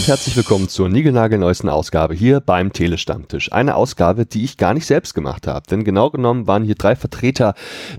[0.00, 3.52] und herzlich willkommen zur niegelnagelneuesten Ausgabe hier beim Telestammtisch.
[3.52, 6.96] Eine Ausgabe, die ich gar nicht selbst gemacht habe, denn genau genommen waren hier drei
[6.96, 7.52] Vertreter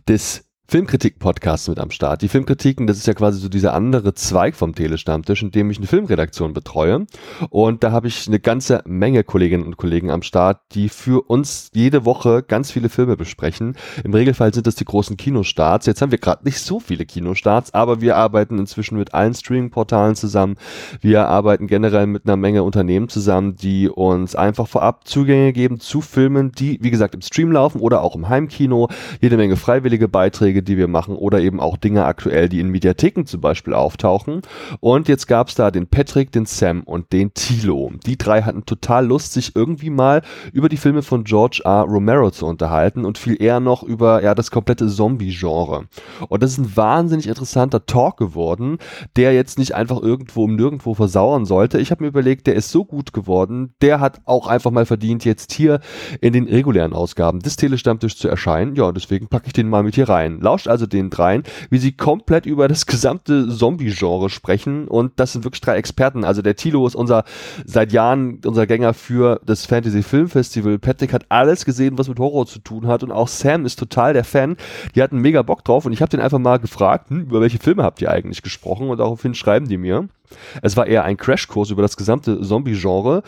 [0.07, 2.21] des Filmkritik-Podcasts mit am Start.
[2.21, 5.79] Die Filmkritiken, das ist ja quasi so dieser andere Zweig vom Telestammtisch, in dem ich
[5.79, 7.07] eine Filmredaktion betreue.
[7.49, 11.71] Und da habe ich eine ganze Menge Kolleginnen und Kollegen am Start, die für uns
[11.73, 13.75] jede Woche ganz viele Filme besprechen.
[14.05, 15.87] Im Regelfall sind das die großen Kinostarts.
[15.87, 20.15] Jetzt haben wir gerade nicht so viele Kinostarts, aber wir arbeiten inzwischen mit allen Streaming-Portalen
[20.15, 20.55] zusammen.
[21.01, 25.99] Wir arbeiten generell mit einer Menge Unternehmen zusammen, die uns einfach vorab Zugänge geben zu
[25.99, 28.87] Filmen, die, wie gesagt, im Stream laufen oder auch im Heimkino.
[29.19, 33.25] Jede Menge freiwillige Beiträge, die wir machen oder eben auch Dinge aktuell, die in Mediatheken
[33.25, 34.41] zum Beispiel auftauchen.
[34.79, 37.91] Und jetzt gab es da den Patrick, den Sam und den Tilo.
[38.05, 40.21] Die drei hatten total Lust, sich irgendwie mal
[40.53, 41.81] über die Filme von George R.
[41.81, 45.85] Romero zu unterhalten und viel eher noch über ja, das komplette Zombie-Genre.
[46.27, 48.77] Und das ist ein wahnsinnig interessanter Talk geworden,
[49.15, 51.79] der jetzt nicht einfach irgendwo um nirgendwo versauern sollte.
[51.79, 55.25] Ich habe mir überlegt, der ist so gut geworden, der hat auch einfach mal verdient,
[55.25, 55.79] jetzt hier
[56.19, 58.75] in den regulären Ausgaben des Telestammtisch zu erscheinen.
[58.75, 61.91] Ja, deswegen packe ich den mal mit hier rein lauscht also den dreien, wie sie
[61.91, 66.23] komplett über das gesamte Zombie-Genre sprechen und das sind wirklich drei Experten.
[66.23, 67.23] Also der Tilo ist unser
[67.65, 70.79] seit Jahren unser Gänger für das Fantasy Film Festival.
[70.79, 74.13] Patrick hat alles gesehen, was mit Horror zu tun hat und auch Sam ist total
[74.13, 74.57] der Fan.
[74.95, 77.59] Die hatten mega Bock drauf und ich habe den einfach mal gefragt, hm, über welche
[77.59, 80.07] Filme habt ihr eigentlich gesprochen und daraufhin schreiben die mir.
[80.61, 83.23] Es war eher ein Crashkurs über das gesamte Zombie-Genre.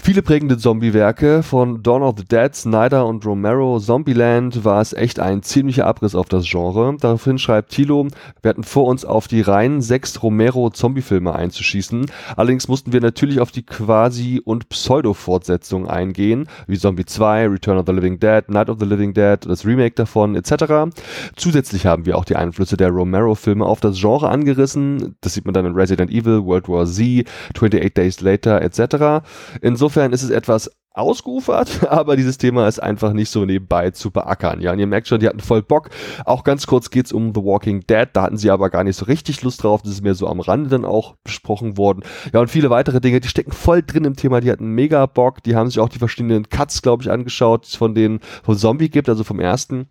[0.00, 3.78] Viele prägende Zombie-Werke von Dawn of the Dead, Snyder und Romero.
[3.78, 6.96] Zombieland war es echt ein ziemlicher Abriss auf das Genre.
[6.98, 8.06] Daraufhin schreibt Thilo,
[8.40, 12.06] wir hatten vor uns auf die reinen sechs Romero-Zombie-Filme einzuschießen.
[12.36, 17.84] Allerdings mussten wir natürlich auf die Quasi- und Pseudo-Fortsetzungen eingehen, wie Zombie 2, Return of
[17.86, 20.90] the Living Dead, Night of the Living Dead, das Remake davon etc.
[21.36, 25.16] Zusätzlich haben wir auch die Einflüsse der Romero-Filme auf das Genre angerissen.
[25.20, 29.26] Das sieht man dann in Resident Evil, World War Z, 28 Days Later etc.
[29.60, 34.10] Insofern Insofern ist es etwas ausgeufert, aber dieses Thema ist einfach nicht so nebenbei zu
[34.10, 34.60] beackern.
[34.60, 35.88] Ja, und ihr merkt schon, die hatten voll Bock.
[36.26, 38.06] Auch ganz kurz geht's um The Walking Dead.
[38.12, 39.80] Da hatten sie aber gar nicht so richtig Lust drauf.
[39.80, 42.02] Das ist mehr so am Rande dann auch besprochen worden.
[42.34, 44.42] Ja, und viele weitere Dinge, die stecken voll drin im Thema.
[44.42, 45.42] Die hatten mega Bock.
[45.42, 49.08] Die haben sich auch die verschiedenen Cuts, glaube ich, angeschaut, von denen von Zombie gibt,
[49.08, 49.88] also vom ersten.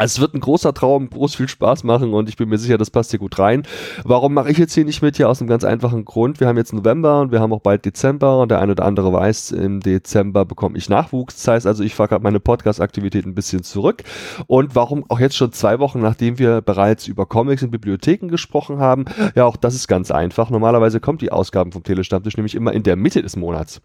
[0.00, 2.78] Also es wird ein großer Traum, groß viel Spaß machen und ich bin mir sicher,
[2.78, 3.64] das passt hier gut rein.
[4.04, 5.18] Warum mache ich jetzt hier nicht mit?
[5.18, 6.40] Ja, aus einem ganz einfachen Grund.
[6.40, 9.12] Wir haben jetzt November und wir haben auch bald Dezember und der eine oder andere
[9.12, 11.36] weiß, im Dezember bekomme ich Nachwuchs.
[11.36, 14.04] Das heißt also, ich fahre gerade meine Podcast-Aktivität ein bisschen zurück.
[14.46, 18.78] Und warum auch jetzt schon zwei Wochen, nachdem wir bereits über Comics in Bibliotheken gesprochen
[18.78, 19.04] haben?
[19.34, 20.48] Ja, auch das ist ganz einfach.
[20.48, 23.82] Normalerweise kommt die Ausgaben vom Telestammtisch nämlich immer in der Mitte des Monats.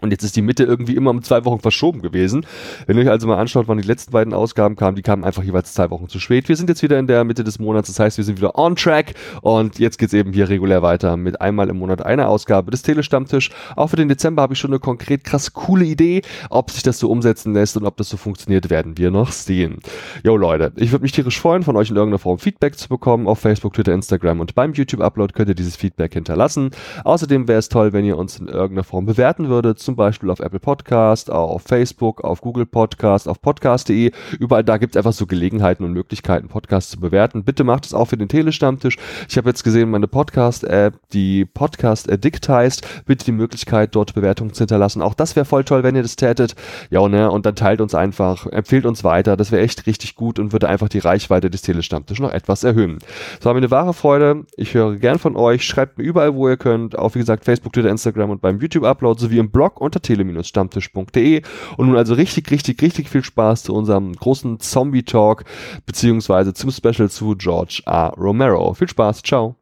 [0.00, 2.46] Und jetzt ist die Mitte irgendwie immer um zwei Wochen verschoben gewesen.
[2.86, 5.42] Wenn ihr euch also mal anschaut, wann die letzten beiden Ausgaben kamen, die kamen einfach
[5.42, 6.48] jeweils zwei Wochen zu spät.
[6.48, 8.74] Wir sind jetzt wieder in der Mitte des Monats, das heißt, wir sind wieder on
[8.74, 12.80] track und jetzt geht's eben hier regulär weiter mit einmal im Monat einer Ausgabe des
[12.80, 13.50] Telestammtisch.
[13.76, 16.22] Auch für den Dezember habe ich schon eine konkret krass coole Idee.
[16.48, 19.80] Ob sich das so umsetzen lässt und ob das so funktioniert, werden wir noch sehen.
[20.24, 23.28] Jo Leute, ich würde mich tierisch freuen, von euch in irgendeiner Form Feedback zu bekommen.
[23.28, 26.70] Auf Facebook, Twitter, Instagram und beim YouTube-Upload könnt ihr dieses Feedback hinterlassen.
[27.04, 30.40] Außerdem wäre es toll, wenn ihr uns in irgendeiner Form bewerten würdet zum Beispiel auf
[30.40, 34.12] Apple Podcast, auf Facebook, auf Google Podcast, auf podcast.de.
[34.38, 37.44] Überall da gibt es einfach so Gelegenheiten und Möglichkeiten, Podcasts zu bewerten.
[37.44, 38.96] Bitte macht es auch für den Telestammtisch.
[39.28, 44.52] Ich habe jetzt gesehen, meine Podcast-App, die Podcast Addict heißt, bitte die Möglichkeit, dort Bewertungen
[44.52, 45.02] zu hinterlassen.
[45.02, 46.54] Auch das wäre voll toll, wenn ihr das tätet.
[46.90, 49.36] Ja, ne, und dann teilt uns einfach, empfehlt uns weiter.
[49.36, 52.98] Das wäre echt richtig gut und würde einfach die Reichweite des Telestammtisch noch etwas erhöhen.
[53.36, 54.44] Das war mir eine wahre Freude.
[54.56, 55.64] Ich höre gern von euch.
[55.64, 56.98] Schreibt mir überall, wo ihr könnt.
[56.98, 61.42] Auf, wie gesagt, Facebook, Twitter, Instagram und beim YouTube-Upload sowie im Blog unter tele-stammtisch.de
[61.76, 65.44] und nun also richtig, richtig, richtig viel Spaß zu unserem großen Zombie-Talk
[65.86, 68.14] beziehungsweise zum Special zu George R.
[68.16, 68.74] Romero.
[68.74, 69.56] Viel Spaß, ciao.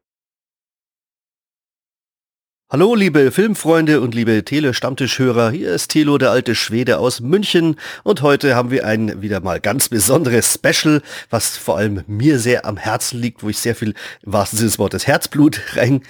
[2.73, 5.51] Hallo, liebe Filmfreunde und liebe Tele-Stammtischhörer.
[5.51, 7.75] Hier ist Telo, der alte Schwede aus München.
[8.05, 12.65] Und heute haben wir ein wieder mal ganz besonderes Special, was vor allem mir sehr
[12.65, 16.03] am Herzen liegt, wo ich sehr viel im wahrsten Sinne des Wortes Herzblut rein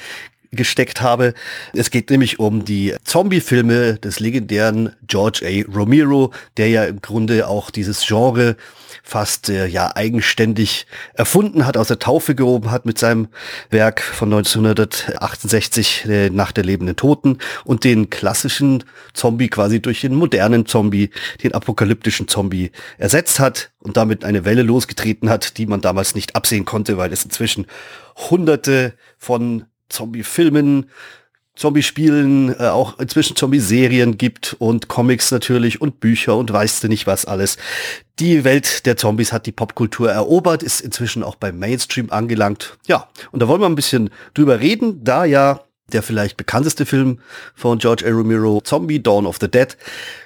[0.51, 1.33] gesteckt habe.
[1.73, 5.73] Es geht nämlich um die Zombie-Filme des legendären George A.
[5.73, 8.57] Romero, der ja im Grunde auch dieses Genre
[9.03, 13.29] fast äh, ja eigenständig erfunden hat, aus der Taufe gehoben hat mit seinem
[13.69, 18.83] Werk von 1968 äh, Nach der lebenden Toten und den klassischen
[19.13, 21.09] Zombie quasi durch den modernen Zombie,
[21.43, 26.35] den apokalyptischen Zombie ersetzt hat und damit eine Welle losgetreten hat, die man damals nicht
[26.35, 27.67] absehen konnte, weil es inzwischen
[28.29, 30.89] hunderte von Zombie-Filmen,
[31.55, 37.07] Zombie-Spielen, äh, auch inzwischen Zombie-Serien gibt und Comics natürlich und Bücher und weißt du nicht
[37.07, 37.57] was alles.
[38.19, 42.77] Die Welt der Zombies hat die Popkultur erobert, ist inzwischen auch beim Mainstream angelangt.
[42.87, 45.61] Ja, und da wollen wir ein bisschen drüber reden, da ja
[45.93, 47.19] der vielleicht bekannteste Film
[47.55, 48.11] von George A.
[48.11, 49.77] Romero, Zombie Dawn of the Dead,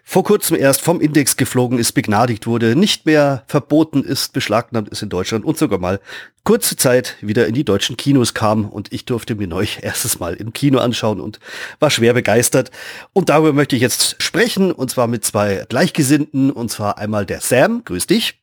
[0.03, 5.01] vor kurzem erst vom Index geflogen ist, begnadigt wurde, nicht mehr verboten ist, beschlagnahmt ist
[5.01, 5.99] in Deutschland und sogar mal
[6.43, 10.35] kurze Zeit wieder in die deutschen Kinos kam und ich durfte mir neu erstes Mal
[10.35, 11.39] im Kino anschauen und
[11.79, 12.71] war schwer begeistert.
[13.13, 17.41] Und darüber möchte ich jetzt sprechen und zwar mit zwei Gleichgesinnten und zwar einmal der
[17.41, 18.39] Sam, grüß dich.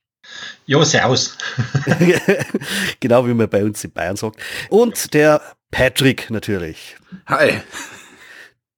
[0.66, 1.36] Jo, servus.
[3.00, 4.36] genau wie man bei uns in Bayern sagt.
[4.68, 5.42] Und der
[5.72, 6.96] Patrick natürlich.
[7.26, 7.60] Hi.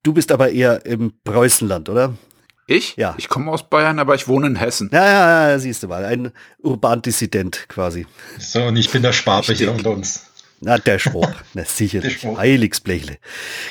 [0.03, 2.15] Du bist aber eher im Preußenland, oder?
[2.67, 2.97] Ich?
[2.97, 3.15] Ja.
[3.19, 4.89] Ich komme aus Bayern, aber ich wohne in Hessen.
[4.93, 6.05] Ja, ja, ja, siehst du mal.
[6.05, 6.33] Ein
[6.63, 8.07] Urban-Dissident quasi.
[8.39, 10.31] So, und ich bin der Schwabe hier unter uns.
[10.61, 11.45] Na, der Schwab.
[11.53, 12.25] Na, sicherlich.
[12.37, 13.19] Heiligsblechle.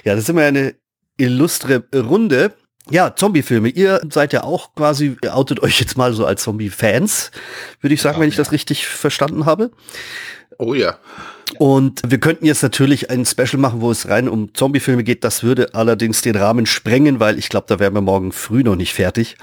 [0.03, 0.75] Ja, das ist immer eine
[1.17, 2.53] illustre Runde.
[2.89, 3.69] Ja, Zombie-Filme.
[3.69, 7.31] Ihr seid ja auch quasi, ihr outet euch jetzt mal so als Zombie-Fans,
[7.81, 8.43] würde ich sagen, ja, wenn ich ja.
[8.43, 9.71] das richtig verstanden habe.
[10.57, 10.97] Oh ja.
[11.59, 15.23] Und wir könnten jetzt natürlich ein Special machen, wo es rein um Zombie-Filme geht.
[15.23, 18.75] Das würde allerdings den Rahmen sprengen, weil ich glaube, da wären wir morgen früh noch
[18.75, 19.37] nicht fertig,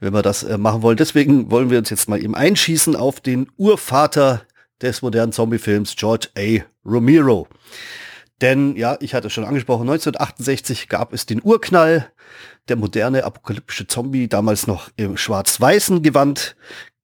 [0.00, 0.96] wenn wir das äh, machen wollen.
[0.96, 4.42] Deswegen wollen wir uns jetzt mal eben einschießen auf den Urvater
[4.80, 6.62] des modernen Zombie-Films, George A.
[6.88, 7.48] Romero.
[8.40, 12.12] Denn, ja, ich hatte schon angesprochen, 1968 gab es den Urknall,
[12.68, 16.56] der moderne apokalyptische Zombie, damals noch im schwarz-weißen Gewand,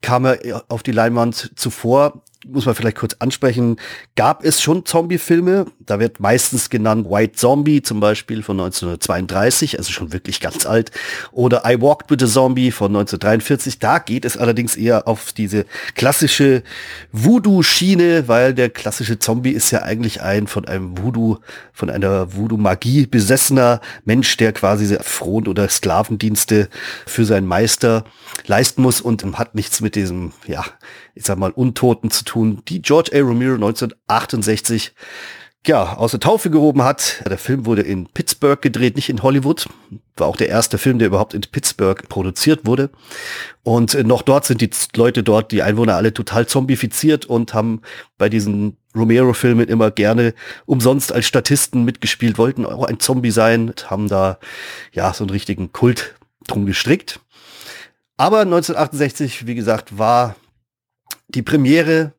[0.02, 3.76] kam er auf die Leinwand zuvor muss man vielleicht kurz ansprechen,
[4.16, 5.66] gab es schon Zombie-Filme.
[5.80, 10.90] Da wird meistens genannt White Zombie zum Beispiel von 1932, also schon wirklich ganz alt.
[11.32, 13.78] Oder I Walked with a Zombie von 1943.
[13.78, 16.62] Da geht es allerdings eher auf diese klassische
[17.12, 21.38] Voodoo-Schiene, weil der klassische Zombie ist ja eigentlich ein von einem Voodoo,
[21.72, 26.68] von einer Voodoo-Magie besessener Mensch, der quasi Front- oder Sklavendienste
[27.06, 28.04] für seinen Meister
[28.46, 30.64] leisten muss und hat nichts mit diesem, ja,
[31.14, 33.20] ich sag mal, Untoten zu tun, die George A.
[33.20, 34.94] Romero 1968
[35.66, 37.22] ja, aus der Taufe gehoben hat.
[37.26, 39.66] Der Film wurde in Pittsburgh gedreht, nicht in Hollywood.
[40.16, 42.90] War auch der erste Film, der überhaupt in Pittsburgh produziert wurde.
[43.62, 47.80] Und noch dort sind die Leute dort, die Einwohner alle total zombifiziert und haben
[48.18, 50.34] bei diesen Romero-Filmen immer gerne
[50.66, 54.38] umsonst als Statisten mitgespielt, wollten auch ein Zombie sein, haben da
[54.92, 56.14] ja so einen richtigen Kult
[56.46, 57.20] drum gestrickt.
[58.16, 60.36] Aber 1968, wie gesagt, war
[61.28, 62.12] die Premiere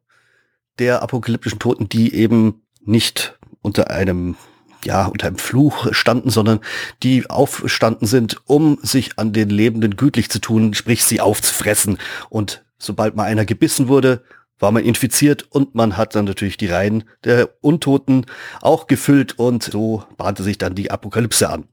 [0.79, 4.35] der apokalyptischen Toten, die eben nicht unter einem
[4.83, 6.59] ja, unter einem Fluch standen, sondern
[7.01, 11.97] die aufstanden sind, um sich an den Lebenden gütlich zu tun, sprich sie aufzufressen.
[12.29, 14.23] Und sobald mal einer gebissen wurde,
[14.59, 18.25] war man infiziert und man hat dann natürlich die Reihen der Untoten
[18.61, 21.65] auch gefüllt und so bahnte sich dann die Apokalypse an.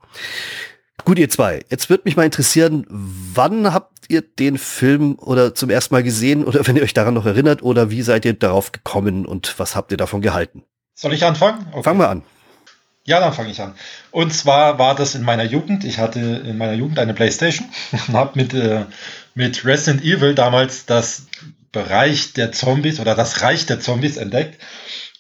[1.05, 1.65] Gut, ihr zwei.
[1.69, 6.44] Jetzt würde mich mal interessieren, wann habt ihr den Film oder zum ersten Mal gesehen
[6.44, 9.75] oder wenn ihr euch daran noch erinnert oder wie seid ihr darauf gekommen und was
[9.75, 10.65] habt ihr davon gehalten?
[10.94, 11.67] Soll ich anfangen?
[11.73, 11.83] Okay.
[11.83, 12.23] Fangen wir an.
[13.05, 13.75] Ja, dann fange ich an.
[14.12, 15.85] Und zwar war das in meiner Jugend.
[15.85, 18.85] Ich hatte in meiner Jugend eine Playstation und habe mit, äh,
[19.35, 21.27] mit Resident Evil damals das
[21.73, 24.61] Bereich der Zombies oder das Reich der Zombies entdeckt.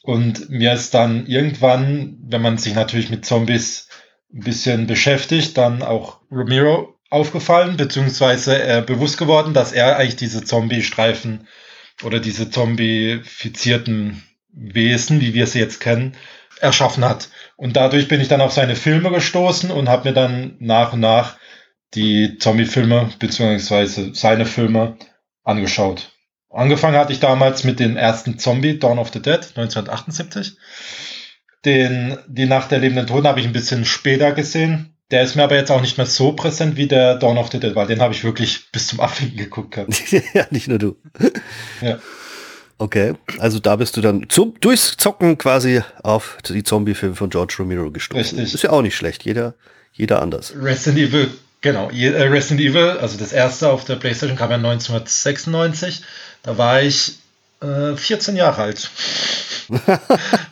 [0.02, 3.88] Und mir ist dann irgendwann, wenn man sich natürlich mit Zombies
[4.32, 10.44] ein bisschen beschäftigt, dann auch Romero aufgefallen, beziehungsweise äh, bewusst geworden, dass er eigentlich diese
[10.44, 11.46] Zombie-Streifen
[12.02, 14.22] oder diese zombifizierten
[14.52, 16.14] Wesen, wie wir sie jetzt kennen,
[16.60, 17.28] erschaffen hat.
[17.56, 21.00] Und dadurch bin ich dann auf seine Filme gestoßen und habe mir dann nach und
[21.00, 21.36] nach
[21.94, 24.96] die Zombie-Filme beziehungsweise seine Filme
[25.44, 26.12] angeschaut.
[26.48, 30.56] Angefangen hatte ich damals mit den ersten Zombie, Dawn of the Dead, 1978.
[31.64, 34.96] Den, die Nacht der lebenden Toten habe ich ein bisschen später gesehen.
[35.10, 37.60] Der ist mir aber jetzt auch nicht mehr so präsent wie der Dawn of the
[37.60, 39.76] Dead, weil den habe ich wirklich bis zum Abwinken geguckt.
[40.34, 40.96] ja, nicht nur du.
[41.80, 41.98] ja.
[42.78, 47.54] Okay, also da bist du dann zum, durchs Zocken quasi auf die Zombie-Filme von George
[47.60, 48.38] Romero gestoßen.
[48.38, 48.54] Richtig.
[48.54, 49.54] Ist ja auch nicht schlecht, jeder,
[49.92, 50.52] jeder anders.
[50.60, 51.90] Resident Evil, genau.
[51.90, 56.02] Äh, Resident Evil, also das erste auf der Playstation kam ja 1996.
[56.42, 57.18] Da war ich
[57.62, 58.90] äh, 14 Jahre alt.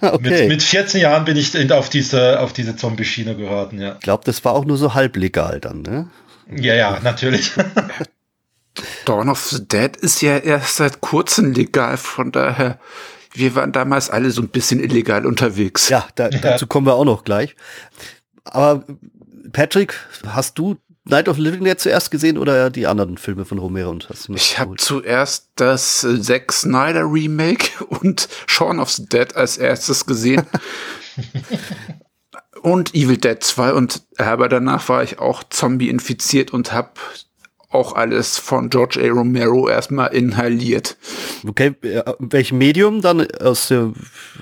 [0.01, 0.19] okay.
[0.21, 3.95] mit, mit 14 Jahren bin ich auf diese, auf diese Zombie-Schiene geraten, ja.
[3.95, 6.09] Ich glaube, das war auch nur so halblegal dann, ne?
[6.51, 7.53] Ja, ja, natürlich.
[9.05, 12.79] Dawn of the Dead ist ja erst seit kurzem legal, von daher,
[13.33, 15.89] wir waren damals alle so ein bisschen illegal unterwegs.
[15.89, 17.55] Ja, da, dazu kommen wir auch noch gleich.
[18.45, 18.85] Aber
[19.53, 19.95] Patrick,
[20.27, 23.91] hast du Night of Living Dead zuerst gesehen oder die anderen Filme von Romero?
[23.91, 29.35] Und hast ich habe zuerst das äh, Zack Snyder Remake und Shaun of the Dead
[29.35, 30.43] als erstes gesehen.
[32.63, 36.91] und Evil Dead 2 und aber danach war ich auch Zombie infiziert und habe
[37.71, 39.09] auch alles von George A.
[39.13, 40.97] Romero erstmal inhaliert.
[41.47, 43.27] Okay, äh, welchem Medium dann?
[43.37, 43.93] Aus der,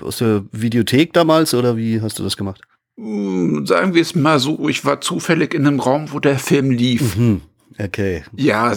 [0.01, 2.61] aus der Videothek damals oder wie hast du das gemacht?
[2.99, 6.69] Hm, sagen wir es mal so, ich war zufällig in einem Raum, wo der Film
[6.69, 7.15] lief.
[7.15, 7.41] Mhm.
[7.77, 8.25] Okay.
[8.35, 8.75] Ja,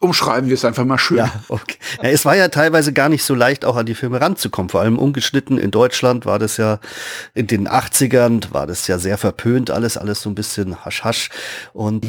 [0.00, 1.18] umschreiben wir es einfach mal schön.
[1.18, 1.76] Ja, okay.
[2.02, 4.70] Ja, es war ja teilweise gar nicht so leicht, auch an die Filme ranzukommen.
[4.70, 6.80] Vor allem ungeschnitten in Deutschland war das ja
[7.34, 11.28] in den 80ern, war das ja sehr verpönt, alles, alles so ein bisschen hasch hasch.
[11.74, 12.06] Und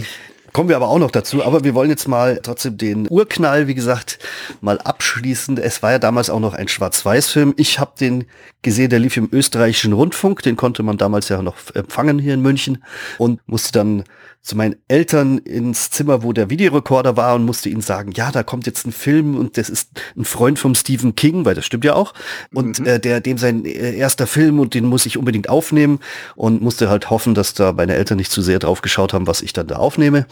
[0.56, 1.44] Kommen wir aber auch noch dazu.
[1.44, 4.20] Aber wir wollen jetzt mal trotzdem den Urknall, wie gesagt,
[4.62, 5.58] mal abschließen.
[5.58, 7.56] Es war ja damals auch noch ein Schwarz-Weiß-Film.
[7.58, 8.24] Ich habe den
[8.62, 10.44] gesehen, der lief im österreichischen Rundfunk.
[10.44, 12.82] Den konnte man damals ja noch empfangen hier in München
[13.18, 14.06] und musste dann
[14.46, 18.44] zu meinen Eltern ins Zimmer, wo der Videorekorder war und musste ihnen sagen, ja, da
[18.44, 21.84] kommt jetzt ein Film und das ist ein Freund vom Stephen King, weil das stimmt
[21.84, 22.14] ja auch.
[22.54, 22.86] Und mhm.
[22.86, 26.00] äh, der, dem sein äh, erster Film und den muss ich unbedingt aufnehmen
[26.36, 29.42] und musste halt hoffen, dass da meine Eltern nicht zu sehr drauf geschaut haben, was
[29.42, 30.28] ich dann da aufnehme.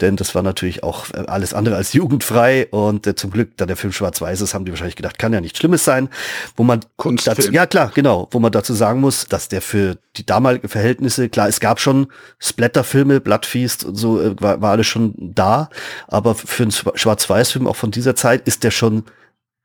[0.00, 3.66] Denn das war natürlich auch äh, alles andere als jugendfrei und äh, zum Glück, da
[3.66, 6.08] der Film schwarz-weiß ist, haben die wahrscheinlich gedacht, kann ja nichts Schlimmes sein.
[6.56, 6.80] Wo man
[7.24, 11.28] dazu, ja klar, genau, wo man dazu sagen muss, dass der für die damaligen Verhältnisse,
[11.28, 12.08] klar, es gab schon
[12.40, 15.68] Splatterfilme, Blatt Feast und so äh, war, war alles schon da.
[16.08, 19.04] Aber für einen Schwarz-Weiß-Film auch von dieser Zeit ist der schon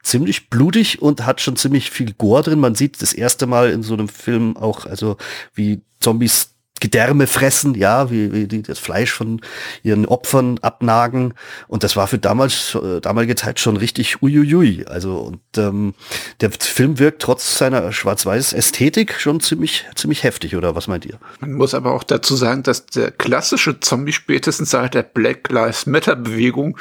[0.04, 2.60] ziemlich blutig und hat schon ziemlich viel Gore drin.
[2.60, 5.18] Man sieht das erste Mal in so einem Film auch, also
[5.54, 9.42] wie Zombies Gedärme fressen, ja, wie, wie die das Fleisch von
[9.84, 11.34] ihren Opfern abnagen.
[11.68, 14.86] Und das war für damals, äh, damalige Zeit schon richtig uiuiui.
[14.86, 15.94] Also, und ähm,
[16.42, 21.20] der Film wirkt trotz seiner Schwarz-Weiß-Ästhetik schon ziemlich, ziemlich heftig, oder was meint ihr?
[21.40, 25.86] Man muss aber auch dazu sagen, dass der klassische Zombie spätestens seit der Black Lives
[25.86, 26.78] Matter-Bewegung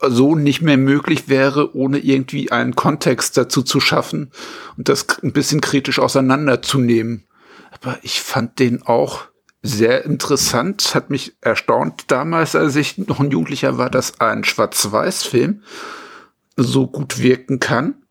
[0.00, 4.30] so nicht mehr möglich wäre, ohne irgendwie einen Kontext dazu zu schaffen
[4.76, 7.24] und das ein bisschen kritisch auseinanderzunehmen
[7.80, 9.26] aber ich fand den auch
[9.62, 15.62] sehr interessant, hat mich erstaunt damals, als ich noch ein Jugendlicher war, dass ein Schwarz-Weiß-Film
[16.56, 18.04] so gut wirken kann.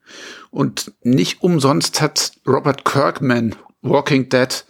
[0.52, 4.66] Und nicht umsonst hat Robert Kirkman Walking Dead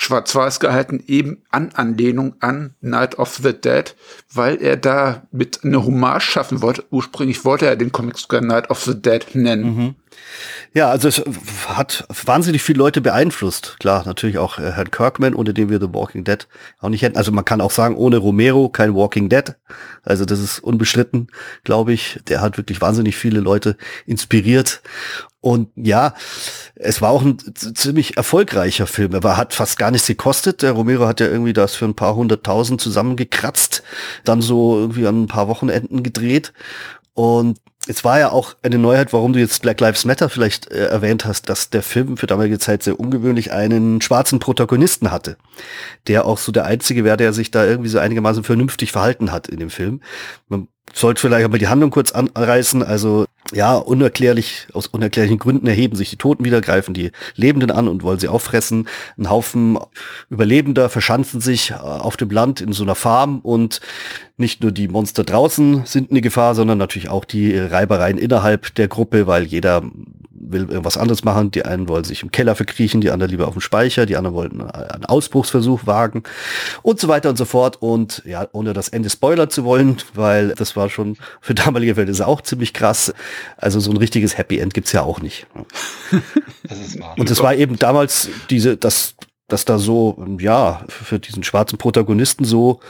[0.00, 3.96] schwarz-weiß gehalten, eben an Anlehnung an Night of the Dead,
[4.32, 6.84] weil er da mit eine Hommage schaffen wollte.
[6.90, 9.76] Ursprünglich wollte er den Comic sogar Night of the Dead nennen.
[9.76, 9.94] Mhm.
[10.72, 11.22] Ja, also es
[11.66, 13.76] hat wahnsinnig viele Leute beeinflusst.
[13.80, 16.46] Klar, natürlich auch äh, Herrn Kirkman, ohne den wir The Walking Dead
[16.78, 17.16] auch nicht hätten.
[17.16, 19.54] Also man kann auch sagen, ohne Romero kein Walking Dead.
[20.04, 21.28] Also das ist unbestritten,
[21.64, 22.20] glaube ich.
[22.28, 23.76] Der hat wirklich wahnsinnig viele Leute
[24.06, 24.80] inspiriert.
[25.40, 26.14] Und ja,
[26.74, 29.14] es war auch ein ziemlich erfolgreicher Film.
[29.14, 30.62] Er war, hat fast gar nichts gekostet.
[30.62, 33.82] Der Romero hat ja irgendwie das für ein paar hunderttausend zusammengekratzt,
[34.24, 36.52] dann so irgendwie an ein paar Wochenenden gedreht.
[37.14, 40.86] Und es war ja auch eine Neuheit, warum du jetzt Black Lives Matter vielleicht äh,
[40.86, 45.36] erwähnt hast, dass der Film für damalige Zeit sehr ungewöhnlich einen schwarzen Protagonisten hatte,
[46.06, 49.48] der auch so der einzige wäre, der sich da irgendwie so einigermaßen vernünftig verhalten hat
[49.48, 50.02] in dem Film.
[50.48, 52.82] Man sollte vielleicht aber die Handlung kurz anreißen.
[52.82, 57.88] Also ja, unerklärlich, aus unerklärlichen Gründen erheben sich die Toten wieder, greifen die Lebenden an
[57.88, 58.88] und wollen sie auffressen.
[59.16, 59.78] Ein Haufen
[60.28, 63.80] Überlebender verschanzen sich äh, auf dem Land in so einer Farm und
[64.36, 68.88] nicht nur die Monster draußen sind eine Gefahr, sondern natürlich auch die Reibereien innerhalb der
[68.88, 69.82] Gruppe, weil jeder
[70.40, 71.50] will irgendwas anderes machen.
[71.50, 74.36] Die einen wollen sich im Keller verkriechen, die anderen lieber auf dem Speicher, die anderen
[74.36, 76.22] wollten einen Ausbruchsversuch wagen
[76.82, 77.80] und so weiter und so fort.
[77.80, 82.26] Und ja, ohne das Ende spoilern zu wollen, weil das war schon für damalige Verhältnisse
[82.26, 83.12] auch ziemlich krass.
[83.56, 85.46] Also so ein richtiges Happy End gibt's ja auch nicht.
[86.62, 86.98] Ist.
[87.16, 89.14] Und es war eben damals diese, das,
[89.48, 92.80] dass da so, ja, für diesen schwarzen Protagonisten so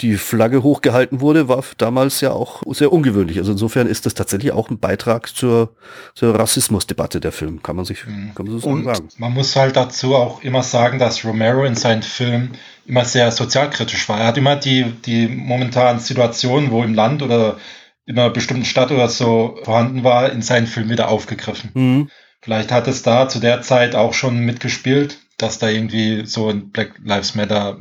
[0.00, 3.38] die Flagge hochgehalten wurde, war damals ja auch sehr ungewöhnlich.
[3.38, 5.74] Also insofern ist das tatsächlich auch ein Beitrag zur,
[6.14, 8.32] zur Rassismusdebatte der Film, kann man sich mhm.
[8.34, 9.08] kann man so Und sagen.
[9.18, 12.52] Man muss halt dazu auch immer sagen, dass Romero in seinen Filmen
[12.86, 14.20] immer sehr sozialkritisch war.
[14.20, 17.58] Er hat immer die, die momentanen Situationen, wo im Land oder
[18.06, 21.70] in einer bestimmten Stadt oder so vorhanden war, in seinen Filmen wieder aufgegriffen.
[21.74, 22.10] Mhm.
[22.40, 26.70] Vielleicht hat es da zu der Zeit auch schon mitgespielt, dass da irgendwie so ein
[26.70, 27.78] Black Lives Matter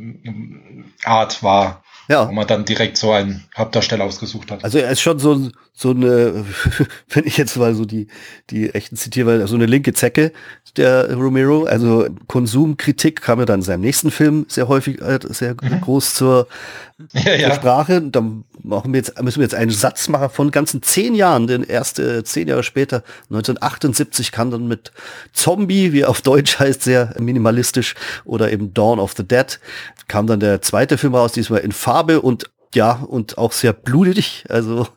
[1.04, 1.84] Art war.
[2.12, 2.28] Ja.
[2.28, 4.66] Wo man dann direkt so einen Hauptdarsteller ausgesucht hat.
[4.66, 6.46] Also er ist schon so, so eine,
[7.10, 8.08] wenn ich jetzt mal so die,
[8.50, 10.32] die echten zitiere, so eine linke Zecke,
[10.78, 11.64] der Romero.
[11.64, 15.82] Also Konsumkritik kam ja dann in seinem nächsten Film sehr häufig, äh, sehr mhm.
[15.82, 16.48] groß zur,
[17.14, 17.48] ja, ja.
[17.48, 18.02] zur Sprache.
[18.02, 21.64] Dann machen wir jetzt, müssen wir jetzt einen Satz machen von ganzen zehn Jahren, denn
[21.64, 24.92] erste zehn Jahre später, 1978 kam dann mit
[25.34, 29.60] Zombie, wie auf Deutsch heißt, sehr minimalistisch, oder eben Dawn of the Dead,
[30.08, 34.46] kam dann der zweite Film raus, diesmal in Farbe und ja, und auch sehr blutig,
[34.50, 34.88] also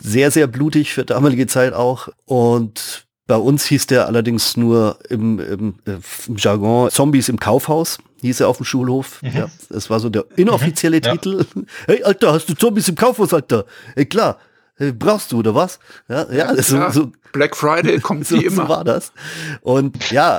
[0.00, 2.08] sehr, sehr blutig für damalige Zeit auch.
[2.24, 7.98] Und bei uns hieß der allerdings nur im, im, äh, im Jargon Zombies im Kaufhaus,
[8.20, 9.22] hieß er auf dem Schulhof.
[9.22, 9.30] Mhm.
[9.34, 11.46] Ja, das war so der inoffizielle mhm, Titel.
[11.54, 11.62] Ja.
[11.86, 13.64] Hey, Alter, hast du Zombies im Kaufhaus, Alter?
[13.94, 14.38] Hey, klar.
[14.78, 15.78] Äh, brauchst du oder was?
[16.08, 18.62] Ja, ja, ja so, so, Black Friday kommt so, wie immer.
[18.62, 19.12] So war das.
[19.60, 20.38] Und ja,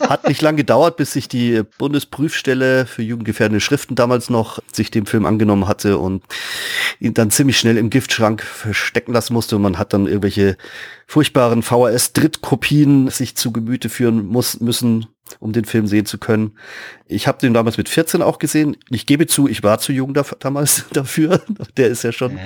[0.00, 5.06] hat nicht lange gedauert, bis sich die Bundesprüfstelle für jugendgefährdende Schriften damals noch sich dem
[5.06, 6.22] Film angenommen hatte und
[7.00, 9.56] ihn dann ziemlich schnell im Giftschrank verstecken lassen musste.
[9.56, 10.56] Und man hat dann irgendwelche
[11.06, 15.06] furchtbaren VHS-Drittkopien sich zu Gemüte führen muss, müssen,
[15.42, 16.52] um den Film sehen zu können.
[17.06, 18.76] Ich habe den damals mit 14 auch gesehen.
[18.90, 21.42] Ich gebe zu, ich war zu jung da, damals dafür.
[21.76, 22.38] Der ist ja schon,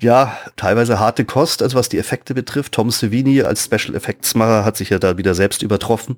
[0.00, 2.72] ja, teilweise harte Kost, also was die Effekte betrifft.
[2.72, 6.16] Tom Savini als Special Effects Macher hat sich ja da wieder selbst übertroffen.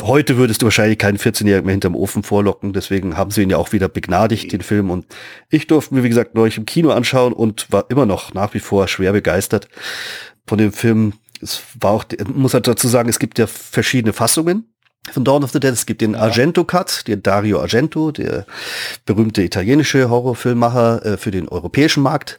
[0.00, 2.72] Heute würdest du wahrscheinlich keinen 14-Jährigen mehr hinterm Ofen vorlocken.
[2.72, 4.90] Deswegen haben sie ihn ja auch wieder begnadigt, den Film.
[4.90, 5.06] Und
[5.50, 8.60] ich durfte mir, wie gesagt, neulich im Kino anschauen und war immer noch nach wie
[8.60, 9.68] vor schwer begeistert
[10.46, 11.14] von dem Film.
[11.40, 14.71] Es war auch, muss halt dazu sagen, es gibt ja verschiedene Fassungen
[15.10, 15.72] von Dawn of the Dead.
[15.72, 18.46] Es gibt den Argento-Cut, den Dario Argento, der
[19.04, 22.38] berühmte italienische Horrorfilmmacher äh, für den europäischen Markt,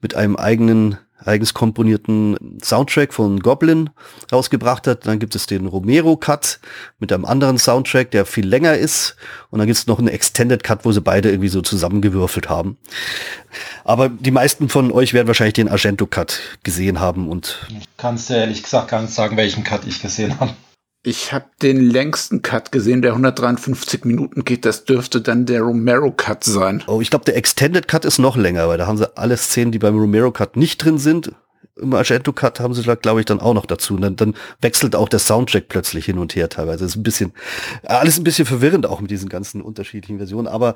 [0.00, 3.90] mit einem eigenen eigens komponierten Soundtrack von Goblin
[4.32, 5.06] rausgebracht hat.
[5.06, 6.60] Dann gibt es den Romero Cut
[6.98, 9.16] mit einem anderen Soundtrack, der viel länger ist.
[9.50, 12.78] Und dann gibt es noch einen Extended Cut, wo sie beide irgendwie so zusammengewürfelt haben.
[13.84, 17.66] Aber die meisten von euch werden wahrscheinlich den Argento Cut gesehen haben und
[17.98, 20.54] kannst du ehrlich gesagt gar nicht sagen, welchen Cut ich gesehen habe.
[21.02, 24.66] Ich habe den längsten Cut gesehen, der 153 Minuten geht.
[24.66, 26.84] Das dürfte dann der Romero-Cut sein.
[26.86, 29.72] Oh, ich glaube, der Extended Cut ist noch länger, weil da haben sie alle Szenen,
[29.72, 31.32] die beim Romero-Cut nicht drin sind.
[31.80, 33.94] Im Argento-Cut haben sie da, glaube ich, dann auch noch dazu.
[33.94, 36.84] Und dann, dann wechselt auch der Soundtrack plötzlich hin und her teilweise.
[36.84, 37.32] Das ist ein bisschen,
[37.82, 40.48] alles ein bisschen verwirrend auch mit diesen ganzen unterschiedlichen Versionen.
[40.48, 40.74] Aber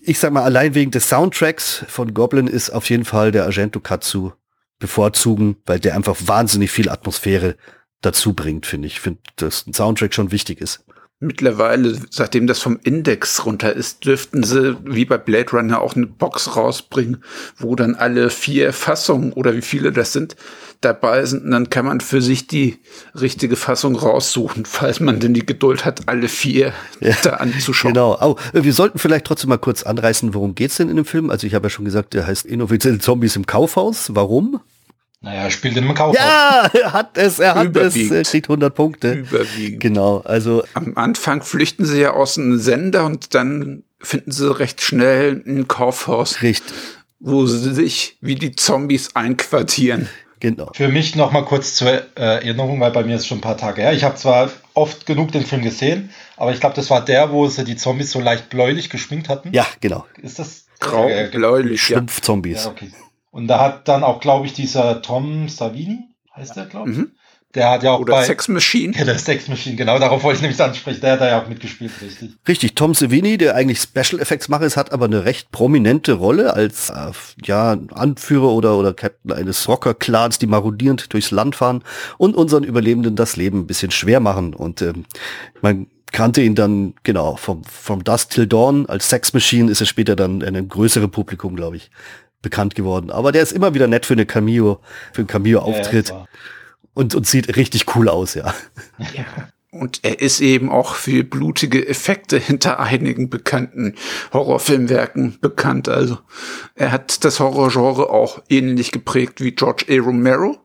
[0.00, 4.02] ich sag mal, allein wegen des Soundtracks von Goblin ist auf jeden Fall der Argento-Cut
[4.02, 4.32] zu
[4.78, 7.56] bevorzugen, weil der einfach wahnsinnig viel Atmosphäre
[8.06, 8.94] dazu bringt, finde ich.
[8.94, 10.84] Ich finde, dass ein Soundtrack schon wichtig ist.
[11.18, 16.06] Mittlerweile, seitdem das vom Index runter ist, dürften sie wie bei Blade Runner auch eine
[16.06, 17.24] Box rausbringen,
[17.56, 20.36] wo dann alle vier Fassungen oder wie viele das sind,
[20.82, 21.44] dabei sind.
[21.44, 22.76] Und dann kann man für sich die
[23.18, 27.94] richtige Fassung raussuchen, falls man denn die Geduld hat, alle vier ja, da anzuschauen.
[27.94, 28.18] Genau.
[28.20, 31.30] Oh, wir sollten vielleicht trotzdem mal kurz anreißen, worum geht's denn in dem Film?
[31.30, 34.14] Also ich habe ja schon gesagt, der heißt inoffizielle Zombies im Kaufhaus.
[34.14, 34.60] Warum?
[35.26, 36.16] Naja, er spielt in einem Kaufhaus.
[36.16, 39.12] Ja, er hat es, er hat es, er kriegt 100 Punkte.
[39.12, 39.80] Überwiegend.
[39.80, 40.62] Genau, also.
[40.74, 45.66] Am Anfang flüchten sie ja aus einem Sender und dann finden sie recht schnell ein
[45.66, 46.42] Kaufhaus.
[46.42, 46.72] Richtig.
[47.18, 50.08] Wo sie sich wie die Zombies einquartieren.
[50.38, 50.70] Genau.
[50.74, 53.56] Für mich noch mal kurz zur äh, Erinnerung, weil bei mir ist schon ein paar
[53.56, 53.94] Tage her.
[53.94, 57.48] Ich habe zwar oft genug den Film gesehen, aber ich glaube, das war der, wo
[57.48, 59.50] sie die Zombies so leicht bläulich geschminkt hatten.
[59.52, 60.06] Ja, genau.
[60.22, 61.82] Ist das grau, äh, bläulich?
[61.82, 62.64] Schlumpfzombies.
[62.66, 62.92] Ja, okay.
[63.36, 66.96] Und da hat dann auch, glaube ich, dieser Tom Savini, heißt der, glaube ich.
[66.96, 67.10] Mhm.
[67.54, 68.94] Der hat ja auch Oder bei Sex Machine.
[68.96, 71.02] Ja, der Sex Machine, genau, darauf wollte ich nämlich ansprechen.
[71.02, 72.30] Der hat da ja auch mitgespielt, richtig.
[72.48, 76.54] Richtig, Tom Savini, der eigentlich Special Effects Macher ist, hat aber eine recht prominente Rolle
[76.54, 77.12] als äh,
[77.44, 81.84] ja, Anführer oder, oder Captain eines Rocker-Clans, die marodierend durchs Land fahren
[82.16, 84.54] und unseren Überlebenden das Leben ein bisschen schwer machen.
[84.54, 85.04] Und ähm,
[85.60, 89.86] man kannte ihn dann, genau, vom, vom Dust Till Dawn als Sex Machine ist er
[89.86, 91.90] später dann in einem größeren Publikum, glaube ich,
[92.42, 93.10] bekannt geworden.
[93.10, 94.80] Aber der ist immer wieder nett für eine Cameo,
[95.12, 96.10] für einen Cameo-Auftritt.
[96.10, 96.26] Ja,
[96.94, 98.54] und, und sieht richtig cool aus, ja.
[98.98, 99.26] ja.
[99.70, 103.94] Und er ist eben auch für blutige Effekte hinter einigen bekannten
[104.32, 105.88] Horrorfilmwerken bekannt.
[105.88, 106.18] Also
[106.74, 110.00] er hat das Horrorgenre auch ähnlich geprägt wie George A.
[110.02, 110.56] Romero.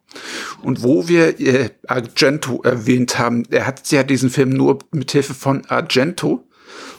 [0.62, 5.34] Und wo wir äh, Argento erwähnt haben, er hat ja diesen Film nur mit Hilfe
[5.34, 6.48] von Argento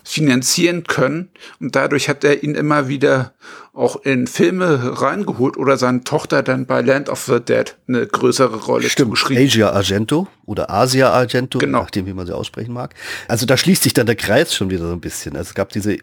[0.04, 1.30] finanzieren können.
[1.60, 3.32] Und dadurch hat er ihn immer wieder
[3.74, 8.56] auch in Filme reingeholt oder seine Tochter dann bei Land of the Dead eine größere
[8.64, 9.42] Rolle Stimmt, zugeschrieben.
[9.42, 11.80] Asia Argento oder Asia Argento, genau.
[11.80, 12.94] nachdem wie man sie aussprechen mag.
[13.28, 15.36] Also da schließt sich dann der Kreis schon wieder so ein bisschen.
[15.36, 15.96] Also es gab diese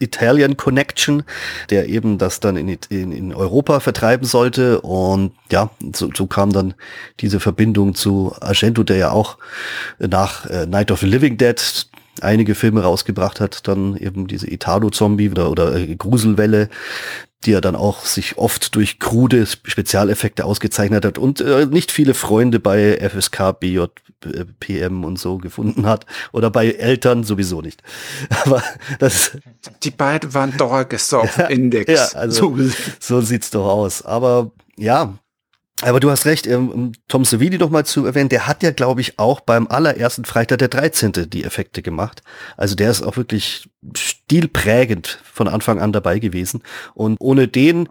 [0.00, 1.22] Italian Connection,
[1.70, 4.82] der eben das dann in, in, in Europa vertreiben sollte.
[4.82, 6.74] Und ja, so, so kam dann
[7.20, 9.38] diese Verbindung zu Argento, der ja auch
[9.98, 11.58] nach äh, Night of the Living Dead
[12.20, 16.68] einige Filme rausgebracht hat, dann eben diese Italo-Zombie oder, oder äh, Gruselwelle,
[17.44, 22.14] die er dann auch sich oft durch krude Spezialeffekte ausgezeichnet hat und äh, nicht viele
[22.14, 23.84] Freunde bei FSK, BJ,
[24.58, 27.82] PM und so gefunden hat oder bei Eltern sowieso nicht.
[28.44, 28.62] Aber
[28.98, 29.32] das
[29.82, 31.92] die beiden waren Dauergäste auf ja, Index.
[31.92, 34.02] Ja, also so, so sieht's doch aus.
[34.02, 35.14] Aber ja,
[35.82, 39.00] aber du hast recht, ähm, Tom Savini noch mal zu erwähnen, der hat ja, glaube
[39.00, 41.28] ich, auch beim allerersten Freitag der 13.
[41.28, 42.22] die Effekte gemacht.
[42.56, 46.62] Also der ist auch wirklich stilprägend von Anfang an dabei gewesen.
[46.94, 47.88] Und ohne den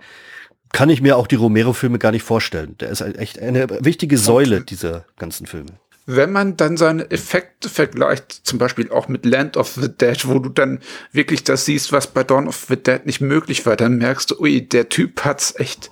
[0.72, 2.76] kann ich mir auch die Romero-Filme gar nicht vorstellen.
[2.80, 5.74] Der ist echt eine wichtige Säule dieser ganzen Filme.
[6.06, 10.40] Wenn man dann seine Effekte vergleicht, zum Beispiel auch mit Land of the Dead, wo
[10.40, 10.80] du dann
[11.14, 14.40] wirklich das siehst, was bei Dawn of the Dead nicht möglich war, dann merkst du,
[14.40, 15.92] ui, der Typ hat's echt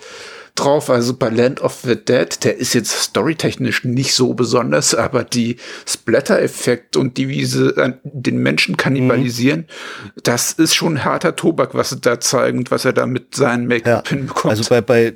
[0.56, 0.90] drauf.
[0.90, 5.58] Also bei Land of the Dead, der ist jetzt storytechnisch nicht so besonders, aber die
[5.88, 10.12] Splatter-Effekt und die, wie sie den Menschen kannibalisieren, mhm.
[10.24, 13.68] das ist schon harter Tobak, was sie da zeigen und was er da mit seinen
[13.68, 14.52] Make-up ja, hinbekommt.
[14.52, 15.14] Also bei, bei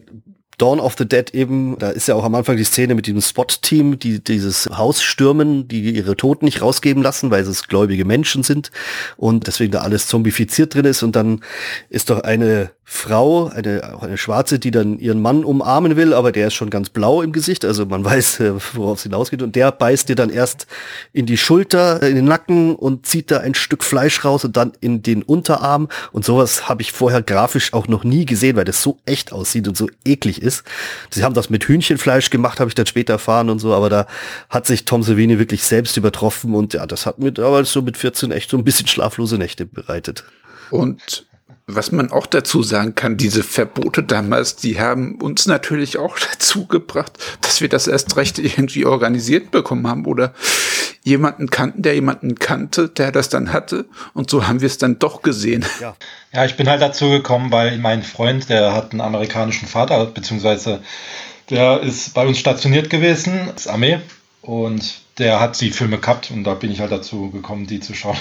[0.57, 3.21] Dawn of the Dead eben, da ist ja auch am Anfang die Szene mit diesem
[3.21, 8.43] SWAT-Team, die dieses Haus stürmen, die ihre Toten nicht rausgeben lassen, weil es gläubige Menschen
[8.43, 8.71] sind
[9.17, 11.41] und deswegen da alles zombifiziert drin ist und dann
[11.89, 16.31] ist doch eine Frau, eine, auch eine Schwarze, die dann ihren Mann umarmen will, aber
[16.31, 19.41] der ist schon ganz blau im Gesicht, also man weiß, äh, worauf es hinausgeht.
[19.41, 20.67] Und der beißt dir dann erst
[21.11, 24.55] in die Schulter, äh, in den Nacken und zieht da ein Stück Fleisch raus und
[24.55, 25.89] dann in den Unterarm.
[26.11, 29.67] Und sowas habe ich vorher grafisch auch noch nie gesehen, weil das so echt aussieht
[29.67, 30.44] und so eklig ist.
[31.09, 34.07] Sie haben das mit Hühnchenfleisch gemacht, habe ich dann später erfahren und so, aber da
[34.49, 37.97] hat sich Tom Savini wirklich selbst übertroffen und ja, das hat mir aber so mit
[37.97, 40.23] 14 echt so ein bisschen schlaflose Nächte bereitet.
[40.71, 41.25] Und
[41.67, 46.67] was man auch dazu sagen kann, diese Verbote damals, die haben uns natürlich auch dazu
[46.67, 50.33] gebracht, dass wir das erst recht irgendwie organisiert bekommen haben oder
[51.05, 54.99] jemanden kannten, der jemanden kannte, der das dann hatte und so haben wir es dann
[54.99, 55.63] doch gesehen.
[55.79, 55.95] Ja.
[56.33, 60.81] ja, ich bin halt dazu gekommen, weil mein Freund, der hat einen amerikanischen Vater, beziehungsweise
[61.51, 63.99] der ist bei uns stationiert gewesen, ist Armee
[64.41, 67.93] und der hat die Filme gehabt und da bin ich halt dazu gekommen, die zu
[67.93, 68.17] schauen.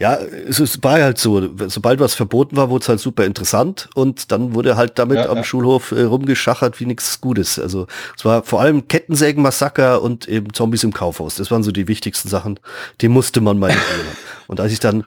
[0.00, 3.90] Ja, es ist bei halt so, sobald was verboten war, wurde es halt super interessant
[3.94, 5.44] und dann wurde halt damit ja, am ja.
[5.44, 7.58] Schulhof äh, rumgeschachert wie nichts Gutes.
[7.58, 7.86] Also
[8.16, 11.34] es war vor allem Kettensägenmassaker und eben Zombies im Kaufhaus.
[11.34, 12.58] Das waren so die wichtigsten Sachen,
[13.02, 13.74] die musste man mal.
[14.46, 15.04] Und als ich dann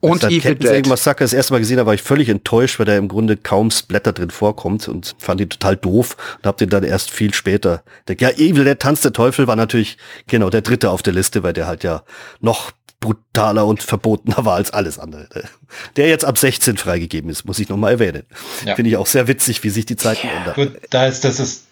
[0.00, 3.08] und als Kettensägenmassaker das erste Mal gesehen habe, war ich völlig enttäuscht, weil da im
[3.08, 7.10] Grunde kaum Splatter drin vorkommt und fand ihn total doof und hab den dann erst
[7.10, 7.82] viel später.
[8.06, 9.98] Der, ja, Evil, der Tanz der Teufel war natürlich
[10.28, 12.04] genau der dritte auf der Liste, weil der halt ja
[12.40, 15.28] noch brutaler und verbotener war als alles andere.
[15.96, 18.24] Der jetzt ab 16 freigegeben ist, muss ich nochmal erwähnen.
[18.64, 18.74] Ja.
[18.74, 20.32] Finde ich auch sehr witzig, wie sich die Zeiten ja.
[20.32, 20.54] ändern.
[20.54, 21.64] Gut, da ist, das ist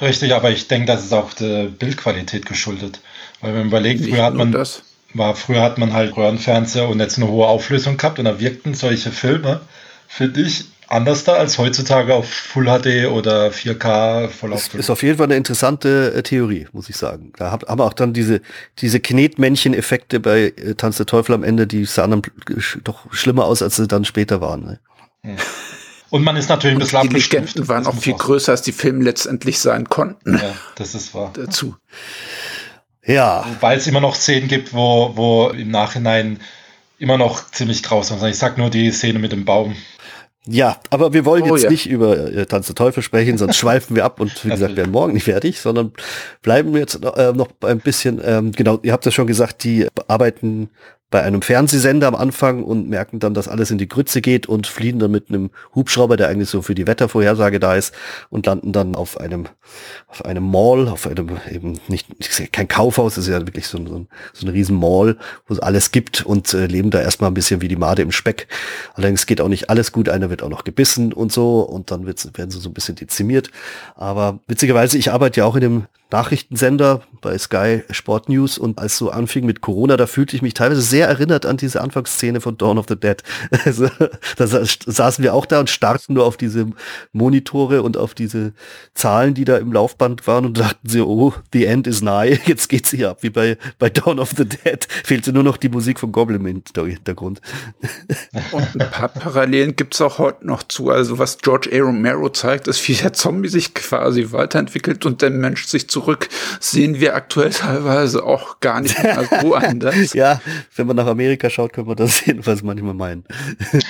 [0.00, 3.00] richtig, aber ich denke, das ist auch der Bildqualität geschuldet.
[3.40, 4.82] Weil wenn man überlegt, früher hat man, das.
[5.14, 8.74] war, früher hat man halt Röhrenfernseher und jetzt eine hohe Auflösung gehabt und da wirkten
[8.74, 9.60] solche Filme,
[10.06, 14.80] finde ich, anders da als heutzutage auf Full HD oder 4K Vollauflösung.
[14.80, 17.32] Ist auf jeden Fall eine interessante äh, Theorie, muss ich sagen.
[17.36, 18.40] Da haben wir auch dann diese,
[18.78, 22.22] diese Knetmännchen-Effekte bei äh, Tanz der Teufel am Ende, die sahen dann
[22.84, 24.64] doch schlimmer aus, als sie dann später waren.
[24.64, 24.80] Ne?
[25.22, 25.36] Hm.
[26.10, 28.72] Und man ist natürlich ein bisschen Die Legenden waren auch viel auch größer, als die
[28.72, 30.38] Filme letztendlich sein konnten.
[30.38, 31.32] Ja, das ist wahr.
[31.34, 31.76] Dazu.
[33.04, 33.44] Ja.
[33.60, 36.40] Weil es immer noch Szenen gibt, wo, wo im Nachhinein
[36.98, 38.30] immer noch ziemlich grausam sind.
[38.30, 39.76] Ich sag nur die Szene mit dem Baum.
[40.50, 41.70] Ja, aber wir wollen oh, jetzt ja.
[41.70, 44.90] nicht über äh, Tanz der Teufel sprechen, sonst schweifen wir ab und wie gesagt, werden
[44.92, 45.92] morgen nicht fertig, sondern
[46.42, 49.86] bleiben wir jetzt äh, noch ein bisschen, ähm, genau, ihr habt ja schon gesagt, die
[50.06, 50.70] arbeiten
[51.10, 54.66] bei einem Fernsehsender am Anfang und merken dann, dass alles in die Grütze geht und
[54.66, 57.94] fliehen dann mit einem Hubschrauber, der eigentlich so für die Wettervorhersage da ist,
[58.28, 59.46] und landen dann auf einem,
[60.06, 62.08] auf einem Mall, auf einem eben nicht,
[62.52, 65.16] kein Kaufhaus, ist ja wirklich so, ein, so ein riesen Mall,
[65.46, 68.12] wo es alles gibt und äh, leben da erstmal ein bisschen wie die Made im
[68.12, 68.46] Speck.
[68.94, 72.06] Allerdings geht auch nicht alles gut, einer wird auch noch gebissen und so und dann
[72.06, 73.50] werden sie so ein bisschen dezimiert.
[73.94, 78.96] Aber witzigerweise, ich arbeite ja auch in dem Nachrichtensender bei Sky Sport News und als
[78.96, 82.56] so anfing mit Corona, da fühlte ich mich teilweise sehr erinnert an diese Anfangsszene von
[82.56, 83.22] Dawn of the Dead.
[83.64, 83.88] Also,
[84.36, 86.66] da saßen wir auch da und starrten nur auf diese
[87.12, 88.52] Monitore und auf diese
[88.94, 92.68] Zahlen, die da im Laufband waren und dachten sie, oh, the end is nigh, jetzt
[92.68, 94.86] geht's hier ab, wie bei, bei Dawn of the Dead.
[95.04, 97.40] Fehlte nur noch die Musik von Goblin im Hintergrund.
[98.52, 100.90] Und ein paar Parallelen gibt's auch heute noch zu.
[100.90, 101.84] Also was George A.
[101.84, 106.28] Romero zeigt, ist, wie der Zombie sich quasi weiterentwickelt und der Mensch sich zu zurück
[106.60, 110.12] sehen wir aktuell teilweise auch gar nicht mehr so anders.
[110.12, 110.40] ja,
[110.76, 113.24] wenn man nach Amerika schaut, können wir das jedenfalls manchmal meinen.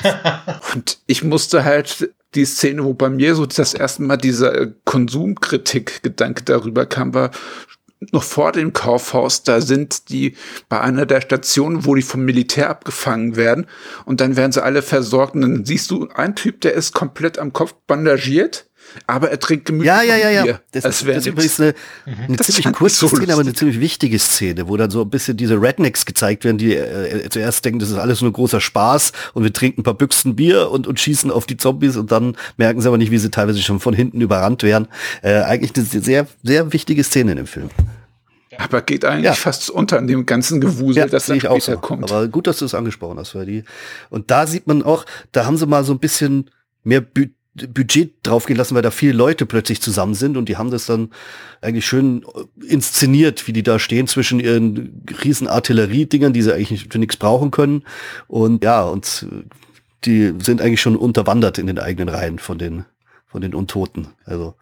[0.74, 6.44] Und ich musste halt die Szene, wo bei mir so das erste Mal dieser Konsumkritik-Gedanke
[6.44, 7.30] darüber kam, war
[8.12, 10.36] noch vor dem Kaufhaus, da sind die
[10.68, 13.66] bei einer der Stationen, wo die vom Militär abgefangen werden.
[14.04, 15.34] Und dann werden sie alle versorgt.
[15.34, 18.67] Und dann siehst du einen Typ, der ist komplett am Kopf bandagiert
[19.06, 19.86] aber er trinkt gemütlich.
[19.86, 20.60] Ja, ja, ja, ja.
[20.72, 21.74] Das, das ist übrigens eine,
[22.06, 25.10] eine das ziemlich kurze so Szene, aber eine ziemlich wichtige Szene, wo dann so ein
[25.10, 29.12] bisschen diese Rednecks gezeigt werden, die äh, zuerst denken, das ist alles nur großer Spaß
[29.34, 32.36] und wir trinken ein paar Büchsen Bier und, und schießen auf die Zombies und dann
[32.56, 34.88] merken sie aber nicht, wie sie teilweise schon von hinten überrannt werden.
[35.22, 37.70] Äh, eigentlich eine sehr, sehr wichtige Szene in dem Film.
[38.56, 39.34] Aber geht eigentlich ja.
[39.34, 41.78] fast unter in dem ganzen Gewusel, ja, das dann später auch so.
[41.78, 42.10] kommt.
[42.10, 43.64] Aber gut, dass du es angesprochen hast, weil die,
[44.10, 46.50] und da sieht man auch, da haben sie mal so ein bisschen
[46.82, 50.70] mehr Budget Budget draufgehen lassen, weil da viele Leute plötzlich zusammen sind und die haben
[50.70, 51.10] das dann
[51.60, 52.24] eigentlich schön
[52.64, 57.50] inszeniert, wie die da stehen zwischen ihren riesen Artilleriedingern, die sie eigentlich für nichts brauchen
[57.50, 57.82] können.
[58.28, 59.26] Und ja, und
[60.04, 62.84] die sind eigentlich schon unterwandert in den eigenen Reihen von den
[63.26, 64.08] von den Untoten.
[64.24, 64.54] Also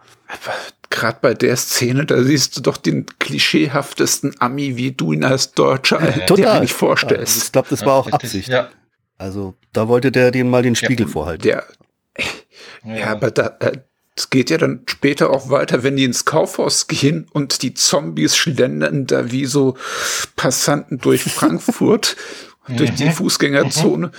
[0.90, 5.53] gerade bei der Szene, da siehst du doch den klischeehaftesten Ami, wie du ihn als
[5.53, 7.44] Deutscher äh, dir eigentlich vorstellst.
[7.44, 8.49] Ich glaube, das war auch Absicht.
[8.49, 8.70] Ja.
[9.18, 11.42] Also da wollte der den mal den Spiegel ja, vorhalten.
[11.42, 11.64] Der,
[12.85, 13.79] ja, ja, aber da, äh,
[14.16, 18.35] es geht ja dann später auch weiter, wenn die ins Kaufhaus gehen und die Zombies
[18.35, 19.76] schlendern da wie so
[20.37, 22.16] Passanten durch Frankfurt,
[22.68, 23.12] durch die mhm.
[23.12, 24.11] Fußgängerzone.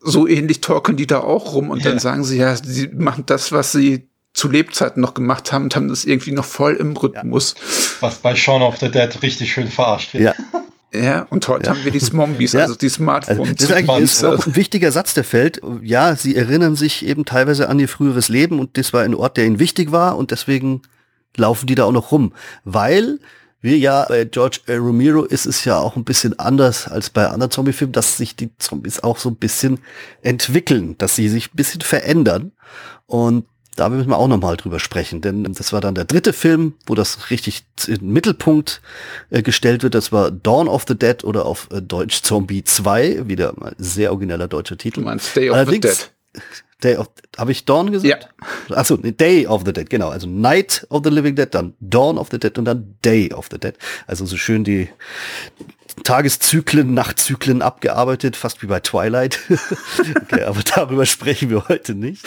[0.00, 3.50] So ähnlich torkeln die da auch rum und dann sagen sie ja, sie machen das,
[3.50, 7.56] was sie zu Lebzeiten noch gemacht haben und haben das irgendwie noch voll im Rhythmus.
[8.00, 10.24] Was bei Shaun of the Dead richtig schön verarscht wird.
[10.24, 10.34] Ja.
[10.98, 11.74] Ja, und heute ja.
[11.74, 12.60] haben wir die Smombies, ja.
[12.60, 13.40] also die Smartphones.
[13.40, 15.60] Also das ist eigentlich ist auch ein wichtiger Satz, der fällt.
[15.82, 19.36] Ja, sie erinnern sich eben teilweise an ihr früheres Leben und das war ein Ort,
[19.36, 20.82] der ihnen wichtig war und deswegen
[21.36, 22.32] laufen die da auch noch rum.
[22.64, 23.18] Weil
[23.60, 27.50] wir ja, bei George Romero ist es ja auch ein bisschen anders als bei anderen
[27.50, 29.80] Zombie-Filmen, dass sich die Zombies auch so ein bisschen
[30.22, 32.52] entwickeln, dass sie sich ein bisschen verändern.
[33.06, 33.46] Und
[33.78, 36.96] da müssen wir auch nochmal drüber sprechen, denn das war dann der dritte Film, wo
[36.96, 38.80] das richtig in den Mittelpunkt
[39.30, 39.94] äh, gestellt wird.
[39.94, 44.10] Das war Dawn of the Dead oder auf äh, Deutsch Zombie 2, wieder mal sehr
[44.10, 45.00] origineller deutscher Titel.
[45.00, 46.42] Du meinst Day of Allerdings, the Dead.
[46.82, 48.28] Day of, habe ich Dawn gesagt?
[48.68, 48.76] Ja.
[48.76, 50.08] Achso, Day of the Dead, genau.
[50.08, 53.46] Also Night of the Living Dead, dann Dawn of the Dead und dann Day of
[53.50, 53.74] the Dead.
[54.08, 54.88] Also so schön die,
[56.02, 59.38] Tageszyklen, Nachtzyklen abgearbeitet, fast wie bei Twilight.
[60.22, 62.24] okay, aber darüber sprechen wir heute nicht.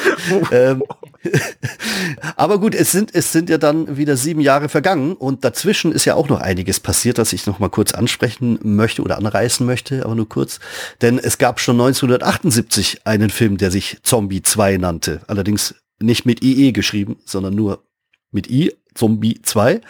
[0.52, 0.84] ähm,
[2.36, 6.06] aber gut, es sind, es sind ja dann wieder sieben Jahre vergangen und dazwischen ist
[6.06, 10.06] ja auch noch einiges passiert, das ich noch mal kurz ansprechen möchte oder anreißen möchte,
[10.06, 10.60] aber nur kurz.
[11.02, 15.22] Denn es gab schon 1978 einen Film, der sich Zombie 2 nannte.
[15.28, 17.84] Allerdings nicht mit IE geschrieben, sondern nur
[18.32, 19.82] mit I, Zombie 2.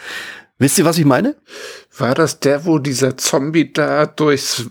[0.62, 1.34] Wisst ihr, was ich meine?
[1.98, 4.66] War das der, wo dieser Zombie da durchs,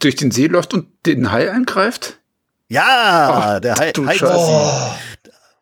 [0.00, 2.18] durch den See läuft und den Hai eingreift?
[2.68, 3.92] Ja, Ach, der Hai.
[3.92, 4.90] Hai oh.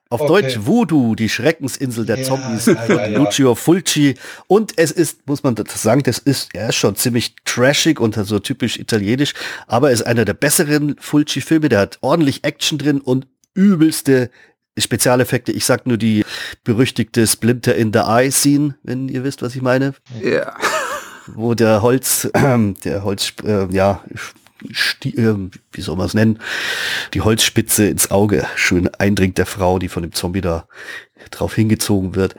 [0.08, 0.26] Auf okay.
[0.26, 3.18] Deutsch Voodoo, die Schreckensinsel der ja, Zombies, ja, ja, ja.
[3.18, 4.14] Lucio Fulci.
[4.46, 8.14] Und es ist, muss man das sagen, das ist, er ist schon ziemlich trashig und
[8.14, 9.34] so typisch italienisch,
[9.66, 14.30] aber er ist einer der besseren Fulci-Filme, der hat ordentlich Action drin und übelste
[14.78, 15.52] Spezialeffekte.
[15.52, 16.24] Ich sag nur die
[16.64, 19.94] berüchtigte Splinter in the Eye Scene, wenn ihr wisst, was ich meine.
[20.22, 20.54] Ja.
[21.26, 24.04] Wo der Holz, äh, der Holz, äh, ja,
[25.02, 25.34] äh,
[25.72, 26.38] wie soll man es nennen,
[27.14, 30.66] die Holzspitze ins Auge schön eindringt der Frau, die von dem Zombie da
[31.30, 32.34] drauf hingezogen wird.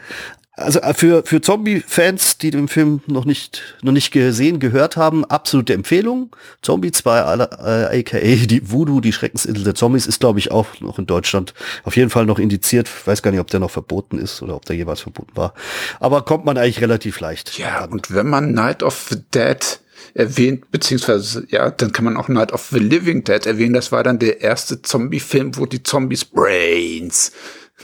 [0.57, 5.25] Also äh, für, für Zombie-Fans, die den Film noch nicht, noch nicht gesehen, gehört haben,
[5.25, 6.35] absolute Empfehlung.
[6.61, 10.97] Zombie 2, äh, aka die Voodoo, die Schreckensinsel der Zombies, ist glaube ich auch noch
[10.97, 12.89] in Deutschland auf jeden Fall noch indiziert.
[13.05, 15.53] Weiß gar nicht, ob der noch verboten ist oder ob der jeweils verboten war.
[15.99, 17.57] Aber kommt man eigentlich relativ leicht.
[17.57, 17.91] Ja, an.
[17.91, 19.79] und wenn man Night of the Dead
[20.13, 23.73] erwähnt, beziehungsweise, ja, dann kann man auch Night of the Living Dead erwähnen.
[23.73, 27.31] Das war dann der erste Zombie-Film, wo die Zombies Brains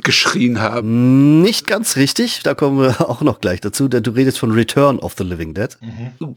[0.03, 1.41] geschrien haben.
[1.41, 4.99] Nicht ganz richtig, da kommen wir auch noch gleich dazu, denn du redest von Return
[4.99, 5.77] of the Living Dead.
[5.81, 6.35] Mhm.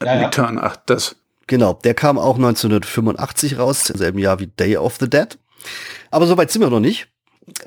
[0.00, 0.26] Ja, ja.
[0.26, 1.16] Return, ach, das.
[1.46, 5.38] Genau, der kam auch 1985 raus, im selben Jahr wie Day of the Dead.
[6.10, 7.08] Aber soweit sind wir noch nicht.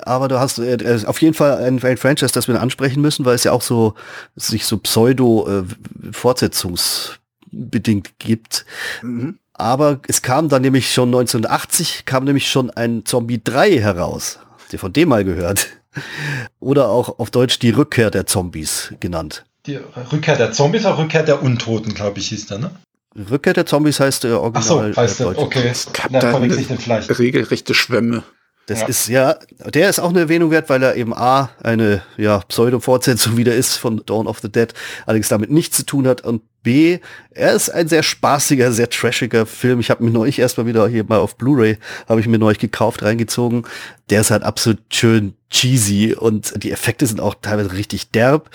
[0.02, 3.24] Aber du hast äh, äh auf jeden Fall ein, ein, Franchise, das wir ansprechen müssen,
[3.24, 3.94] weil es ja auch so
[4.36, 5.64] sich so pseudo äh,
[6.12, 8.66] fortsetzungsbedingt gibt.
[9.02, 9.38] Mhm.
[9.60, 14.38] Aber es kam dann nämlich schon 1980, kam nämlich schon ein Zombie 3 heraus.
[14.58, 15.68] Habt ihr von dem mal gehört?
[16.60, 19.44] Oder auch auf Deutsch die Rückkehr der Zombies genannt.
[19.66, 19.78] Die
[20.10, 22.70] Rückkehr der Zombies oder Rückkehr der Untoten, glaube ich, hieß der, ne?
[23.30, 24.90] Rückkehr der Zombies heißt der Original.
[24.90, 25.68] Ach so, heißt der, okay.
[25.68, 28.22] Es gab da regelrechte Schwämme.
[28.66, 28.86] Das ja.
[28.86, 29.36] ist ja,
[29.74, 33.76] der ist auch eine Erwähnung wert, weil er eben A, eine ja, Pseudo-Fortsetzung wieder ist
[33.76, 34.72] von Dawn of the Dead,
[35.06, 36.98] allerdings damit nichts zu tun hat und B,
[37.30, 39.80] er ist ein sehr spaßiger, sehr trashiger Film.
[39.80, 43.02] Ich habe mir neulich erstmal wieder hier mal auf Blu-ray, habe ich mir neulich gekauft,
[43.02, 43.64] reingezogen.
[44.10, 48.50] Der ist halt absolut schön cheesy und die Effekte sind auch teilweise richtig derb.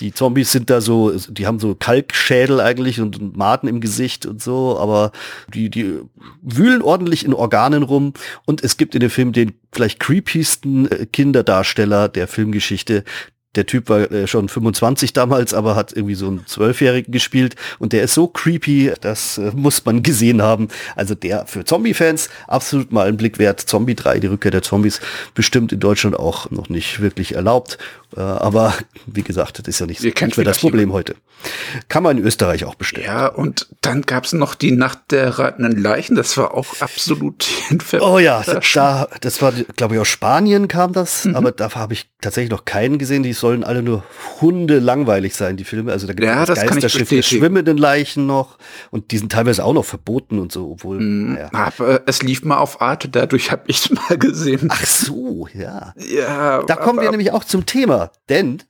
[0.00, 4.42] Die Zombies sind da so, die haben so Kalkschädel eigentlich und Maden im Gesicht und
[4.42, 5.12] so, aber
[5.54, 6.00] die, die
[6.42, 8.14] wühlen ordentlich in Organen rum
[8.46, 13.04] und es gibt in dem Film den vielleicht creepiesten äh, Kinderdarsteller der Filmgeschichte,
[13.56, 17.92] der Typ war äh, schon 25 damals, aber hat irgendwie so einen Zwölfjährigen gespielt und
[17.92, 20.68] der ist so creepy, das äh, muss man gesehen haben.
[20.94, 23.60] Also der für Zombie-Fans absolut mal ein Blick wert.
[23.60, 25.00] Zombie 3, die Rückkehr der Zombies,
[25.34, 27.78] bestimmt in Deutschland auch noch nicht wirklich erlaubt.
[28.16, 28.74] Äh, aber
[29.06, 31.16] wie gesagt, das ist ja nicht, kennt nicht mehr das Problem heute.
[31.88, 33.06] Kann man in Österreich auch bestellen.
[33.06, 36.14] Ja, und dann gab's noch die Nacht der reitenden Leichen.
[36.14, 37.46] Das war auch absolut
[38.00, 38.42] Oh ja,
[38.74, 41.36] da, das war, glaube ich, aus Spanien kam das, Mhm.
[41.36, 43.22] aber da habe ich tatsächlich noch keinen gesehen.
[43.22, 44.04] Die sollen alle nur
[44.40, 45.90] Hunde langweilig sein, die Filme.
[45.92, 48.58] Also da gibt Ja, es das kann ich Geisterschiff der schwimmenden Leichen noch
[48.90, 51.00] und die sind teilweise auch noch verboten und so, obwohl.
[51.00, 51.34] Mhm.
[51.34, 51.48] naja.
[51.52, 54.68] Aber es lief mal auf Arte, dadurch habe ich mal gesehen.
[54.70, 55.94] Ach so, ja.
[55.96, 58.62] ja, Da kommen wir aber- nämlich auch zum Thema, denn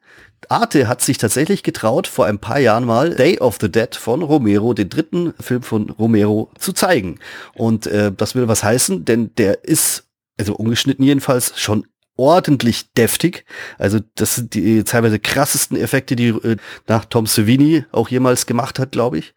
[0.48, 4.22] Arte hat sich tatsächlich getraut, vor ein paar Jahren mal Day of the Dead von
[4.22, 7.18] Romero, den dritten Film von Romero, zu zeigen.
[7.54, 10.04] Und äh, das will was heißen, denn der ist,
[10.40, 11.86] also ungeschnitten jedenfalls, schon
[12.20, 13.46] ordentlich deftig.
[13.78, 16.56] Also das sind die teilweise krassesten Effekte, die äh,
[16.86, 19.34] nach Tom Savini auch jemals gemacht hat, glaube ich,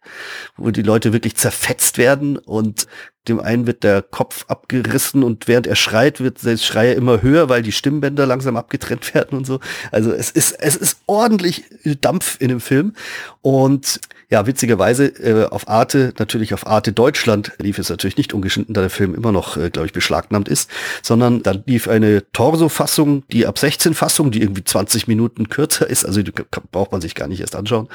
[0.58, 2.86] wo die Leute wirklich zerfetzt werden und
[3.26, 7.48] dem einen wird der Kopf abgerissen und während er schreit, wird der Schreie immer höher,
[7.48, 9.60] weil die Stimmbänder langsam abgetrennt werden und so.
[9.90, 11.64] Also es ist, es ist ordentlich
[12.02, 12.92] Dampf in dem Film.
[13.40, 13.98] Und
[14.30, 18.80] ja, witzigerweise äh, auf Arte, natürlich auf Arte Deutschland lief es natürlich nicht ungeschnitten, da
[18.80, 20.70] der Film immer noch, äh, glaube ich, beschlagnahmt ist,
[21.02, 26.04] sondern dann lief eine Torso-Fassung, die ab 16 Fassung, die irgendwie 20 Minuten kürzer ist,
[26.04, 26.32] also die
[26.72, 27.88] braucht man sich gar nicht erst anschauen.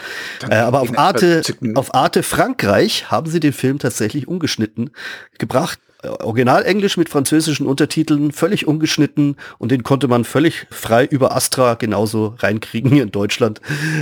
[0.49, 1.77] Äh, aber auf Arte, 40 Minuten.
[1.79, 4.91] auf Arte Frankreich haben sie den Film tatsächlich ungeschnitten
[5.37, 5.79] gebracht.
[6.01, 11.35] Äh, Original Englisch mit französischen Untertiteln, völlig ungeschnitten und den konnte man völlig frei über
[11.35, 13.59] Astra genauso reinkriegen hier in Deutschland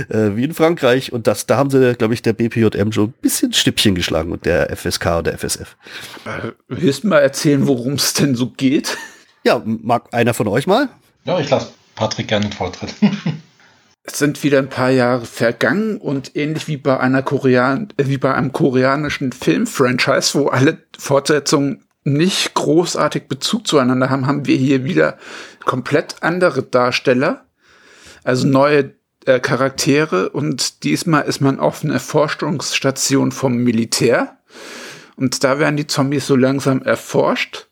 [0.08, 1.12] äh, wie in Frankreich.
[1.12, 4.46] Und das, da haben sie, glaube ich, der BPJM schon ein bisschen Stippchen geschlagen und
[4.46, 5.76] der FSK oder FSF.
[6.24, 8.96] Äh, Willst du mal erzählen, worum es denn so geht?
[9.44, 10.88] Ja, mag einer von euch mal?
[11.24, 12.94] Ja, ich lasse Patrick gerne den Vortritt.
[14.10, 18.16] Es sind wieder ein paar Jahre vergangen und ähnlich wie bei einer Korean äh, wie
[18.16, 24.84] bei einem koreanischen Film-Franchise, wo alle Fortsetzungen nicht großartig Bezug zueinander haben, haben wir hier
[24.84, 25.18] wieder
[25.64, 27.46] komplett andere Darsteller,
[28.24, 28.94] also neue
[29.26, 34.38] äh, Charaktere und diesmal ist man auf einer Forschungsstation vom Militär
[35.16, 37.68] und da werden die Zombies so langsam erforscht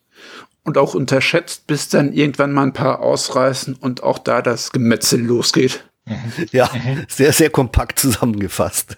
[0.63, 5.21] und auch unterschätzt, bis dann irgendwann mal ein paar ausreißen und auch da das Gemetzel
[5.21, 5.83] losgeht.
[6.51, 6.69] Ja,
[7.09, 8.97] sehr, sehr kompakt zusammengefasst.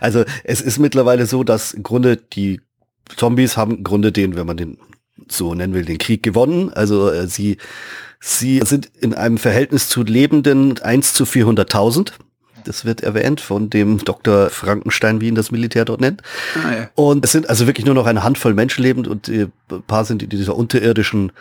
[0.00, 2.60] Also es ist mittlerweile so, dass im Grunde die
[3.16, 4.78] Zombies haben im Grunde den, wenn man den
[5.28, 6.72] so nennen will, den Krieg gewonnen.
[6.72, 7.58] Also äh, sie,
[8.20, 12.12] sie sind in einem Verhältnis zu Lebenden 1 zu 400.000.
[12.64, 14.50] Das wird erwähnt von dem Dr.
[14.50, 16.22] Frankenstein, wie ihn das Militär dort nennt.
[16.56, 16.90] Ah, ja.
[16.94, 19.52] Und es sind also wirklich nur noch eine Handvoll Menschen lebend und ein
[19.86, 21.32] paar sind in dieser unterirdischen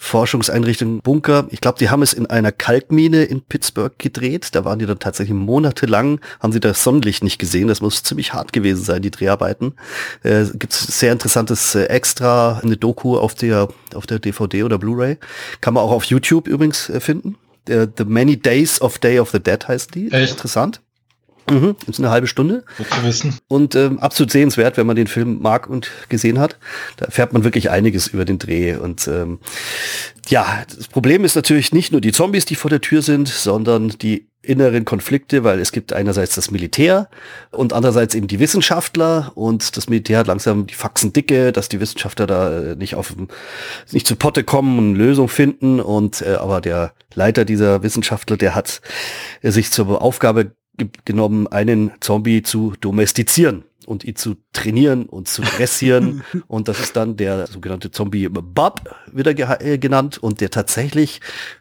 [0.00, 1.48] Forschungseinrichtung Bunker.
[1.50, 4.50] Ich glaube, die haben es in einer Kalkmine in Pittsburgh gedreht.
[4.52, 7.66] Da waren die dann tatsächlich monatelang, haben sie das Sonnenlicht nicht gesehen.
[7.66, 9.74] Das muss ziemlich hart gewesen sein, die Dreharbeiten.
[10.22, 14.78] Äh, Gibt es sehr interessantes äh, Extra, eine Doku auf der, auf der DVD oder
[14.78, 15.18] Blu-ray.
[15.60, 17.36] Kann man auch auf YouTube übrigens äh, finden.
[17.68, 20.10] Äh, the Many Days of Day of the Dead heißt die.
[20.12, 20.32] Echt?
[20.32, 20.80] Interessant.
[21.50, 23.38] Mhm, ist eine halbe Stunde Gut zu wissen.
[23.48, 26.58] und ähm, absolut sehenswert, wenn man den Film mag und gesehen hat.
[26.96, 28.76] Da erfährt man wirklich einiges über den Dreh.
[28.76, 29.38] Und ähm,
[30.28, 33.88] ja, das Problem ist natürlich nicht nur die Zombies, die vor der Tür sind, sondern
[33.88, 37.08] die inneren Konflikte, weil es gibt einerseits das Militär
[37.50, 39.32] und andererseits eben die Wissenschaftler.
[39.34, 43.14] Und das Militär hat langsam die Faxen dicke, dass die Wissenschaftler da äh, nicht auf
[43.90, 45.80] nicht zu Potte kommen und Lösung finden.
[45.80, 48.80] Und äh, aber der Leiter dieser Wissenschaftler, der hat
[49.42, 55.28] äh, sich zur Aufgabe ge genommen, einen Zombie zu domestizieren und ihn zu trainieren und
[55.28, 56.22] zu dressieren.
[56.46, 61.20] und das ist dann der sogenannte Zombie Bob wieder äh, genannt und der tatsächlich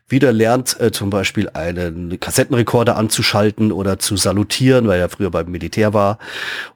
[0.09, 5.49] wieder lernt, äh, zum Beispiel einen Kassettenrekorder anzuschalten oder zu salutieren, weil er früher beim
[5.49, 6.19] Militär war.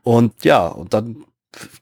[0.04, 1.26] Und ja, und dann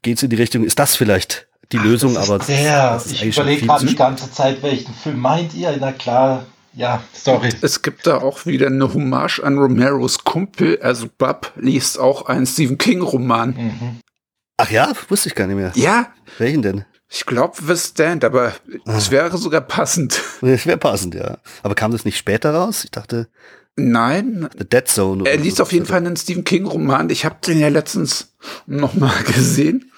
[0.01, 3.67] geht's in die Richtung, ist das vielleicht die Lösung, Das ist aber der, ich überlege
[3.67, 5.77] gerade die ganze Zeit, welchen Film meint ihr?
[5.79, 7.49] Na klar, ja, sorry.
[7.61, 12.45] Es gibt da auch wieder eine Hommage an Romeros Kumpel, also Bub liest auch einen
[12.45, 13.49] Stephen King Roman.
[13.51, 13.99] Mhm.
[14.57, 15.71] Ach ja, wusste ich gar nicht mehr.
[15.75, 16.85] Ja, Welchen denn?
[17.11, 18.53] ich glaube The Stand, aber
[18.85, 20.21] es wäre sogar passend.
[20.41, 21.37] Das wäre passend, ja.
[21.63, 22.83] Aber kam das nicht später raus?
[22.83, 23.29] Ich dachte,
[23.75, 25.27] Nein, The Dead Zone.
[25.29, 25.63] er liest so.
[25.63, 27.09] auf jeden Fall einen Stephen King Roman.
[27.09, 28.33] Ich habe den ja letztens
[28.67, 29.91] noch mal gesehen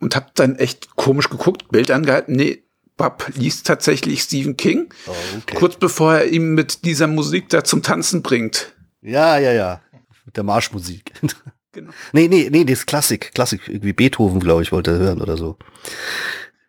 [0.00, 2.34] und habe dann echt komisch geguckt, Bild angehalten.
[2.34, 2.63] Nee,
[2.96, 5.56] Bub liest tatsächlich Stephen King, Oh, okay.
[5.56, 8.72] kurz bevor er ihn mit dieser Musik da zum Tanzen bringt.
[9.02, 9.80] Ja, ja, ja.
[10.24, 11.12] Mit der Marschmusik.
[11.74, 11.90] Genau.
[12.12, 13.32] Nee, nee, nee, das ist Klassik.
[13.34, 13.62] Klassik.
[13.66, 15.58] Irgendwie Beethoven, glaube ich, wollte er hören oder so.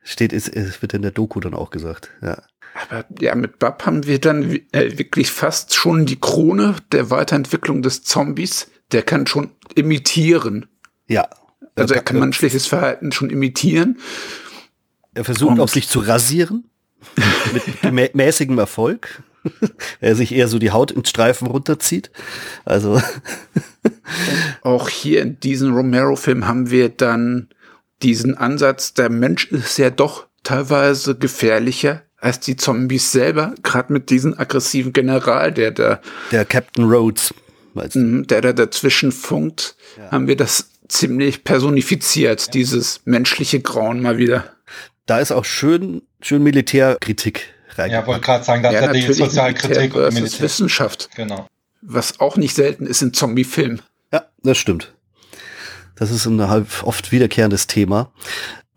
[0.01, 2.09] Steht, ist, ist, wird in der Doku dann auch gesagt.
[2.23, 2.41] Ja.
[2.73, 7.83] Aber ja, mit Bub haben wir dann äh, wirklich fast schon die Krone der Weiterentwicklung
[7.83, 8.71] des Zombies.
[8.91, 10.65] Der kann schon imitieren.
[11.07, 11.27] Ja.
[11.75, 13.99] Also er kann menschliches Verhalten schon imitieren.
[15.15, 16.69] Er versucht Und- auch sich zu rasieren.
[17.53, 19.23] mit mä mäßigem Erfolg.
[19.99, 22.11] er sich eher so die Haut in Streifen runterzieht.
[22.63, 23.01] Also.
[24.61, 27.49] auch hier in diesem Romero-Film haben wir dann
[28.01, 34.09] diesen Ansatz, der Mensch ist ja doch teilweise gefährlicher als die Zombies selber, gerade mit
[34.09, 36.01] diesem aggressiven General, der da.
[36.31, 37.33] Der Captain Rhodes.
[37.93, 40.11] Mhm, der da dazwischen funkt, ja.
[40.11, 42.51] haben wir das ziemlich personifiziert, ja.
[42.51, 44.54] dieses menschliche Grauen mal wieder.
[45.05, 47.91] Da ist auch schön, schön Militärkritik rein.
[47.91, 50.41] Ja, wollte gerade sagen, da ja, hat er die Sozialkritik und Militär.
[50.41, 51.09] Wissenschaft.
[51.15, 51.47] Genau.
[51.81, 53.81] Was auch nicht selten ist in Zombie-Filmen.
[54.11, 54.93] Ja, das stimmt.
[55.95, 58.11] Das ist ein oft wiederkehrendes Thema.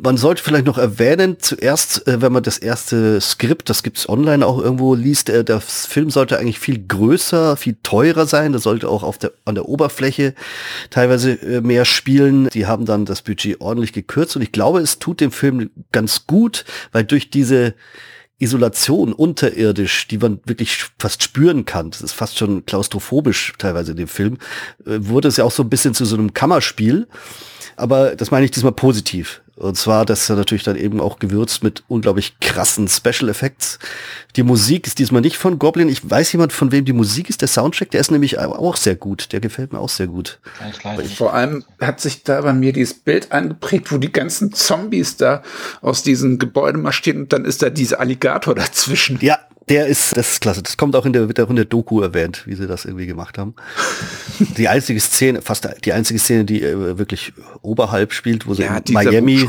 [0.00, 4.46] Man sollte vielleicht noch erwähnen, zuerst, äh, wenn man das erste Skript, das gibt's online
[4.46, 8.52] auch irgendwo liest, äh, der Film sollte eigentlich viel größer, viel teurer sein.
[8.52, 10.34] Das sollte auch auf der, an der Oberfläche
[10.90, 12.48] teilweise äh, mehr spielen.
[12.50, 16.28] Die haben dann das Budget ordentlich gekürzt und ich glaube, es tut dem Film ganz
[16.28, 17.74] gut, weil durch diese
[18.39, 23.97] Isolation unterirdisch, die man wirklich fast spüren kann, das ist fast schon klaustrophobisch teilweise in
[23.97, 24.39] dem Film,
[24.84, 27.09] wurde es ja auch so ein bisschen zu so einem Kammerspiel.
[27.79, 29.41] Aber das meine ich diesmal positiv.
[29.55, 33.81] Und zwar, das ist natürlich dann eben auch gewürzt mit unglaublich krassen Special Effects.
[34.37, 35.89] Die Musik ist diesmal nicht von Goblin.
[35.89, 37.41] Ich weiß jemand, von wem die Musik ist.
[37.41, 39.33] Der Soundtrack, der ist nämlich auch sehr gut.
[39.33, 40.39] Der gefällt mir auch sehr gut.
[41.16, 45.43] Vor allem hat sich da bei mir dieses Bild angeprägt, wo die ganzen Zombies da
[45.81, 49.18] aus diesen Gebäuden marschieren und dann ist da dieser Alligator dazwischen.
[49.20, 50.62] Ja, der ist, das ist klasse.
[50.62, 53.06] Das kommt auch in der, wird auch in der Doku erwähnt, wie sie das irgendwie
[53.06, 53.54] gemacht haben.
[54.56, 58.76] die einzige Szene, fast die einzige Szene, die äh, wirklich oberhalb spielt, wo sie ja,
[58.76, 59.46] in Miami,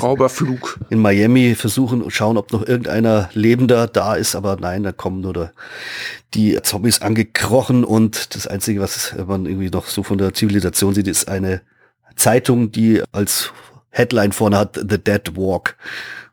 [0.89, 5.21] in Miami versuchen und schauen, ob noch irgendeiner Lebender da ist, aber nein, da kommen
[5.21, 5.51] nur
[6.33, 11.07] die Zombies angekrochen und das einzige, was man irgendwie noch so von der Zivilisation sieht,
[11.07, 11.61] ist eine
[12.15, 13.51] Zeitung, die als
[13.89, 15.75] Headline vorne hat, The Dead Walk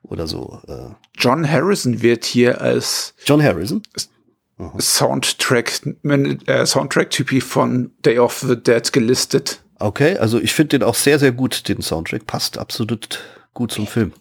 [0.09, 0.61] oder so.
[0.67, 0.95] Äh.
[1.15, 3.83] John Harrison wird hier als John Harrison
[4.79, 5.83] Soundtrack
[6.47, 9.63] äh, Soundtrack-Typi von Day of the Dead gelistet.
[9.79, 11.69] Okay, also ich finde den auch sehr sehr gut.
[11.69, 13.21] Den Soundtrack passt absolut
[13.53, 14.13] gut zum Film.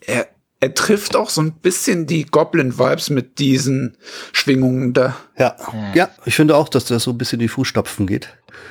[0.00, 0.28] Er
[0.64, 3.98] er trifft auch so ein bisschen die Goblin-Vibes mit diesen
[4.32, 5.14] Schwingungen da.
[5.36, 5.56] Ja,
[5.92, 8.30] ja, ich finde auch, dass das so ein bisschen die Fußstapfen geht,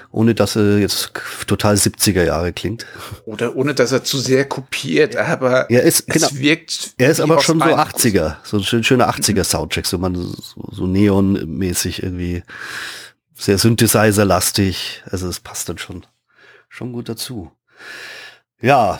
[0.10, 1.12] ohne dass er jetzt
[1.46, 2.88] total 70er Jahre klingt.
[3.26, 6.96] Oder ohne dass er zu sehr kopiert, aber er ist, es genau, wirkt.
[6.98, 10.34] Er ist aber schon so 80er, so ein schöner 80er Soundtrack, so man so,
[10.72, 12.42] so Neon-mäßig irgendwie
[13.36, 15.04] sehr Synthesizer-lastig.
[15.06, 16.08] Also es passt dann schon,
[16.70, 17.52] schon gut dazu.
[18.60, 19.00] Ja,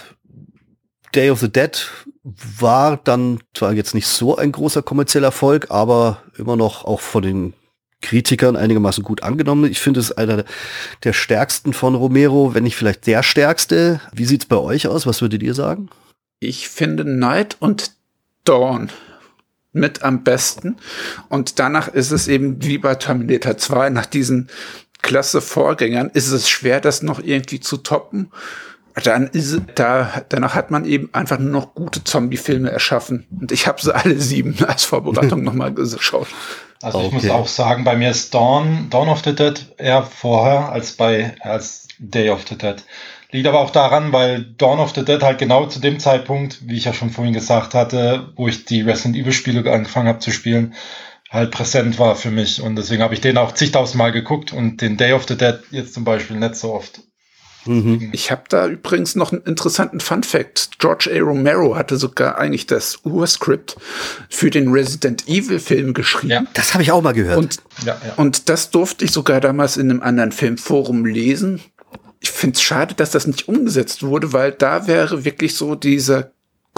[1.16, 1.90] Day of the Dead
[2.24, 7.22] war dann zwar jetzt nicht so ein großer kommerzieller Erfolg, aber immer noch auch von
[7.22, 7.54] den
[8.02, 9.70] Kritikern einigermaßen gut angenommen.
[9.70, 10.46] Ich finde es einer
[11.04, 14.02] der stärksten von Romero, wenn nicht vielleicht der stärkste.
[14.14, 15.06] Wie sieht's bei euch aus?
[15.06, 15.90] Was würdet ihr sagen?
[16.40, 17.92] Ich finde Night und
[18.44, 18.90] Dawn
[19.72, 20.78] mit am besten.
[21.30, 24.50] Und danach ist es eben wie bei Terminator 2, nach diesen
[25.02, 28.32] klasse Vorgängern, ist es schwer, das noch irgendwie zu toppen
[29.02, 33.68] dann ist da danach hat man eben einfach nur noch gute Zombie-Filme erschaffen und ich
[33.68, 36.28] habe sie alle sieben als Vorbereitung nochmal geschaut.
[36.82, 40.70] Also ich muss auch sagen, bei mir ist Dawn, Dawn of the Dead eher vorher
[40.70, 42.84] als bei als Day of the Dead.
[43.32, 46.78] Liegt aber auch daran, weil Dawn of the Dead halt genau zu dem Zeitpunkt, wie
[46.78, 50.30] ich ja schon vorhin gesagt hatte, wo ich die Resident Evil Spiele angefangen habe zu
[50.30, 50.76] spielen,
[51.32, 52.62] halt präsent war für mich.
[52.62, 55.96] Und deswegen habe ich den auch zigtausendmal geguckt und den Day of the Dead jetzt
[55.96, 57.02] zum Beispiel nicht so oft.
[57.66, 58.10] Mhm.
[58.12, 60.80] Ich habe da übrigens noch einen interessanten Fun Fact.
[60.80, 61.20] George A.
[61.20, 63.78] Romero hatte sogar eigentlich das Urscript
[64.30, 66.30] für den Resident Evil Film geschrieben.
[66.30, 66.44] Ja.
[66.54, 67.38] Das habe ich auch mal gehört.
[67.38, 68.14] Und, ja, ja.
[68.16, 71.62] und das durfte ich sogar damals in einem anderen Filmforum lesen.
[72.20, 76.33] Ich finde es schade, dass das nicht umgesetzt wurde, weil da wäre wirklich so dieser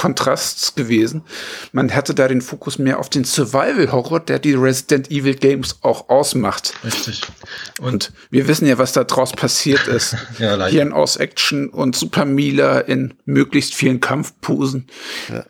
[0.06, 1.24] Kontrast gewesen.
[1.72, 6.10] Man hatte da den Fokus mehr auf den Survival-Horror, der die Resident Evil Games auch
[6.10, 6.74] ausmacht.
[6.84, 7.22] Richtig.
[7.80, 10.16] Und, und wir wissen ja, was da draus passiert ist.
[10.38, 14.86] ja, Hirn aus Action und Super Mila in möglichst vielen Kampfposen.
[15.30, 15.46] Ja.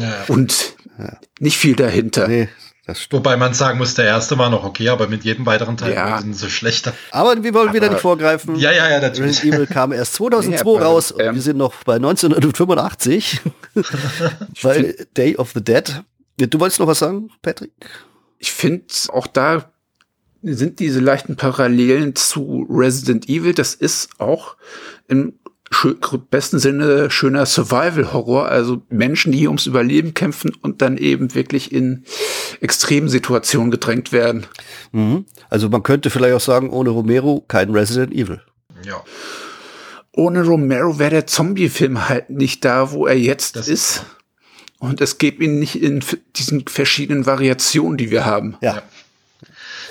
[0.00, 0.24] Ja.
[0.26, 0.74] Und
[1.38, 2.26] nicht viel dahinter.
[2.26, 2.48] Nee,
[3.10, 6.18] Wobei man sagen muss, der erste war noch okay, aber mit jedem weiteren Teil ja.
[6.18, 6.92] wurden sie schlechter.
[7.10, 8.56] Aber wir wollen aber wieder nicht vorgreifen.
[8.56, 9.38] Ja, ja, ja, natürlich.
[9.38, 13.40] Resident Evil kam erst 2002 ja, raus und ähm, wir sind noch bei 1985.
[14.62, 16.02] bei Day of the Dead.
[16.36, 17.72] Du wolltest noch was sagen, Patrick?
[18.38, 19.70] Ich finde auch da
[20.42, 23.52] sind diese leichten Parallelen zu Resident Evil.
[23.52, 24.56] Das ist auch
[25.08, 25.39] im
[26.30, 32.04] besten Sinne schöner Survival-Horror, also Menschen, die ums Überleben kämpfen und dann eben wirklich in
[32.60, 34.46] extremen Situationen gedrängt werden.
[34.92, 35.24] Mhm.
[35.48, 38.40] Also man könnte vielleicht auch sagen, ohne Romero kein Resident Evil.
[38.84, 39.02] Ja.
[40.12, 44.04] Ohne Romero wäre der Zombie-Film halt nicht da, wo er jetzt das ist.
[44.80, 46.02] Und es gäbe ihn nicht in
[46.36, 48.56] diesen verschiedenen Variationen, die wir haben.
[48.60, 48.82] Ja.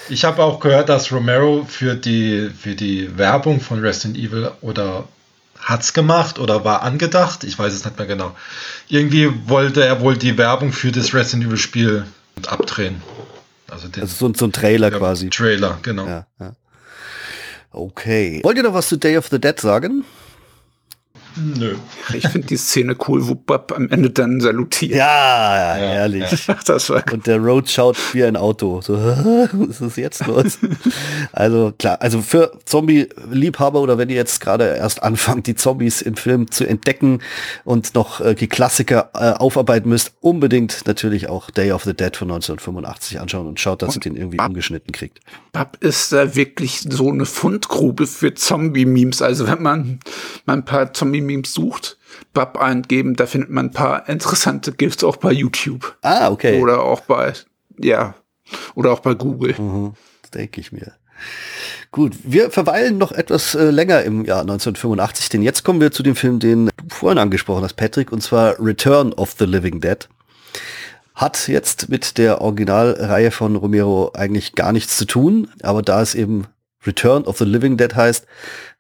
[0.09, 5.07] Ich habe auch gehört, dass Romero für die, für die Werbung von Resident Evil oder
[5.59, 8.35] hat's gemacht oder war angedacht, ich weiß es nicht mehr genau.
[8.87, 12.05] Irgendwie wollte er wohl die Werbung für das Resident Evil Spiel
[12.47, 13.01] abdrehen.
[13.69, 15.29] Also, den, also so, so, ein Trailer quasi.
[15.29, 16.07] Trailer, genau.
[16.07, 16.53] Ja, ja.
[17.71, 18.41] Okay.
[18.43, 20.05] Wollt ihr noch was zu Day of the Dead sagen?
[21.39, 21.75] Nö.
[22.13, 24.95] Ich finde die Szene cool, wo Bob am Ende dann salutiert.
[24.95, 25.93] Ja, ja.
[25.93, 26.25] ehrlich.
[26.49, 26.57] Ja.
[26.65, 28.81] Das war Und der Road schaut wie ein Auto.
[28.81, 30.57] So, was ist jetzt los?
[31.31, 36.15] also klar, also für Zombie-Liebhaber oder wenn ihr jetzt gerade erst anfangt, die Zombies im
[36.15, 37.21] Film zu entdecken
[37.65, 42.15] und noch äh, die Klassiker äh, aufarbeiten müsst, unbedingt natürlich auch Day of the Dead
[42.15, 45.19] von 1985 anschauen und schaut, dass und ihr den irgendwie Bab, umgeschnitten kriegt.
[45.51, 49.21] Bab ist da wirklich so eine Fundgrube für Zombie-Memes.
[49.21, 49.99] Also wenn man
[50.45, 51.97] mal ein paar Zombie Memes sucht,
[52.33, 55.95] Bub eingeben, da findet man ein paar interessante GIFs auch bei YouTube.
[56.01, 56.59] Ah, okay.
[56.59, 57.33] Oder auch bei,
[57.77, 58.15] ja,
[58.73, 59.55] oder auch bei Google.
[59.57, 59.93] Mhm,
[60.33, 60.93] denke ich mir.
[61.91, 66.03] Gut, wir verweilen noch etwas äh, länger im Jahr 1985, denn jetzt kommen wir zu
[66.03, 70.07] dem Film, den du vorhin angesprochen hast, Patrick, und zwar Return of the Living Dead.
[71.15, 76.15] Hat jetzt mit der Originalreihe von Romero eigentlich gar nichts zu tun, aber da es
[76.15, 76.47] eben
[76.85, 78.25] Return of the Living Dead heißt,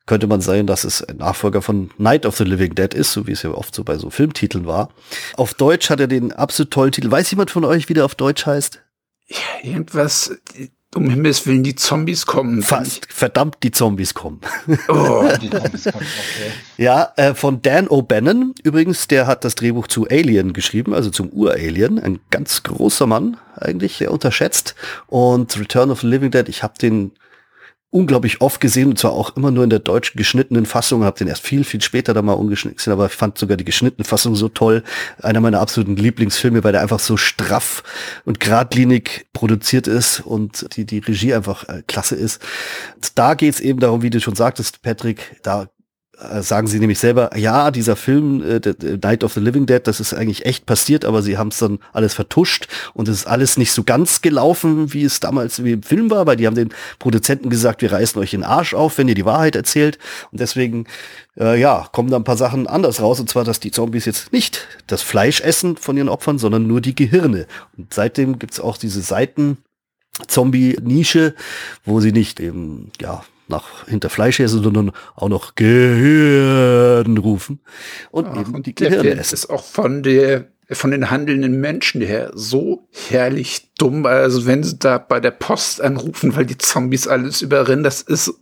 [0.09, 3.27] könnte man sagen, dass es ein Nachfolger von Night of the Living Dead ist, so
[3.27, 4.89] wie es ja oft so bei so Filmtiteln war.
[5.35, 7.11] Auf Deutsch hat er den absolut tollen Titel.
[7.11, 8.81] Weiß jemand von euch, wie der auf Deutsch heißt?
[9.27, 10.35] Ja, irgendwas,
[10.95, 12.63] um Himmels Willen, die Zombies kommen.
[12.63, 14.41] Fast, verdammt, die Zombies kommen.
[14.87, 15.29] Oh.
[16.77, 18.55] Ja, äh, von Dan O'Bannon.
[18.63, 21.99] Übrigens, der hat das Drehbuch zu Alien geschrieben, also zum Ur-Alien.
[21.99, 24.73] Ein ganz großer Mann, eigentlich, sehr unterschätzt.
[25.05, 27.11] Und Return of the Living Dead, ich habe den
[27.91, 31.03] unglaublich oft gesehen und zwar auch immer nur in der deutsch geschnittenen Fassung.
[31.03, 34.05] Habe den erst viel, viel später da mal ungeschnitten gesehen, aber fand sogar die geschnittene
[34.05, 34.83] Fassung so toll.
[35.21, 37.83] Einer meiner absoluten Lieblingsfilme, weil der einfach so straff
[38.25, 42.41] und geradlinig produziert ist und die, die Regie einfach äh, klasse ist.
[42.95, 45.69] Und da geht's eben darum, wie du schon sagtest, Patrick, da
[46.41, 48.59] sagen sie nämlich selber, ja, dieser Film äh,
[49.01, 51.79] Night of the Living Dead, das ist eigentlich echt passiert, aber sie haben es dann
[51.93, 55.83] alles vertuscht und es ist alles nicht so ganz gelaufen, wie es damals wie im
[55.83, 59.07] Film war, weil die haben den Produzenten gesagt, wir reißen euch den Arsch auf, wenn
[59.07, 59.97] ihr die Wahrheit erzählt.
[60.31, 60.85] Und deswegen
[61.37, 64.33] äh, ja, kommen da ein paar Sachen anders raus und zwar, dass die Zombies jetzt
[64.33, 67.47] nicht das Fleisch essen von ihren Opfern, sondern nur die Gehirne.
[67.77, 69.57] Und seitdem gibt's auch diese Seiten
[70.27, 71.33] Zombie-Nische,
[71.85, 77.59] wo sie nicht eben, ja, nach hinter Fleisch essen, sondern auch noch Gehirn rufen
[78.11, 79.33] und Ach, eben die Gehirne essen.
[79.33, 84.05] ist auch von der von den handelnden Menschen her so herrlich dumm.
[84.05, 88.33] Also wenn sie da bei der Post anrufen, weil die Zombies alles überrennen, das ist.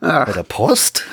[0.00, 0.26] Ach.
[0.26, 1.04] Bei der Post?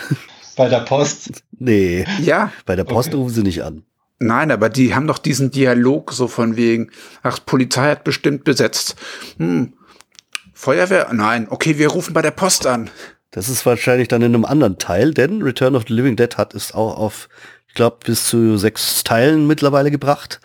[0.56, 1.44] Bei der Post?
[1.60, 2.06] Nee.
[2.22, 2.52] Ja.
[2.66, 3.18] Bei der Post okay.
[3.18, 3.84] rufen sie nicht an.
[4.20, 6.92] Nein, aber die haben doch diesen Dialog so von wegen,
[7.24, 8.96] ach, Polizei hat bestimmt besetzt.
[9.38, 9.74] Hm,
[10.54, 11.08] Feuerwehr?
[11.14, 12.90] Nein, okay, wir rufen bei der Post an.
[13.32, 16.56] Das ist wahrscheinlich dann in einem anderen Teil, denn Return of the Living Dead hat
[16.56, 17.30] es auch auf,
[17.68, 20.40] ich glaube, bis zu sechs Teilen mittlerweile gebracht.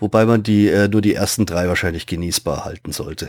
[0.00, 3.28] Wobei man die äh, nur die ersten drei wahrscheinlich genießbar halten sollte.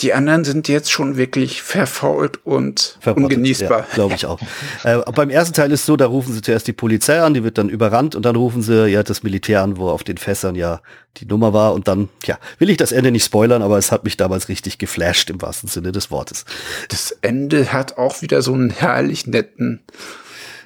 [0.00, 3.80] Die anderen sind jetzt schon wirklich verfault und Verrottet, ungenießbar.
[3.80, 4.40] Ja, Glaube ich auch.
[4.84, 7.58] äh, beim ersten Teil ist so, da rufen sie zuerst die Polizei an, die wird
[7.58, 10.80] dann überrannt und dann rufen sie ja das Militär an, wo auf den Fässern ja
[11.18, 14.04] die Nummer war und dann, ja, will ich das Ende nicht spoilern, aber es hat
[14.04, 16.44] mich damals richtig geflasht im wahrsten Sinne des Wortes.
[16.88, 19.82] Das Ende hat auch wieder so einen herrlich netten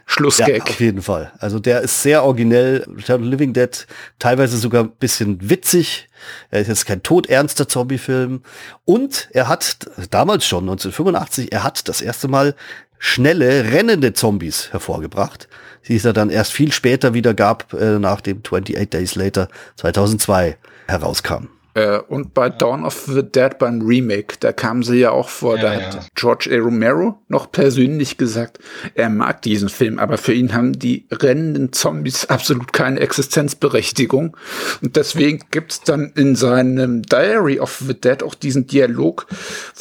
[0.06, 0.48] Schlussgag.
[0.48, 1.32] Ja, auf jeden Fall.
[1.38, 2.84] Also der ist sehr originell.
[3.18, 3.86] Living Dead,
[4.18, 6.08] teilweise sogar ein bisschen witzig.
[6.50, 8.42] Er ist jetzt kein todernster Zombie-Film.
[8.84, 9.78] Und er hat
[10.10, 12.54] damals schon, 1985, er hat das erste Mal
[12.98, 15.48] schnelle, rennende Zombies hervorgebracht,
[15.88, 20.56] die es dann erst viel später wieder gab, äh, nach dem 28 Days Later 2002
[20.88, 21.48] herauskam.
[21.74, 25.56] Äh, und bei Dawn of the Dead beim Remake, da kamen sie ja auch vor,
[25.56, 25.80] ja, da ja.
[25.86, 26.58] hat George A.
[26.58, 28.58] Romero noch persönlich gesagt,
[28.94, 34.36] er mag diesen Film, aber für ihn haben die rennenden Zombies absolut keine Existenzberechtigung.
[34.82, 39.26] Und deswegen gibt's dann in seinem Diary of the Dead auch diesen Dialog,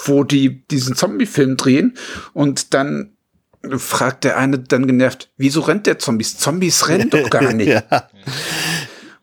[0.06, 1.96] wo die diesen Zombie-Film drehen
[2.34, 3.14] und dann
[3.78, 6.38] fragt der eine dann genervt, wieso rennt der Zombies?
[6.38, 7.70] Zombies rennen doch gar nicht.
[7.70, 8.10] ja.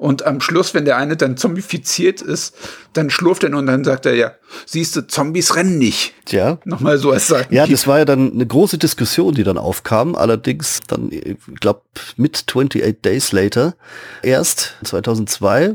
[0.01, 2.57] Und am Schluss, wenn der eine dann zombifiziert ist,
[2.95, 4.33] dann schlurft er nur und dann sagt er, ja,
[4.65, 6.15] siehst du, Zombies rennen nicht.
[6.31, 6.57] Ja.
[6.65, 7.55] Nochmal so als sagen.
[7.55, 10.15] Ja, das war ja dann eine große Diskussion, die dann aufkam.
[10.17, 11.83] Allerdings dann, ich glaube,
[12.17, 13.75] mit 28 Days Later
[14.23, 15.75] erst 2002.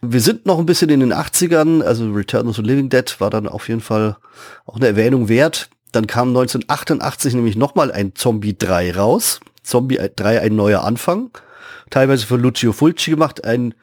[0.00, 3.30] Wir sind noch ein bisschen in den 80ern, also Return of the Living Dead war
[3.30, 4.16] dann auf jeden Fall
[4.66, 5.70] auch eine Erwähnung wert.
[5.92, 9.38] Dann kam 1988 nämlich nochmal ein Zombie 3 raus.
[9.62, 11.30] Zombie 3 ein neuer Anfang
[11.92, 13.74] teilweise von Lucio Fulci gemacht, ein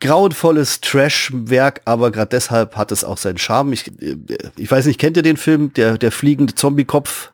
[0.00, 3.74] grauenvolles Trash-Werk, aber gerade deshalb hat es auch seinen Charme.
[3.74, 4.16] Ich, äh,
[4.56, 7.32] ich weiß nicht, kennt ihr den Film, der, der fliegende Zombie-Kopf?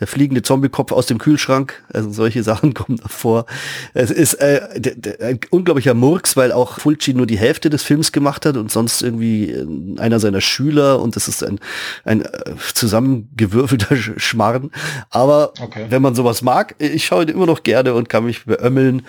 [0.00, 1.82] Der fliegende Zombie-Kopf aus dem Kühlschrank?
[1.92, 3.44] Also solche Sachen kommen davor.
[3.92, 7.82] Es ist äh, der, der, ein unglaublicher Murks, weil auch Fulci nur die Hälfte des
[7.82, 11.60] Films gemacht hat und sonst irgendwie äh, einer seiner Schüler und das ist ein,
[12.04, 12.28] ein äh,
[12.72, 14.70] zusammengewürfelter Schmarrn.
[15.10, 15.86] Aber okay.
[15.90, 19.02] wenn man sowas mag, ich schaue ihn immer noch gerne und kann mich beömmeln.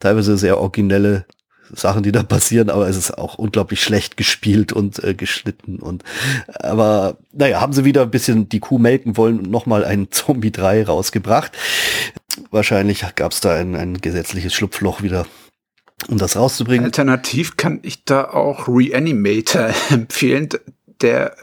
[0.00, 1.26] Teilweise sehr originelle
[1.72, 6.02] Sachen, die da passieren, aber es ist auch unglaublich schlecht gespielt und äh, geschnitten und
[6.54, 10.50] aber naja, haben sie wieder ein bisschen die Kuh melken wollen und nochmal ein Zombie
[10.50, 11.52] 3 rausgebracht.
[12.50, 15.26] Wahrscheinlich gab es da ein, ein gesetzliches Schlupfloch wieder,
[16.08, 16.86] um das rauszubringen.
[16.86, 20.48] Alternativ kann ich da auch Reanimator empfehlen.
[21.02, 21.36] Der,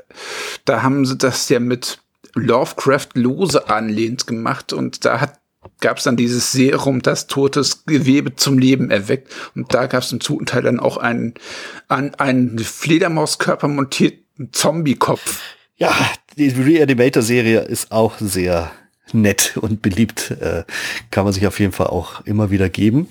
[0.66, 1.99] da haben sie das ja mit
[2.36, 5.39] Lovecraft lose anlehnt gemacht und da hat
[5.80, 9.34] gab es dann dieses Serum, das totes Gewebe zum Leben erweckt.
[9.55, 11.34] Und da gab es im zweiten Teil dann auch einen,
[11.88, 15.41] an einen Fledermauskörper montierten Zombie-Kopf.
[15.75, 15.95] Ja,
[16.38, 18.71] die Reanimator-Serie ist auch sehr
[19.13, 20.32] nett und beliebt.
[20.32, 20.63] Äh,
[21.11, 23.07] kann man sich auf jeden Fall auch immer wieder geben.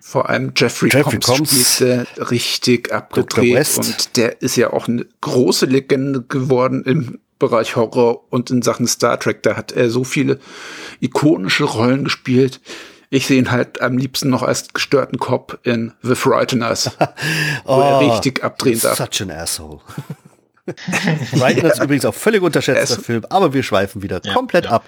[0.00, 5.04] Vor allem Jeffrey, Jeffrey Combs, Combs spielte richtig abgedreht und der ist ja auch eine
[5.20, 9.42] große Legende geworden im Bereich Horror und in Sachen Star Trek.
[9.42, 10.38] Da hat er so viele
[11.00, 12.60] ikonische Rollen gespielt.
[13.10, 17.06] Ich sehe ihn halt am liebsten noch als gestörten Cop in The Frighteners, oh,
[17.76, 18.98] wo er oh, richtig abdrehen darf.
[18.98, 19.80] Such an asshole.
[21.36, 24.72] Frighteners ist übrigens auch völlig unterschätzter Film, aber wir schweifen wieder ja, komplett ja.
[24.72, 24.84] ab.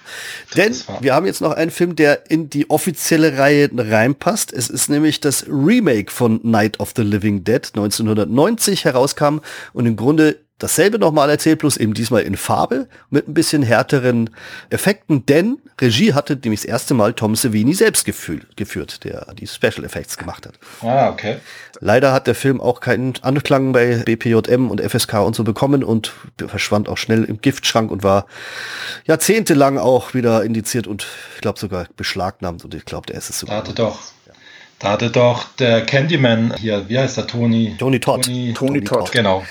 [0.57, 4.51] Denn wir haben jetzt noch einen Film, der in die offizielle Reihe reinpasst.
[4.51, 9.39] Es ist nämlich das Remake von Night of the Living Dead 1990 herauskam
[9.71, 14.29] und im Grunde dasselbe nochmal erzählt, plus eben diesmal in Farbe mit ein bisschen härteren
[14.69, 19.47] Effekten, denn Regie hatte nämlich das erste Mal Tom Savini selbst gefühl, geführt, der die
[19.47, 20.55] Special Effects gemacht hat.
[20.81, 21.37] Ah, okay.
[21.79, 26.11] Leider hat der Film auch keinen Anklang bei BPJM und FSK und so bekommen und
[26.47, 28.25] verschwand auch schnell im Giftschrank und war
[29.05, 33.39] jahrzehntelang auch wieder indiziert und ich glaube sogar beschlagnahmt und ich glaube, der ist es
[33.39, 33.55] sogar.
[33.55, 33.99] Da hatte doch
[34.79, 37.75] da hatte doch der Candyman hier, wie heißt der, Tony?
[37.77, 38.23] Tony Todd.
[38.23, 39.43] Tony, Tony Todd, genau.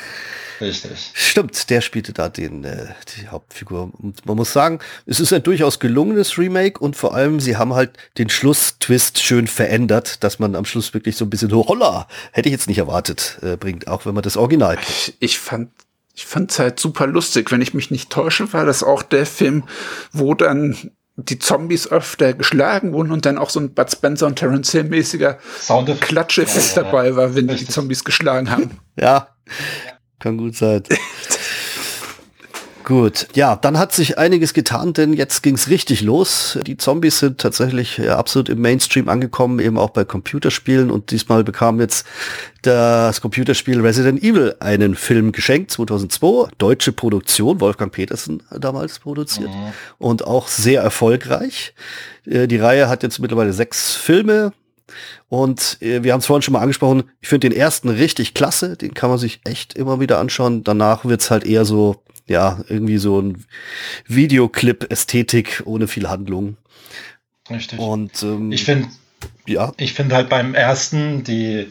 [0.60, 1.10] Richtig.
[1.14, 2.86] Stimmt, der spielte da den, äh,
[3.16, 3.92] die Hauptfigur.
[4.00, 7.74] Und man muss sagen, es ist ein durchaus gelungenes Remake und vor allem, sie haben
[7.74, 12.48] halt den Schlusstwist schön verändert, dass man am Schluss wirklich so ein bisschen, holla, hätte
[12.48, 14.88] ich jetzt nicht erwartet, äh, bringt, auch wenn man das Original kennt.
[14.88, 15.70] Ich, ich fand
[16.14, 17.52] ich fand's halt super lustig.
[17.52, 19.62] Wenn ich mich nicht täusche, war das auch der Film,
[20.10, 24.36] wo dann die Zombies öfter geschlagen wurden und dann auch so ein Bud Spencer und
[24.36, 25.38] Terence Hill mäßiger
[26.00, 28.78] Klatscheffekt ja, ja, dabei war, wenn die Zombies geschlagen haben.
[29.00, 29.28] Ja,
[30.18, 30.82] kann gut sein.
[32.88, 36.58] Gut, ja, dann hat sich einiges getan, denn jetzt ging's richtig los.
[36.66, 41.80] Die Zombies sind tatsächlich absolut im Mainstream angekommen, eben auch bei Computerspielen und diesmal bekam
[41.80, 42.06] jetzt
[42.62, 49.72] das Computerspiel Resident Evil einen Film geschenkt, 2002, deutsche Produktion, Wolfgang Petersen damals produziert mhm.
[49.98, 51.74] und auch sehr erfolgreich.
[52.24, 54.54] Äh, die Reihe hat jetzt mittlerweile sechs Filme,
[55.28, 58.76] und äh, wir haben es vorhin schon mal angesprochen, ich finde den ersten richtig klasse,
[58.76, 60.64] den kann man sich echt immer wieder anschauen.
[60.64, 63.44] Danach wird's halt eher so, ja, irgendwie so ein
[64.06, 66.56] Videoclip-Ästhetik ohne viel Handlung.
[67.50, 67.78] Richtig.
[67.78, 68.88] Und ähm, ich finde,
[69.46, 69.72] ja.
[69.78, 71.66] Ich finde halt beim ersten die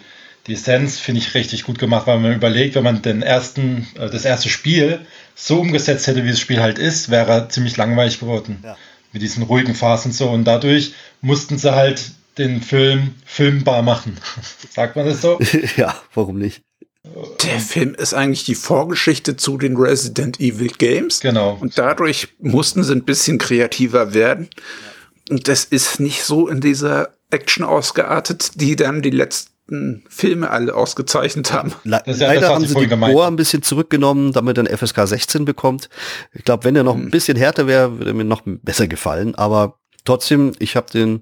[0.47, 4.09] die Essenz finde ich richtig gut gemacht, weil man überlegt, wenn man den ersten, äh,
[4.09, 5.01] das erste Spiel
[5.35, 8.59] so umgesetzt hätte, wie das Spiel halt ist, wäre er ziemlich langweilig geworden.
[8.63, 8.77] Ja.
[9.11, 10.29] Mit diesen ruhigen Phasen so.
[10.29, 14.17] Und dadurch mussten sie halt den Film filmbar machen.
[14.69, 15.39] Sagt man das so?
[15.77, 16.61] ja, warum nicht?
[17.43, 21.21] Der Film ist eigentlich die Vorgeschichte zu den Resident Evil Games.
[21.21, 21.57] Genau.
[21.59, 24.49] Und dadurch mussten sie ein bisschen kreativer werden.
[25.29, 30.73] Und das ist nicht so in dieser Action ausgeartet, die dann die letzten Filme alle
[30.75, 31.73] ausgezeichnet haben.
[31.83, 35.45] Le ja Leider das, haben sie die Bohr ein bisschen zurückgenommen, damit er FSK 16
[35.45, 35.89] bekommt.
[36.33, 37.11] Ich glaube, wenn er noch ein hm.
[37.11, 39.35] bisschen härter wäre, würde mir noch besser gefallen.
[39.35, 41.21] Aber trotzdem, ich habe den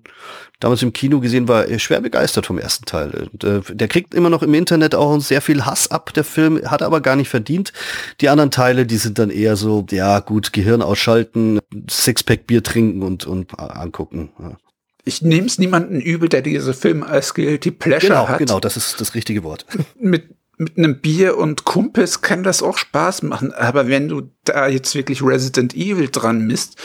[0.60, 3.28] damals im Kino gesehen, war schwer begeistert vom ersten Teil.
[3.32, 6.62] Und, äh, der kriegt immer noch im Internet auch sehr viel Hass ab, der Film,
[6.70, 7.74] hat aber gar nicht verdient.
[8.22, 11.60] Die anderen Teile, die sind dann eher so, ja gut, Gehirn ausschalten,
[11.90, 14.30] Sixpack Bier trinken und, und angucken.
[14.40, 14.58] Ja.
[15.04, 18.40] Ich nehme es niemanden übel, der diese Filme als Guilty Pleasure genau, hat.
[18.40, 19.66] Genau, das ist das richtige Wort.
[20.00, 23.54] Mit mit einem Bier und Kumpels kann das auch Spaß machen.
[23.54, 26.82] Aber wenn du da jetzt wirklich Resident Evil dran misst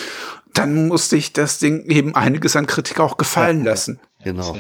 [0.61, 3.99] dann musste ich das Ding eben einiges an Kritik auch gefallen ja, lassen.
[4.23, 4.57] Genau.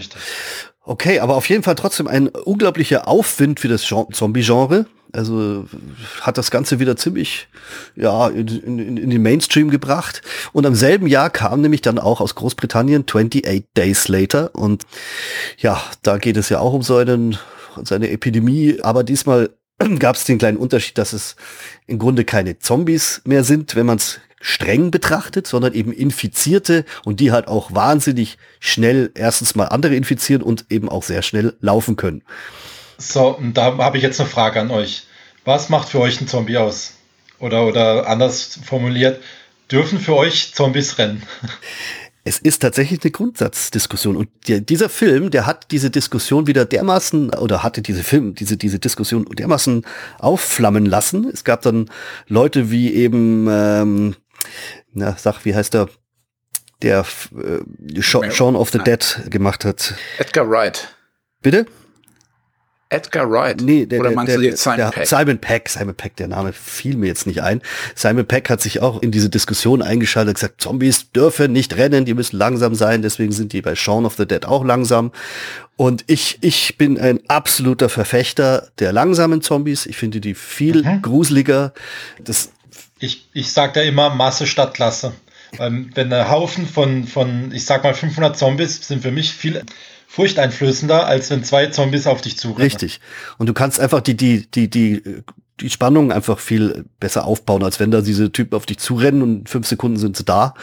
[0.82, 4.86] Okay, aber auf jeden Fall trotzdem ein unglaublicher Aufwind für das Zombie-Genre.
[5.12, 5.66] Also
[6.20, 7.48] hat das Ganze wieder ziemlich
[7.96, 10.22] ja, in, in, in, den Mainstream gebracht.
[10.52, 14.54] Und am selben Jahr kam nämlich dann auch aus Großbritannien 28 Days Later.
[14.54, 14.84] Und
[15.58, 17.38] ja, da geht es ja auch um so einen
[17.82, 19.50] seine Epidemie, aber diesmal
[19.98, 21.36] gab es den kleinen Unterschied, dass es
[21.86, 27.20] im Grunde keine Zombies mehr sind, wenn man es streng betrachtet, sondern eben Infizierte und
[27.20, 31.96] die halt auch wahnsinnig schnell erstens mal andere infizieren und eben auch sehr schnell laufen
[31.96, 32.22] können.
[32.98, 35.04] So, und da habe ich jetzt eine Frage an euch.
[35.44, 36.94] Was macht für euch ein Zombie aus?
[37.38, 39.22] Oder, oder anders formuliert,
[39.70, 41.22] dürfen für euch Zombies rennen?
[42.22, 47.30] Es ist tatsächlich eine Grundsatzdiskussion und der, dieser Film, der hat diese Diskussion wieder dermaßen
[47.30, 49.86] oder hatte diese Film, diese diese Diskussion dermaßen
[50.18, 51.26] aufflammen lassen.
[51.32, 51.90] Es gab dann
[52.28, 54.16] Leute wie eben, ähm,
[54.92, 55.88] na sag, wie heißt der,
[56.82, 57.04] der
[57.36, 59.94] äh, Shaun of the Dead gemacht hat.
[60.18, 60.94] Edgar Wright.
[61.42, 61.66] Bitte?
[62.92, 63.60] Edgar Wright.
[63.62, 65.06] Nee, der, Oder meinst der, du jetzt Simon der, Peck?
[65.06, 65.68] Simon Peck.
[65.68, 67.62] Simon Peck, der Name fiel mir jetzt nicht ein.
[67.94, 72.04] Simon Peck hat sich auch in diese Diskussion eingeschaltet und gesagt, Zombies dürfen nicht rennen,
[72.04, 75.12] die müssen langsam sein, deswegen sind die bei Shaun of the Dead auch langsam.
[75.76, 79.86] Und ich, ich bin ein absoluter Verfechter der langsamen Zombies.
[79.86, 81.00] Ich finde die viel Mhm.
[81.00, 81.72] gruseliger.
[82.24, 82.50] Das,
[83.00, 85.12] Ich, ich sage da immer Masse statt Klasse.
[85.56, 89.64] Weil wenn ein Haufen von, von, ich sag mal 500 Zombies sind für mich viel
[90.06, 92.62] furchteinflößender, als wenn zwei Zombies auf dich zurennen.
[92.62, 93.00] richtig.
[93.38, 95.02] Und du kannst einfach die, die, die, die,
[95.60, 99.38] die Spannung einfach viel besser aufbauen, als wenn da diese Typen auf dich zurennen und
[99.40, 100.54] in fünf Sekunden sind sie da.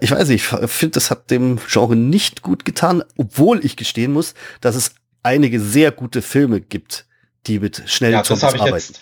[0.00, 4.12] Ich weiß nicht, ich finde, das hat dem Genre nicht gut getan, obwohl ich gestehen
[4.12, 7.06] muss, dass es einige sehr gute Filme gibt,
[7.46, 8.74] die mit schnellen Ja, Zombies arbeiten.
[8.74, 9.00] jetzt.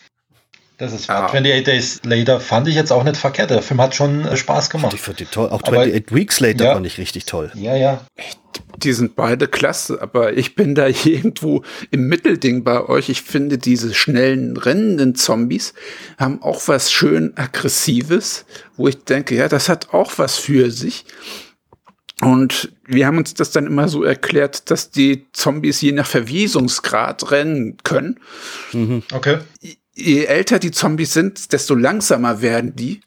[0.76, 1.26] Das ist Ah.
[1.26, 3.50] 28 Days Later fand ich jetzt auch nicht verkehrt.
[3.50, 4.98] Der Film hat schon äh, Spaß Ich gemacht.
[4.98, 5.48] fand die toll.
[5.48, 6.74] Auch Aber- 28 Weeks Later Ja.
[6.74, 7.52] fand ich richtig toll.
[7.54, 8.04] Ja, ja.
[8.78, 11.62] Die sind beide klasse, aber ich bin da irgendwo
[11.92, 13.08] im Mittelding bei euch.
[13.08, 15.74] Ich finde, diese schnellen, rennenden Zombies
[16.18, 18.44] haben auch was schön Aggressives,
[18.76, 21.04] wo ich denke, ja, das hat auch was für sich.
[22.20, 27.30] Und wir haben uns das dann immer so erklärt, dass die Zombies je nach Verwesungsgrad
[27.32, 28.20] rennen können.
[29.12, 29.38] Okay.
[29.94, 33.00] Je älter die Zombies sind, desto langsamer werden die.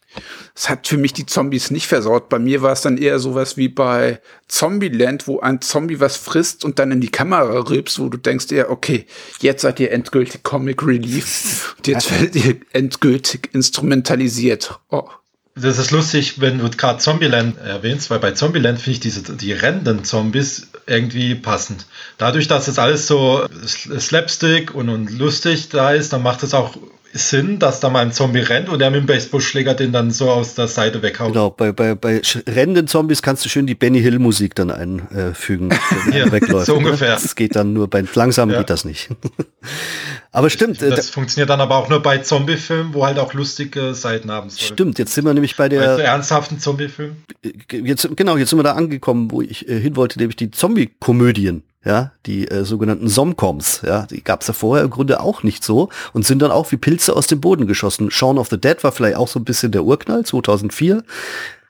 [0.56, 2.30] Das hat für mich die Zombies nicht versaut.
[2.30, 6.66] Bei mir war es dann eher sowas wie bei Zombieland, wo ein Zombie was frisst
[6.66, 9.06] und dann in die Kamera rülpst, wo du denkst eher, okay,
[9.40, 14.80] jetzt seid ihr endgültig Comic Relief und jetzt werdet ihr endgültig instrumentalisiert.
[14.90, 15.10] Oh.
[15.56, 19.54] Das ist lustig, wenn du gerade Zombieland erwähnst, weil bei Zombieland finde ich diese, die
[19.54, 21.86] rennenden Zombies irgendwie passend.
[22.18, 26.76] Dadurch, dass es alles so slapstick und, und lustig da ist, dann macht es auch
[27.18, 30.30] Sinn, dass da mal ein Zombie rennt und der mit dem Baseballschläger den dann so
[30.32, 31.34] aus der Seite weghaut.
[31.34, 35.70] Genau, bei, bei, bei rennenden Zombies kannst du schön die Benny Hill Musik dann einfügen,
[36.06, 36.68] wenn Ja, er wegläuft.
[36.68, 36.80] so ne?
[36.86, 37.14] ungefähr.
[37.14, 38.60] Das geht dann nur bei langsam Ja.
[38.60, 39.10] geht das nicht.
[40.32, 43.94] Aber stimmt, äh, Das funktioniert dann aber auch nur bei Zombiefilmen, wo halt auch lustige
[43.96, 44.68] Seiten haben soll.
[44.68, 47.24] stimmt, jetzt sind wir nämlich bei der ernsthaften Zombiefilmen.
[47.72, 51.64] jetzt genau, jetzt sind wir da angekommen, wo ich äh, hin wollte, nämlich die Zombie-Komödien,
[51.88, 55.64] ja, die äh, sogenannten Somcoms, ja, die gab es ja vorher im Grunde auch nicht
[55.64, 58.12] so und sind dann auch wie Pilze aus dem Boden geschossen.
[58.12, 61.04] Shaun of the Dead war vielleicht auch so ein bisschen der Urknall, 2004,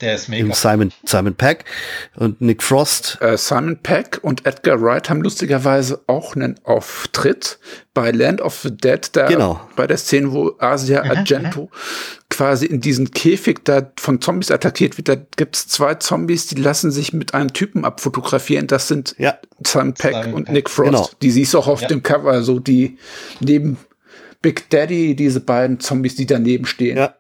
[0.02, 0.54] Der ist mega.
[0.54, 1.66] Simon, Simon Peck
[2.16, 3.18] und Nick Frost.
[3.20, 7.58] Äh, Simon Peck und Edgar Wright haben lustigerweise auch einen Auftritt
[7.96, 9.60] bei Land of the Dead, da Genau.
[9.76, 11.72] bei der Szene, wo Asia Argento
[12.30, 15.10] quasi in diesen Käfig da von Zombies attackiert wird.
[15.10, 18.68] Da gibt's zwei Zombies, die lassen sich mit einem Typen abfotografieren.
[18.68, 19.40] Das sind Ja.
[19.66, 20.54] Simon Peck Simon und Peck.
[20.54, 20.86] Nick Frost.
[20.92, 21.10] Genau.
[21.24, 21.88] Die siehst du auch auf Ja.
[21.88, 23.00] dem Cover, so die
[23.40, 23.78] neben
[24.44, 26.98] Big Daddy, diese beiden Zombies, die daneben stehen.
[26.98, 27.16] Ja.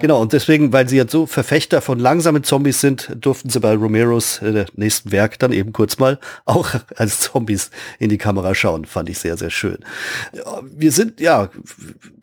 [0.00, 3.74] Genau, und deswegen, weil sie jetzt so Verfechter von langsamen Zombies sind, durften sie bei
[3.74, 8.84] Romeros äh, nächsten Werk dann eben kurz mal auch als Zombies in die Kamera schauen.
[8.84, 9.78] Fand ich sehr, sehr schön.
[10.32, 11.44] Ja, Wir sind, ja,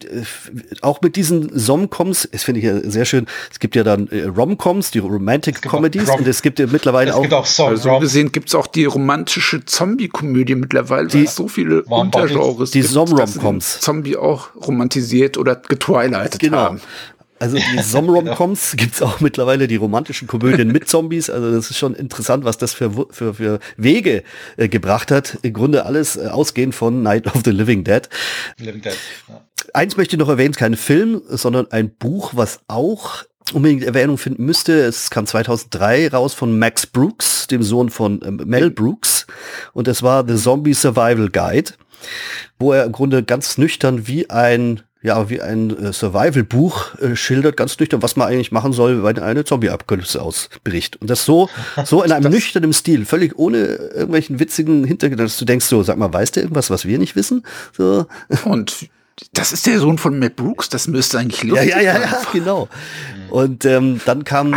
[0.04, 0.22] äh,
[0.82, 4.24] auch mit diesen Somcoms, das finde ich ja sehr schön, es gibt ja dann äh,
[4.26, 7.70] Romcoms, die Romantic gibt Comedies, und es gibt ja mittlerweile Es auch, gibt auch Song
[7.70, 11.84] Also gesehen gibt's auch die romantische Zombie-Komödie mittlerweile, weil es so viele.
[11.84, 13.74] Untergenres Die gibt, Som-Romcoms.
[13.74, 16.58] sie den Zombie auch romantisiert oder getwilightet Genau.
[16.58, 16.82] haben.
[17.42, 21.28] Also die Som-Romcoms gibt's auch mittlerweile, die romantischen Komödien mit Zombies.
[21.28, 24.24] Also das ist schon interessant, was das für, für, für Wege
[24.58, 25.40] äh, gebracht hat.
[25.42, 28.08] Im Grunde alles äh, ausgehend von Night of the Living Dead.
[28.60, 28.96] Living Dead.
[29.28, 29.42] Ja.
[29.74, 33.24] Eins möchte ich noch erwähnen, kein Film, sondern ein Buch, was auch
[33.54, 34.74] unbedingt Erwähnung finden müsste.
[34.74, 39.26] Es kam 2003 raus von Max Brooks, dem Sohn von ähm, Mel Brooks.
[39.74, 41.72] Und es war The Zombie Survival Guide,
[42.60, 47.58] wo er im Grunde ganz nüchtern wie ein ja, wie ein äh, Survival-Buch äh, schildert,
[47.58, 51.02] ganz nüchtern, was man eigentlich machen soll, wenn eine Zombie-Apokalypse ausbricht.
[51.02, 51.50] Und das so,
[51.86, 55.98] so in einem nüchternen Stil, völlig ohne irgendwelchen witzigen Hintergrund, dass du denkst so, sag
[55.98, 57.44] mal, weiß der irgendwas, was wir nicht wissen?
[57.76, 58.06] So,
[58.46, 58.90] Und
[59.34, 62.22] Das ist der Sohn von Matt Brooks, das müsste eigentlich lustig Ja, ja, ja, ja
[62.32, 62.68] genau.
[63.30, 64.54] Und ähm, dann kam,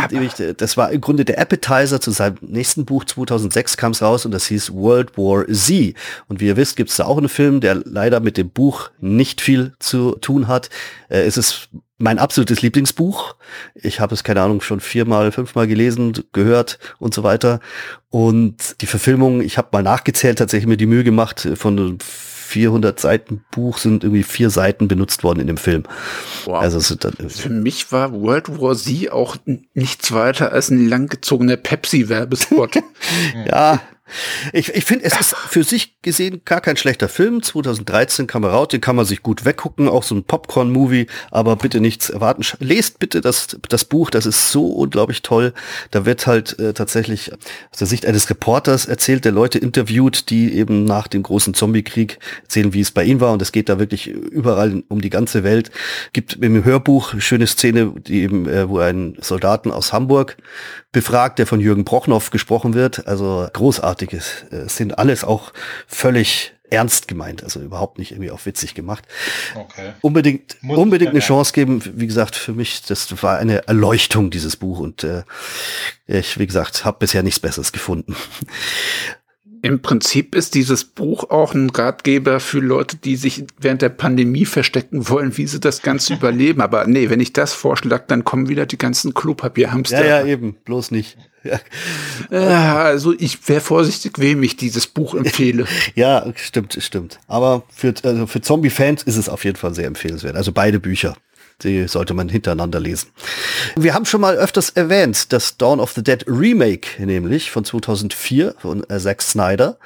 [0.57, 4.31] das war im Grunde der Appetizer zu seinem nächsten Buch, 2006 kam es raus und
[4.33, 5.95] das hieß World War Z.
[6.27, 8.89] Und wie ihr wisst, gibt es da auch einen Film, der leider mit dem Buch
[8.99, 10.69] nicht viel zu tun hat.
[11.07, 13.35] Äh, es ist mein absolutes Lieblingsbuch.
[13.75, 17.61] Ich habe es, keine Ahnung, schon viermal, fünfmal gelesen, gehört und so weiter.
[18.09, 21.97] Und die Verfilmung, ich habe mal nachgezählt, tatsächlich mir die Mühe gemacht, von
[22.45, 25.83] 400 Seiten Buch sind irgendwie vier Seiten benutzt worden in dem Film.
[26.45, 26.61] Wow.
[26.61, 26.79] Also
[27.27, 29.37] Für mich war World War Z auch
[29.73, 32.75] nichts weiter als ein langgezogener Pepsi-Werbespot.
[33.47, 33.81] ja,
[34.53, 37.41] ich, ich finde, es ist für sich gesehen gar kein schlechter Film.
[37.41, 41.55] 2013 kam er raus, den kann man sich gut weggucken, auch so ein Popcorn-Movie, aber
[41.55, 42.43] bitte nichts erwarten.
[42.59, 45.53] Lest bitte das, das Buch, das ist so unglaublich toll.
[45.89, 50.53] Da wird halt äh, tatsächlich aus der Sicht eines Reporters erzählt, der Leute interviewt, die
[50.53, 53.33] eben nach dem großen Zombie-Krieg erzählen, wie es bei ihnen war.
[53.33, 55.71] Und es geht da wirklich überall um die ganze Welt.
[56.13, 60.37] Gibt im Hörbuch eine schöne Szene, die eben, äh, wo ein Soldaten aus Hamburg
[60.91, 63.05] befragt, der von Jürgen Brochnow gesprochen wird.
[63.07, 63.49] Also
[63.95, 64.45] großartiges.
[64.51, 65.53] Es äh, sind alles auch
[65.87, 69.05] völlig ernst gemeint, also überhaupt nicht irgendwie auf witzig gemacht.
[69.53, 69.93] Okay.
[70.01, 71.81] Unbedingt, Muss unbedingt eine Chance geben.
[71.93, 74.79] Wie gesagt, für mich, das war eine Erleuchtung, dieses Buch.
[74.79, 75.23] Und äh,
[76.07, 78.15] ich, wie gesagt, habe bisher nichts Besseres gefunden.
[79.61, 84.45] Im Prinzip ist dieses Buch auch ein Ratgeber für Leute, die sich während der Pandemie
[84.45, 86.61] verstecken wollen, wie sie das Ganze überleben.
[86.61, 90.03] Aber nee, wenn ich das vorschlage, dann kommen wieder die ganzen Klopapierhamster.
[90.03, 91.17] Ja, ja, eben, bloß nicht.
[92.31, 92.83] Ja.
[92.83, 95.65] also ich wäre vorsichtig, wem ich dieses Buch empfehle.
[95.95, 97.19] ja, stimmt, stimmt.
[97.27, 100.35] Aber für, also für Zombie-Fans ist es auf jeden Fall sehr empfehlenswert.
[100.35, 101.15] Also beide Bücher.
[101.63, 103.11] Die sollte man hintereinander lesen.
[103.77, 108.55] Wir haben schon mal öfters erwähnt, das Dawn of the Dead Remake, nämlich von 2004
[108.57, 109.77] von äh, Zack Snyder.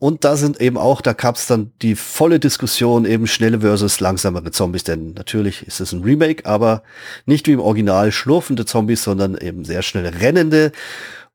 [0.00, 3.98] Und da sind eben auch, da gab es dann die volle Diskussion eben schnelle versus
[3.98, 6.84] langsamere Zombies, denn natürlich ist es ein Remake, aber
[7.26, 10.70] nicht wie im Original schlurfende Zombies, sondern eben sehr schnell rennende.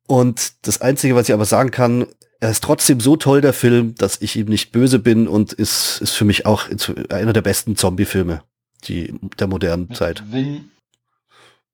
[0.07, 2.07] Und das Einzige, was ich aber sagen kann,
[2.39, 5.99] er ist trotzdem so toll, der Film, dass ich ihm nicht böse bin und ist,
[6.01, 6.69] ist für mich auch
[7.09, 8.43] einer der besten Zombie-Filme
[8.87, 10.23] die, der modernen Zeit.
[10.29, 10.71] Wenn,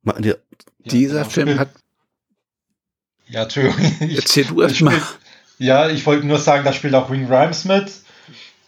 [0.03, 0.35] ja,
[0.85, 1.69] Dieser genau, Film hat.
[3.27, 3.79] Ja, Entschuldigung.
[4.15, 4.99] Erzähl du erst mal.
[5.59, 7.91] Ja, ich wollte nur sagen, da spielt auch Wing Rhymes mit.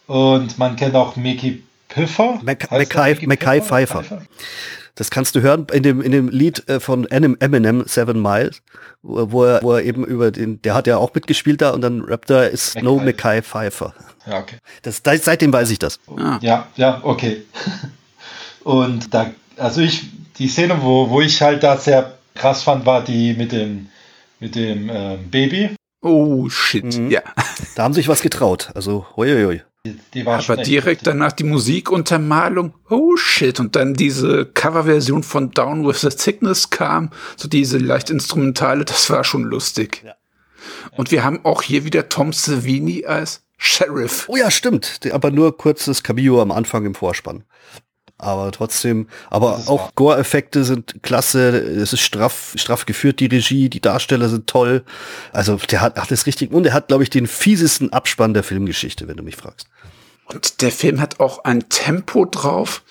[0.06, 2.40] Und man kennt auch Mickey Piffer.
[2.42, 4.04] Mackay Pfeiffer.
[4.94, 8.60] Das kannst du hören in dem, in dem Lied äh, von Eminem, Seven Miles,
[9.00, 12.02] wo er, wo er eben über den, der hat ja auch mitgespielt da und dann
[12.02, 13.94] rappt er, ist No Mackay Pfeiffer.
[14.26, 14.56] Ja, okay.
[14.82, 15.98] Das, seitdem weiß ich das.
[16.14, 16.38] Ah.
[16.42, 17.42] Ja, ja, okay.
[18.64, 20.04] Und da, also ich,
[20.38, 23.88] die Szene, wo, wo ich halt da sehr krass fand, war die mit dem,
[24.38, 25.70] mit dem äh, Baby.
[26.02, 27.10] Oh shit, mhm.
[27.10, 27.22] ja.
[27.76, 28.70] Da haben sich was getraut.
[28.74, 34.46] Also, hoi, Die, die war Aber direkt danach die Musikuntermalung, oh shit, und dann diese
[34.46, 40.02] Coverversion von Down with the Sickness kam, so diese leicht instrumentale, das war schon lustig.
[40.04, 40.14] Ja.
[40.96, 44.26] Und wir haben auch hier wieder Tom Savini als Sheriff.
[44.28, 45.00] Oh ja, stimmt.
[45.12, 47.44] Aber nur kurzes Cameo am Anfang im Vorspann
[48.22, 53.80] aber trotzdem, aber auch Gore-Effekte sind klasse, es ist straff, straff geführt, die Regie, die
[53.80, 54.84] Darsteller sind toll.
[55.32, 59.08] Also der hat alles richtig und er hat, glaube ich, den fiesesten Abspann der Filmgeschichte,
[59.08, 59.66] wenn du mich fragst.
[60.26, 62.82] Und der Film hat auch ein Tempo drauf.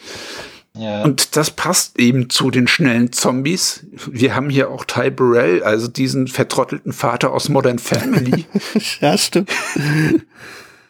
[0.77, 1.03] Ja.
[1.03, 3.85] Und das passt eben zu den schnellen Zombies.
[3.91, 8.45] Wir haben hier auch Ty Burrell, also diesen vertrottelten Vater aus Modern Family.
[9.01, 9.49] ja, stimmt.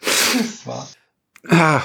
[0.00, 0.88] das war.
[1.48, 1.82] Ah,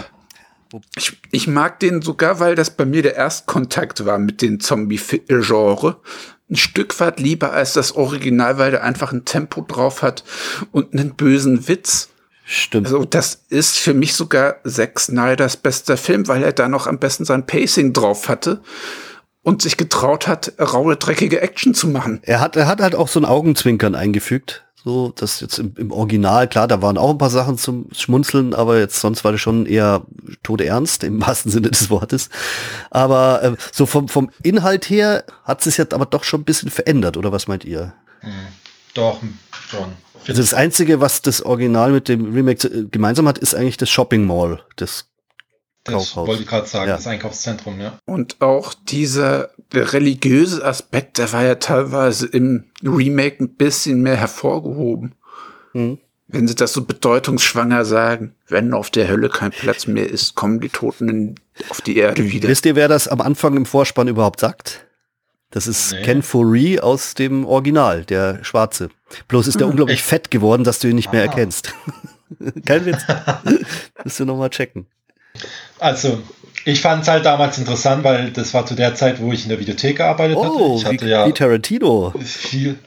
[0.96, 5.98] ich, ich mag den sogar, weil das bei mir der Erstkontakt war mit dem Zombie-Genre.
[6.50, 10.24] Ein Stück weit lieber als das Original, weil der einfach ein Tempo drauf hat
[10.72, 12.10] und einen bösen Witz.
[12.46, 12.88] Stimmt.
[12.88, 16.98] Also das ist für mich sogar Zack Snyders bester Film, weil er da noch am
[16.98, 18.62] besten sein Pacing drauf hatte
[19.44, 22.20] und sich getraut hat, raue, dreckige Action zu machen.
[22.24, 24.67] Er hat, er hat halt auch so ein Augenzwinkern eingefügt.
[24.88, 28.54] So, das jetzt im, im Original, klar, da waren auch ein paar Sachen zum Schmunzeln,
[28.54, 30.04] aber jetzt sonst war das schon eher
[30.44, 32.30] todernst, im wahrsten Sinne des Wortes.
[32.90, 36.70] Aber äh, so vom, vom Inhalt her hat sich jetzt aber doch schon ein bisschen
[36.70, 37.96] verändert, oder was meint ihr?
[38.22, 38.32] Hm,
[38.94, 39.20] doch,
[39.68, 39.90] schon.
[40.26, 43.90] Also das Einzige, was das Original mit dem Remake äh, gemeinsam hat, ist eigentlich das
[43.90, 45.10] Shopping Mall, das
[45.94, 46.96] das wollte ich gerade sagen, ja.
[46.96, 48.00] das Einkaufszentrum, ja.
[48.06, 55.16] Und auch dieser religiöse Aspekt, der war ja teilweise im Remake ein bisschen mehr hervorgehoben.
[55.74, 56.00] Mhm.
[56.30, 60.60] Wenn sie das so bedeutungsschwanger sagen, wenn auf der Hölle kein Platz mehr ist, kommen
[60.60, 61.36] die Toten in,
[61.70, 62.50] auf die Erde wieder.
[62.50, 64.86] Wisst ihr, wer das am Anfang im Vorspann überhaupt sagt?
[65.52, 66.02] Das ist nee.
[66.02, 68.90] Ken Foree aus dem Original, der Schwarze.
[69.30, 70.08] Bloß ist der hm, unglaublich echt?
[70.08, 71.30] fett geworden, dass du ihn nicht mehr Aha.
[71.30, 71.74] erkennst.
[72.66, 73.06] Kein Witz.
[74.04, 74.88] Müsst du nochmal checken.
[75.80, 76.22] Also,
[76.66, 79.50] Ich fand es halt damals interessant, weil das war zu der Zeit, wo ich in
[79.50, 80.80] der Videothek gearbeitet oh, hatte.
[80.80, 82.14] Ich hatte wie, ja wie Tarantino.
[82.26, 82.78] Viel.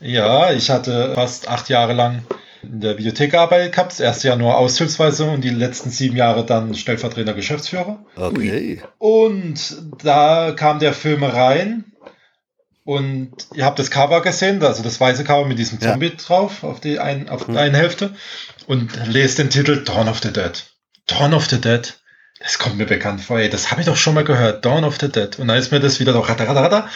[0.00, 2.22] Ja, ich hatte fast acht Jahre lang
[2.62, 3.92] in der Videothek gearbeitet gehabt.
[3.92, 8.04] Das erste Jahr nur aushilfsweise und die letzten sieben Jahre dann stellvertretender Geschäftsführer.
[8.16, 8.82] Okay.
[8.98, 11.84] Und da kam der Film rein
[12.84, 15.92] und ihr habt das Cover gesehen, also das weiße Cover mit diesem Ja.
[15.92, 17.52] Zombie drauf auf die ein, auf Mhm.
[17.54, 18.14] der einen Hälfte
[18.66, 20.64] und lest den Titel Dawn of the Dead.
[21.06, 21.94] Dawn of the Dead.
[22.40, 24.64] Das kommt mir bekannt vor, ey, das habe ich doch schon mal gehört.
[24.64, 25.38] Dawn of the Dead.
[25.38, 26.88] Und dann ist mir das wieder doch ratter, ratter, ratter.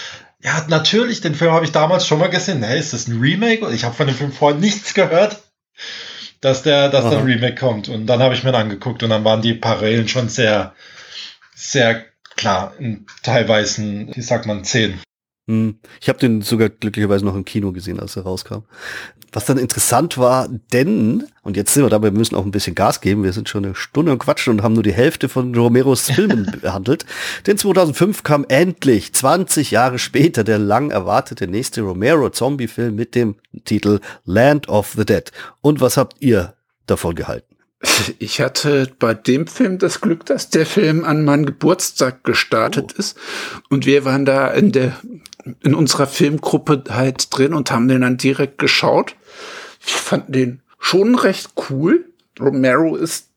[0.42, 2.62] Ja, natürlich, den Film habe ich damals schon mal gesehen.
[2.62, 3.64] Hey, ist das ein Remake?
[3.64, 5.42] Und ich habe von dem Film vorher nichts gehört,
[6.40, 7.24] dass der, dass der.
[7.24, 7.88] Remake kommt.
[7.88, 10.74] Und dann habe ich mir ihn angeguckt und dann waren die Parallelen schon sehr,
[11.54, 12.04] sehr
[12.36, 15.00] klar, in teilweise, wie sagt man, zehn.
[15.48, 15.78] Hm.
[16.00, 18.64] Ich habe den sogar glücklicherweise noch im Kino gesehen, als er rauskam.
[19.32, 22.74] Was dann interessant war, denn, und jetzt sind wir dabei, wir müssen auch ein bisschen
[22.74, 25.54] Gas geben, wir sind schon eine Stunde und quatschen und haben nur die Hälfte von
[25.54, 27.04] Romeros Filmen behandelt.
[27.46, 34.00] Denn 2005 kam endlich, 20 Jahre später, der lang erwartete nächste Romero-Zombie-Film mit dem Titel
[34.24, 35.30] Land of the Dead.
[35.60, 36.54] Und was habt ihr
[36.86, 37.56] davon gehalten?
[38.18, 42.98] Ich hatte bei dem Film das Glück, dass der Film an meinem Geburtstag gestartet Oh.
[42.98, 43.18] ist.
[43.68, 44.96] Und wir waren da in der,
[45.62, 49.14] in unserer Filmgruppe halt drin und haben den dann direkt geschaut.
[49.84, 52.06] Ich fand den schon recht cool.
[52.40, 53.28] Romero ist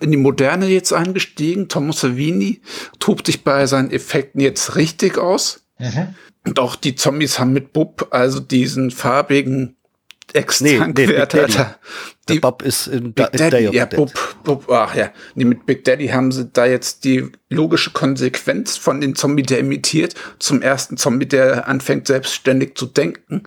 [0.00, 1.68] in die Moderne jetzt eingestiegen.
[1.68, 2.60] Thomas Savini
[2.98, 5.62] tobt sich bei seinen Effekten jetzt richtig aus.
[5.78, 6.14] Mhm.
[6.46, 9.75] Und auch die Zombies haben mit Bub, also diesen farbigen
[10.32, 11.52] Ex-Tankwärter, nee, Big Daddy.
[12.28, 13.84] Der die Bob ist in Big Da- Daddy, of ja.
[13.86, 14.12] Bub,
[14.42, 15.10] Bub, ach ja.
[15.34, 19.58] Nee, mit Big Daddy haben sie da jetzt die logische Konsequenz von dem Zombie, der
[19.60, 23.44] imitiert, zum ersten Zombie, der anfängt selbstständig zu denken.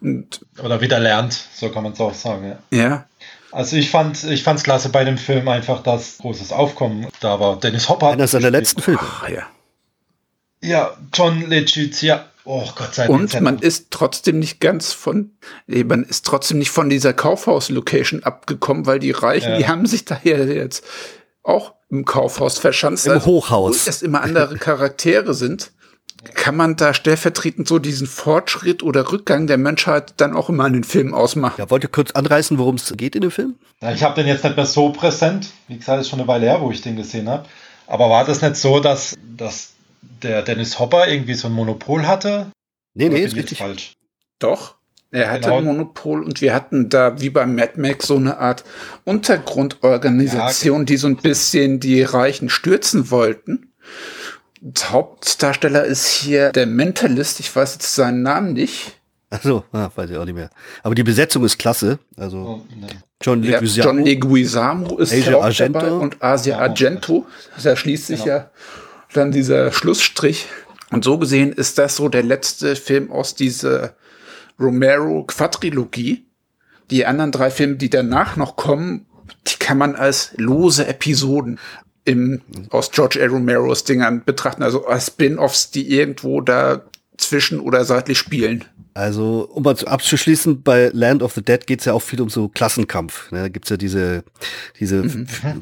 [0.00, 2.56] Und Oder wieder lernt, so kann man es auch sagen.
[2.70, 2.78] Ja.
[2.78, 3.06] ja,
[3.52, 7.60] Also ich fand ich fand's klasse bei dem Film einfach, dass großes Aufkommen da war.
[7.60, 8.06] Dennis Hopper.
[8.06, 9.00] hat Einer seiner letzten Filme.
[9.02, 9.46] ach ja.
[10.62, 12.26] Ja, John Legizia.
[12.44, 13.20] Oh Gott sei Dank.
[13.20, 15.32] Und man ist trotzdem nicht ganz von,
[15.66, 19.58] nee, man ist trotzdem nicht von dieser Kaufhaus-Location abgekommen, weil die Reichen, Ja.
[19.58, 20.84] die haben sich da ja jetzt
[21.42, 23.06] auch im Kaufhaus verschanzt.
[23.06, 23.86] Im Also, Hochhaus.
[23.86, 25.72] Wo es immer andere Charaktere sind,
[26.34, 30.74] kann man da stellvertretend so diesen Fortschritt oder Rückgang der Menschheit dann auch immer in
[30.74, 31.54] den Filmen ausmachen.
[31.58, 33.54] Ja, wollt ihr kurz anreißen, worum es geht in dem Film?
[33.80, 35.48] Ja, ich habe den jetzt nicht mehr so präsent.
[35.68, 37.46] Wie gesagt, ist schon eine Weile her, wo ich den gesehen habe.
[37.86, 39.72] Aber war das nicht so, dass, dass
[40.22, 42.46] der Dennis Hopper irgendwie so ein Monopol hatte?
[42.94, 43.58] Nee, nee, ist richtig.
[43.58, 43.94] falsch.
[44.38, 44.76] Doch.
[45.12, 45.58] Er hatte Genau.
[45.58, 48.64] ein Monopol und wir hatten da wie beim Mad Max so eine Art
[49.04, 53.72] Untergrundorganisation, die so ein bisschen die Reichen stürzen wollten.
[54.62, 58.92] Und Hauptdarsteller ist hier der Mentalist, ich weiß jetzt seinen Namen nicht.
[59.30, 60.50] Achso, ah, weiß ich auch nicht mehr.
[60.82, 61.98] Aber die Besetzung ist klasse.
[62.16, 62.88] Also Oh, ne.
[63.22, 63.86] John Ja, Leguizamo.
[63.88, 65.78] John Leguizamo ist Asia ja Argento.
[65.80, 67.26] dabei und Asia Ja, Argento.
[67.62, 68.36] Da schließt sich Genau.
[68.36, 68.50] ja
[69.12, 70.46] dann dieser Schlussstrich.
[70.90, 73.94] Und so gesehen ist das so der letzte Film aus dieser
[74.58, 76.26] Romero-Quadrilogie.
[76.90, 79.06] Die anderen drei Filme, die danach noch kommen,
[79.46, 81.58] die kann man als lose Episoden
[82.04, 82.40] im,
[82.70, 83.26] aus George A.
[83.28, 84.62] Romeros Dingern betrachten.
[84.62, 86.82] Also als Spin-offs, die irgendwo da
[87.20, 88.64] zwischen oder seitlich spielen.
[88.92, 92.20] Also, um mal zu- abzuschließen, bei Land of the Dead geht es ja auch viel
[92.20, 93.30] um so Klassenkampf.
[93.30, 93.42] Ne?
[93.42, 94.24] Da gibt's ja diese,
[94.80, 95.04] diese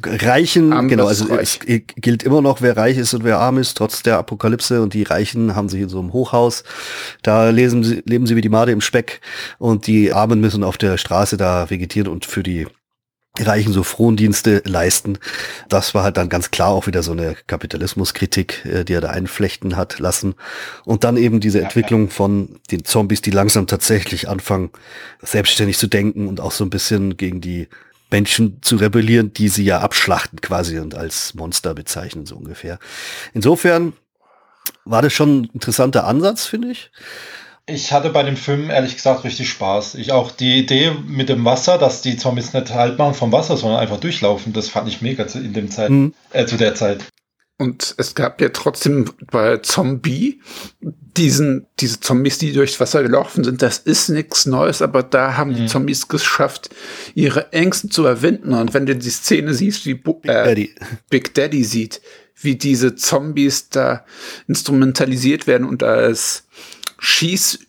[0.02, 3.76] Reichen, Arm genau, also es gilt immer noch, wer reich ist und wer arm ist,
[3.76, 4.80] trotz der Apokalypse.
[4.80, 6.64] Und die Reichen haben sich in so einem Hochhaus,
[7.22, 9.20] da lesen sie, leben sie wie die Made im Speck
[9.58, 12.66] und die Armen müssen auf der Straße da vegetieren und für die
[13.40, 15.18] Reichen so Frondienste leisten.
[15.68, 19.10] Das war halt dann ganz klar auch wieder so eine Kapitalismuskritik, äh, die er da
[19.10, 20.34] einflechten hat lassen.
[20.84, 24.70] Und dann eben diese Ja, Entwicklung von den Zombies, die langsam tatsächlich anfangen,
[25.22, 27.68] selbstständig zu denken und auch so ein bisschen gegen die
[28.10, 32.78] Menschen zu rebellieren, die sie ja abschlachten quasi und als Monster bezeichnen, so ungefähr.
[33.34, 33.92] Insofern
[34.84, 36.90] war das schon ein interessanter Ansatz, finde ich.
[37.70, 39.96] Ich hatte bei dem Film ehrlich gesagt richtig Spaß.
[39.96, 43.58] Ich auch die Idee mit dem Wasser, dass die Zombies nicht halt machen vom Wasser,
[43.58, 46.14] sondern einfach durchlaufen, das fand ich mega zu, in dem Zeit, Mhm.
[46.32, 47.04] äh, zu der Zeit.
[47.58, 50.40] Und es gab ja trotzdem bei Zombie
[50.80, 53.60] diesen, diese Zombies, die durchs Wasser gelaufen sind.
[53.60, 55.68] Das ist nichts Neues, aber da haben die Mhm.
[55.68, 56.70] Zombies geschafft,
[57.14, 58.54] ihre Ängste zu überwinden.
[58.54, 60.74] Und wenn du die Szene siehst, wie Bu Big äh, Daddy.
[61.10, 62.00] Big Daddy sieht,
[62.40, 64.06] wie diese Zombies da
[64.46, 66.44] instrumentalisiert werden und als
[66.98, 67.66] Schieß,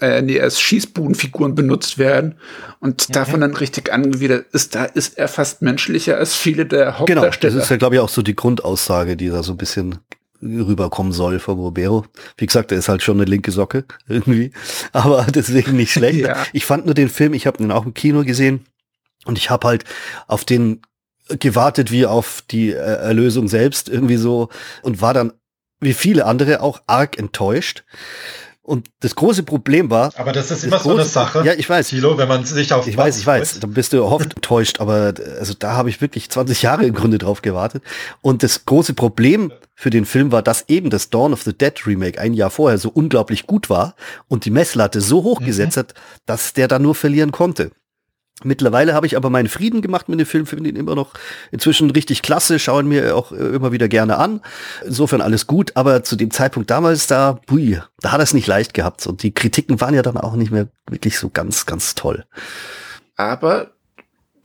[0.00, 2.36] äh, nee, als Schießbudenfiguren benutzt werden
[2.80, 6.92] und davon dann richtig angewidert ist, da ist er fast menschlicher als viele der Genau,
[6.92, 7.62] das Hauptdarsteller.
[7.62, 9.98] ist ja, glaube ich, auch so die Grundaussage, die da so ein bisschen
[10.40, 12.06] rüberkommen soll vom Robero.
[12.36, 14.52] Wie gesagt, er ist halt schon eine linke Socke irgendwie,
[14.92, 16.18] aber deswegen nicht schlecht.
[16.28, 16.44] Ja.
[16.52, 18.66] Ich fand nur den Film, ich habe ihn auch im Kino gesehen
[19.24, 19.84] und ich habe halt
[20.26, 20.82] auf den
[21.40, 24.48] gewartet wie auf die äh, Erlösung selbst irgendwie so
[24.82, 25.32] und war dann
[25.80, 27.84] wie viele andere auch arg enttäuscht.
[28.68, 30.12] Und das große Problem war.
[30.16, 31.42] Aber das ist immer so eine Sache.
[31.42, 31.88] Ja, ich weiß.
[31.88, 32.86] Thilo, wenn man sich auf.
[32.86, 33.60] Ich weiß, ich weiß.
[33.60, 37.16] Dann bist du oft enttäuscht, aber also da habe ich wirklich 20 Jahre im Grunde
[37.16, 37.82] drauf gewartet.
[38.20, 41.86] Und das große Problem für den Film war, dass eben das Dawn of the Dead
[41.86, 43.94] Remake ein Jahr vorher so unglaublich gut war
[44.28, 45.80] und die Messlatte so hoch gesetzt mhm.
[45.80, 45.94] hat,
[46.26, 47.70] dass der da nur verlieren konnte.
[48.44, 51.14] Mittlerweile habe ich aber meinen Frieden gemacht mit dem Film, finde ihn immer noch
[51.50, 54.40] inzwischen richtig klasse, schauen mir auch äh, immer wieder gerne an.
[54.84, 58.46] Insofern alles gut, aber zu dem Zeitpunkt damals da, bui, da hat er es nicht
[58.46, 61.96] leicht gehabt und die Kritiken waren ja dann auch nicht mehr wirklich so ganz, ganz
[61.96, 62.24] toll.
[63.16, 63.72] Aber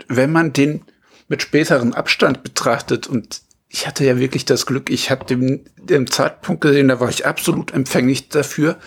[0.07, 0.81] wenn man den
[1.27, 6.07] mit späteren Abstand betrachtet und ich hatte ja wirklich das Glück, ich hatte den, den
[6.07, 8.77] Zeitpunkt gesehen, da war ich absolut empfänglich dafür.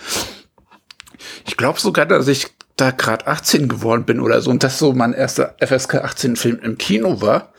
[1.45, 4.93] Ich glaube sogar, dass ich da gerade 18 geworden bin oder so und das so
[4.93, 7.53] mein erster FSK 18 Film im Kino war,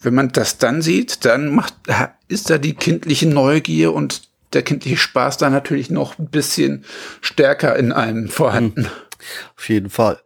[0.00, 1.74] wenn man das dann sieht, dann macht,
[2.28, 6.84] ist da die kindliche Neugier und der kindliche Spaß da natürlich noch ein bisschen
[7.20, 8.84] stärker in einem vorhanden.
[8.84, 8.90] Hm.
[9.56, 10.18] Auf jeden Fall.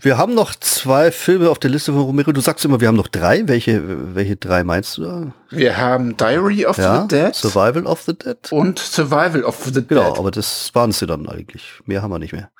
[0.00, 2.32] Wir haben noch zwei Filme auf der Liste von Romero.
[2.32, 3.48] Du sagst immer, wir haben noch drei.
[3.48, 5.32] Welche, welche drei meinst du da?
[5.50, 7.34] Wir haben Diary of ja, the Dead.
[7.34, 8.36] Survival of the Dead.
[8.52, 9.88] Und Survival of the Dead.
[9.88, 11.80] Genau, aber das waren sie dann eigentlich.
[11.86, 12.50] Mehr haben wir nicht mehr.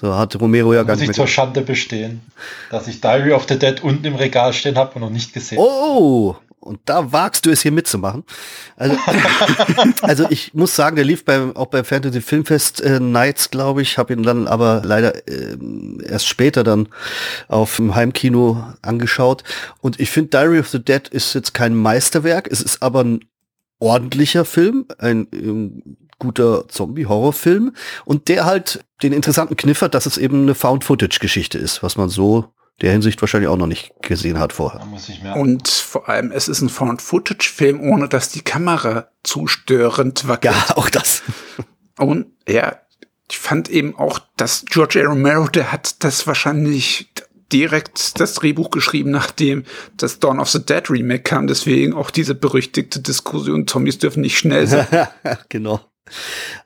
[0.00, 1.08] So hat Romero ja gar nicht.
[1.08, 2.22] Muss ich zur Schande bestehen,
[2.70, 5.58] dass ich Diary of the Dead unten im Regal stehen habe und noch nicht gesehen.
[5.58, 8.24] Oh, und da wagst du es hier mitzumachen.
[8.76, 8.96] Also,
[10.02, 13.98] also ich muss sagen, der lief beim, auch beim Fantasy Filmfest äh, Nights, glaube ich,
[13.98, 15.56] habe ihn dann aber leider äh,
[16.06, 16.88] erst später dann
[17.48, 19.44] auf dem Heimkino angeschaut.
[19.82, 23.24] Und ich finde, Diary of the Dead ist jetzt kein Meisterwerk, es ist aber ein
[23.80, 30.16] ordentlicher Film, ein ähm, guter Zombie-Horrorfilm und der halt den interessanten Kniff hat, dass es
[30.16, 34.52] eben eine Found-Footage-Geschichte ist, was man so der Hinsicht wahrscheinlich auch noch nicht gesehen hat
[34.52, 34.80] vorher.
[35.36, 40.54] Und vor allem, es ist ein Found-Footage-Film, ohne dass die Kamera zu störend wackelt.
[40.54, 41.22] Ja, auch das.
[41.98, 42.78] Und ja,
[43.30, 45.08] ich fand eben auch, dass George A.
[45.08, 47.10] Romero, der hat das wahrscheinlich
[47.52, 49.64] direkt das Drehbuch geschrieben, nachdem
[49.96, 51.46] das Dawn of the Dead Remake kam.
[51.46, 54.86] Deswegen auch diese berüchtigte Diskussion, Zombies dürfen nicht schnell sein.
[55.48, 55.80] genau.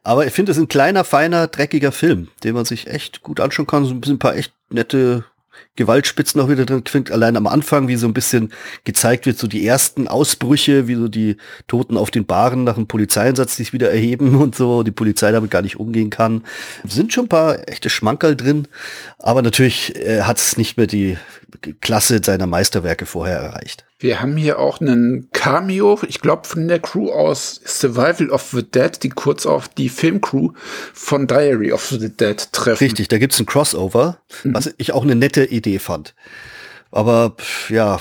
[0.02, 3.66] Aber ich finde es ein kleiner, feiner, dreckiger Film, den man sich echt gut anschauen
[3.66, 3.84] kann.
[3.84, 5.24] So ein bisschen ein paar echt nette
[5.76, 6.84] Gewaltspitzen noch wieder drin.
[6.84, 8.52] Klingt allein am Anfang, wie so ein bisschen
[8.84, 11.36] gezeigt wird, so die ersten Ausbrüche, wie so die
[11.66, 15.50] Toten auf den Baren nach einem Polizeieinsatz sich wieder erheben und so, die Polizei damit
[15.50, 16.44] gar nicht umgehen kann.
[16.84, 18.68] Sind schon ein paar echte Schmankerl drin,
[19.18, 21.18] aber natürlich äh, hat es nicht mehr die
[21.80, 23.84] Klasse seiner Meisterwerke vorher erreicht.
[24.04, 28.62] Wir haben hier auch einen Cameo, ich glaube von der Crew aus Survival of the
[28.62, 30.50] Dead, die kurz auf die Filmcrew
[30.92, 32.84] von Diary of the Dead treffen.
[32.84, 34.52] Richtig, da gibt's ein Crossover, mhm.
[34.52, 36.14] was ich auch eine nette Idee fand.
[36.90, 37.34] Aber
[37.70, 37.98] ja,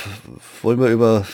[0.61, 1.25] wollen wir über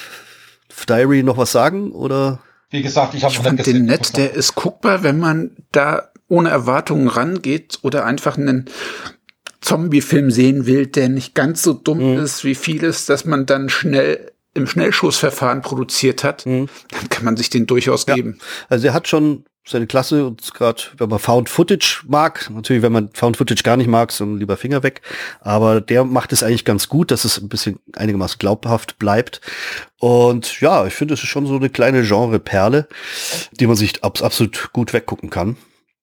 [0.87, 2.37] Diary noch was sagen oder?
[2.69, 6.51] Wie gesagt, ich habe ich fand den nett, der ist guckbar, wenn man da ohne
[6.51, 8.65] Erwartungen rangeht oder einfach einen
[9.61, 12.19] Zombie-Film sehen will, der nicht ganz so dumm mhm.
[12.19, 16.67] ist wie vieles, dass man dann schnell im Schnellschussverfahren produziert hat, mhm.
[16.91, 18.15] dann kann man sich den durchaus ja.
[18.15, 18.39] geben.
[18.69, 22.91] Also er hat schon seine Klasse und gerade, wenn man Found Footage mag, natürlich, wenn
[22.91, 25.01] man Found Footage gar nicht mag, so lieber Finger weg.
[25.41, 29.41] Aber der macht es eigentlich ganz gut, dass es ein bisschen einigermaßen glaubhaft bleibt.
[29.99, 32.87] Und ja, ich finde, es ist schon so eine kleine Genre-Perle,
[33.51, 35.57] die man sich absolut gut weggucken kann.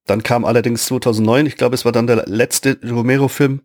[0.06, 3.62] Dann kam allerdings 2009, ich glaube, es war dann der letzte Romero-Film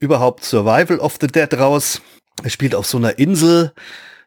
[0.00, 2.02] überhaupt Survival of the Dead raus.
[2.42, 3.72] Er spielt auf so einer Insel,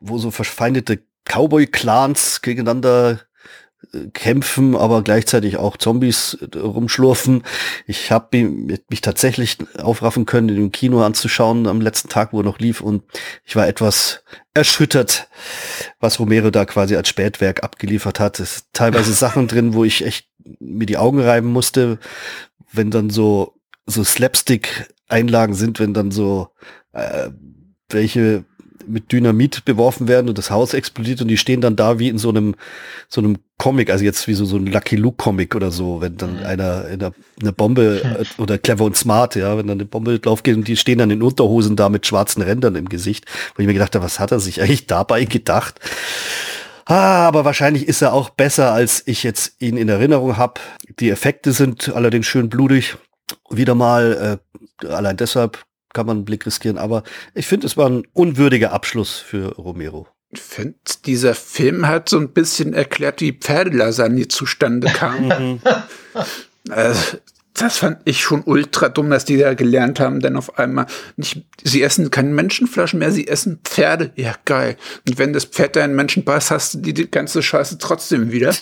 [0.01, 3.21] wo so verfeindete Cowboy-Clans gegeneinander
[3.93, 7.43] äh, kämpfen, aber gleichzeitig auch Zombies äh, rumschlurfen.
[7.87, 12.59] Ich habe mich tatsächlich aufraffen können, den Kino anzuschauen am letzten Tag, wo er noch
[12.59, 13.03] lief und
[13.45, 14.23] ich war etwas
[14.53, 15.29] erschüttert,
[15.99, 18.39] was Romero da quasi als Spätwerk abgeliefert hat.
[18.39, 20.27] Es sind teilweise Sachen drin, wo ich echt
[20.59, 21.99] mir die Augen reiben musste,
[22.73, 23.55] wenn dann so
[23.86, 26.49] so Slapstick-Einlagen sind, wenn dann so
[26.93, 27.29] äh,
[27.89, 28.45] welche
[28.87, 32.17] mit Dynamit beworfen werden und das Haus explodiert und die stehen dann da wie in
[32.17, 32.55] so einem
[33.08, 36.17] so einem Comic, also jetzt wie so, so ein Lucky Luke Comic oder so, wenn
[36.17, 36.45] dann mhm.
[36.45, 40.20] einer in einer, eine Bombe äh, oder clever und smart, ja, wenn dann eine Bombe
[40.20, 43.25] drauf geht und die stehen dann in Unterhosen da mit schwarzen Rändern im Gesicht,
[43.55, 45.79] wo ich mir gedacht habe, was hat er sich eigentlich dabei gedacht?
[46.86, 50.59] Ah, aber wahrscheinlich ist er auch besser, als ich jetzt ihn in Erinnerung habe.
[50.99, 52.97] Die Effekte sind allerdings schön blutig.
[53.49, 54.39] Wieder mal,
[54.83, 55.63] äh, allein deshalb
[55.93, 56.78] kann man einen Blick riskieren.
[56.78, 57.04] Aber
[57.34, 60.08] ich finde, es war ein unwürdiger Abschluss für Romero.
[60.30, 65.62] Ich finde, dieser Film hat so ein bisschen erklärt, wie Pferdelasagne zustande kam.
[66.13, 66.74] Mhm.
[66.74, 67.18] also,
[67.54, 71.46] das fand ich schon ultra dumm, dass die da gelernt haben, denn auf einmal nicht,
[71.63, 74.12] sie essen keine Menschenflaschen mehr, sie essen Pferde.
[74.16, 74.78] Ja, geil.
[75.08, 78.54] Und wenn das Pferd deinen Menschen beißt, hast du die, die ganze Scheiße trotzdem wieder.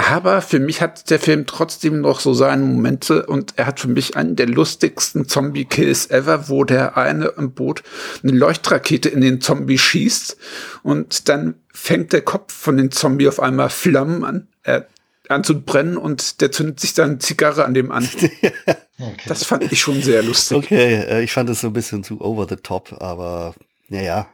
[0.00, 3.88] Aber für mich hat der Film trotzdem noch so seine Momente und er hat für
[3.88, 7.82] mich einen der lustigsten Zombie-Kills ever, wo der eine im Boot
[8.22, 10.36] eine Leuchtrakete in den Zombie schießt
[10.84, 14.46] und dann fängt der Kopf von den Zombie auf einmal Flammen an.
[14.62, 14.86] Er
[15.28, 18.08] an zu brennen und der zündet sich dann Zigarre an dem an.
[18.98, 19.16] okay.
[19.26, 20.56] Das fand ich schon sehr lustig.
[20.56, 23.54] Okay, äh, ich fand es so ein bisschen zu over the top, aber
[23.88, 24.28] naja.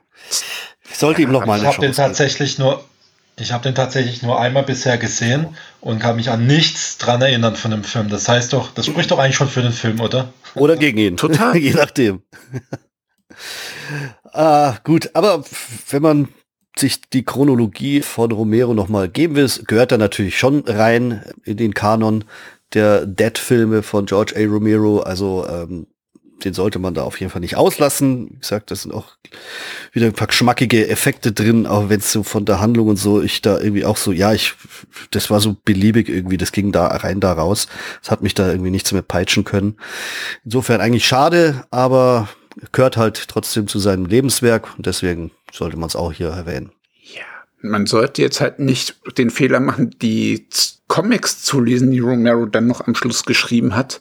[0.91, 2.85] Ich sollte ihm noch mal eine Ich habe den tatsächlich nur
[3.37, 7.57] ich habe den tatsächlich nur einmal bisher gesehen und kann mich an nichts dran erinnern
[7.57, 8.09] von dem Film.
[8.09, 10.33] Das heißt doch, das spricht doch eigentlich schon für den Film, oder?
[10.55, 11.17] Oder gegen ihn.
[11.17, 11.57] Total.
[11.59, 12.23] Je nachdem.
[14.33, 15.45] ah, gut, aber
[15.89, 16.29] wenn man
[16.77, 21.75] sich die Chronologie von Romero nochmal geben will, gehört er natürlich schon rein in den
[21.75, 22.25] Kanon
[22.73, 24.45] der Dead-Filme von George A.
[24.45, 25.01] Romero.
[25.01, 25.87] Also ähm,
[26.43, 28.29] den sollte man da auf jeden Fall nicht auslassen.
[28.31, 29.13] Wie gesagt, das sind auch
[29.93, 33.23] wieder ein paar geschmackige Effekte drin, auch wenn es so von der Handlung und so,
[33.23, 34.55] ich da irgendwie auch so, ja, ich,
[35.11, 37.69] das war so beliebig irgendwie, das ging da rein, da raus.
[38.03, 39.77] Das hat mich da irgendwie nichts mehr peitschen können.
[40.45, 42.29] Insofern eigentlich schade, aber
[42.73, 46.73] gehört halt trotzdem zu seinem Lebenswerk und deswegen sollte man es auch hier erwähnen.
[47.03, 47.23] Ja,
[47.61, 50.49] man sollte jetzt halt nicht den Fehler machen, die
[50.95, 54.01] Comics zu lesen, die Romero dann noch am Schluss geschrieben hat,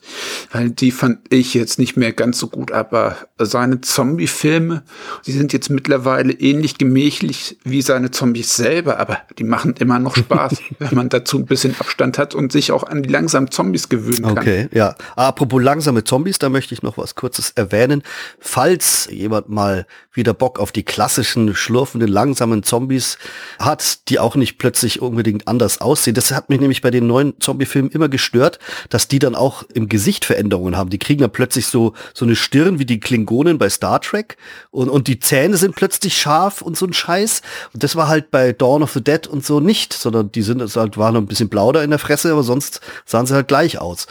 [0.51, 4.83] weil die fand ich jetzt nicht mehr ganz so gut, aber seine Zombie-Filme,
[5.25, 10.15] die sind jetzt mittlerweile ähnlich gemächlich wie seine Zombies selber, aber die machen immer noch
[10.15, 13.89] Spaß, wenn man dazu ein bisschen Abstand hat und sich auch an die langsamen Zombies
[13.89, 14.37] gewöhnen kann.
[14.37, 14.93] Okay, ja.
[15.15, 18.03] Apropos langsame Zombies, da möchte ich noch was Kurzes erwähnen.
[18.39, 23.17] Falls jemand mal wieder Bock auf die klassischen, schlurfenden, langsamen Zombies
[23.57, 27.39] hat, die auch nicht plötzlich unbedingt anders aussehen, das hat mich nämlich bei den neuen
[27.39, 30.91] Zombie-Filmen immer gestört, dass die dann auch im Gesicht Veränderungen haben.
[30.91, 34.37] Die kriegen dann plötzlich so, so eine Stirn wie die Klingonen bei Star Trek
[34.69, 37.41] und, und die Zähne sind plötzlich scharf und so ein Scheiß.
[37.73, 40.61] Und das war halt bei Dawn of the Dead und so nicht, sondern die sind
[40.75, 43.79] halt, waren ein bisschen blau da in der Fresse, aber sonst sahen sie halt gleich
[43.79, 44.07] aus.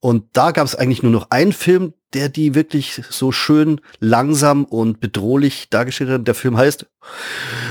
[0.00, 4.64] Und da gab es eigentlich nur noch einen Film, der die wirklich so schön langsam
[4.64, 6.26] und bedrohlich dargestellt hat.
[6.26, 6.86] Der Film heißt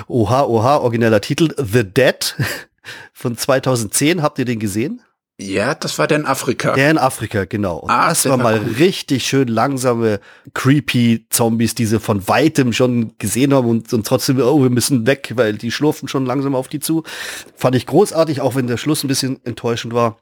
[0.08, 2.36] Oha, Oha, origineller Titel The Dead
[3.14, 4.22] von 2010.
[4.22, 5.02] Habt ihr den gesehen?
[5.38, 6.76] Ja, das war der in Afrika.
[6.76, 7.80] Der in Afrika, genau.
[7.80, 8.74] Und ah, das war mal cool.
[8.74, 10.20] richtig schön langsame,
[10.54, 15.08] creepy Zombies, die sie von weitem schon gesehen haben und, und trotzdem, oh, wir müssen
[15.08, 17.04] weg, weil die schlurfen schon langsam auf die zu.
[17.56, 20.20] Fand ich großartig, auch wenn der Schluss ein bisschen enttäuschend war.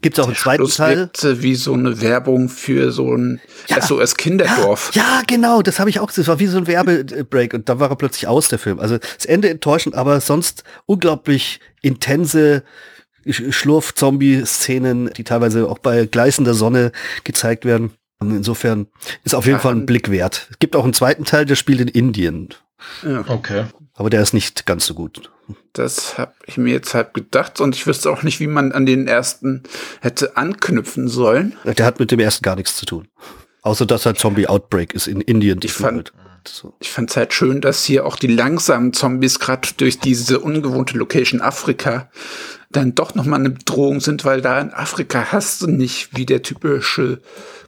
[0.00, 1.10] Gibt es auch einen zweiten Schluss Teil?
[1.42, 4.90] wie so eine Werbung für so ein ja, SOS Kinderdorf.
[4.94, 6.22] Ja, ja, genau, das habe ich auch gesehen.
[6.22, 8.78] Das war wie so ein Werbebreak und dann war er plötzlich aus, der Film.
[8.78, 12.62] Also das Ende enttäuschend, aber sonst unglaublich intense
[13.26, 16.92] Schlurf-Zombie-Szenen, die teilweise auch bei gleißender Sonne
[17.24, 17.92] gezeigt werden.
[18.20, 18.86] Insofern
[19.24, 20.48] ist auf jeden Fall ein Blick wert.
[20.50, 22.48] Es gibt auch einen zweiten Teil, der spielt in Indien.
[23.04, 23.24] Ja.
[23.28, 23.64] Okay.
[23.94, 25.30] Aber der ist nicht ganz so gut.
[25.72, 28.86] Das habe ich mir jetzt halt gedacht und ich wüsste auch nicht, wie man an
[28.86, 29.62] den ersten
[30.00, 31.56] hätte anknüpfen sollen.
[31.64, 33.08] Der hat mit dem ersten gar nichts zu tun.
[33.62, 35.60] Außer dass halt Zombie Outbreak ist in Indien.
[35.62, 36.12] Ich fand,
[36.46, 36.74] so.
[36.80, 40.96] ich fand es halt schön, dass hier auch die langsamen Zombies gerade durch diese ungewohnte
[40.96, 42.10] Location Afrika
[42.70, 46.42] dann doch nochmal eine Bedrohung sind, weil da in Afrika hast du nicht wie der
[46.42, 47.20] typische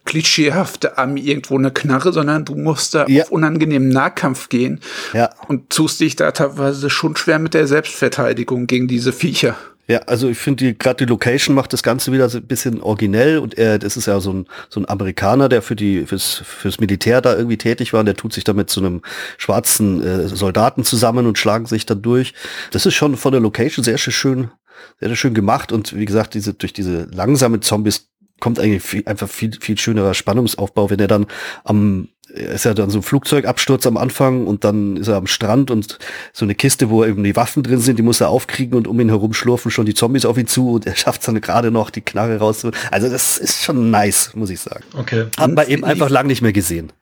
[0.04, 3.24] klischeehafte Ami irgendwo eine Knarre, sondern du musst da ja.
[3.24, 4.80] auf unangenehmen Nahkampf gehen
[5.12, 5.30] ja.
[5.48, 9.56] und tust dich da teilweise schon schwer mit der Selbstverteidigung gegen diese Viecher.
[9.90, 12.80] Ja, also ich finde die gerade die Location macht das Ganze wieder so ein bisschen
[12.80, 16.42] originell und er, das ist ja so ein so ein Amerikaner, der für die fürs
[16.46, 19.02] fürs Militär da irgendwie tätig war und der tut sich damit zu einem
[19.36, 22.34] schwarzen äh, Soldaten zusammen und schlagen sich dann durch.
[22.70, 24.52] Das ist schon von der Location sehr schön
[25.00, 28.10] sehr schön gemacht und wie gesagt, diese durch diese langsame Zombies
[28.40, 31.26] kommt eigentlich viel, einfach viel, viel schönerer Spannungsaufbau, wenn er dann
[31.64, 35.70] am, ist ja dann so ein Flugzeugabsturz am Anfang und dann ist er am Strand
[35.70, 35.98] und
[36.32, 38.98] so eine Kiste, wo eben die Waffen drin sind, die muss er aufkriegen und um
[39.00, 41.70] ihn herum schlurfen schon die Zombies auf ihn zu und er schafft es dann gerade
[41.70, 42.78] noch, die Knarre rauszuholen.
[42.90, 44.84] Also das ist schon nice, muss ich sagen.
[44.96, 45.26] Okay.
[45.38, 46.92] Haben wir eben einfach lang nicht mehr gesehen.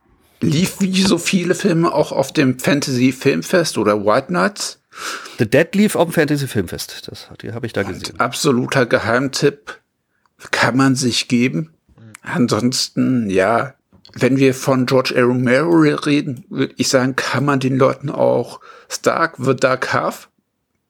[0.41, 4.81] Lief wie so viele Filme auch auf dem Fantasy Filmfest oder White Nights?
[5.39, 7.09] The Dead lief auf dem Fantasy Filmfest.
[7.09, 8.19] Das die habe ich da gesehen.
[8.19, 9.81] Absoluter Geheimtipp
[10.51, 11.71] kann man sich geben.
[12.23, 13.75] Ansonsten, ja,
[14.15, 15.23] wenn wir von George A.
[15.23, 20.29] Romero reden, würde ich sagen, kann man den Leuten auch Stark, The Dark Half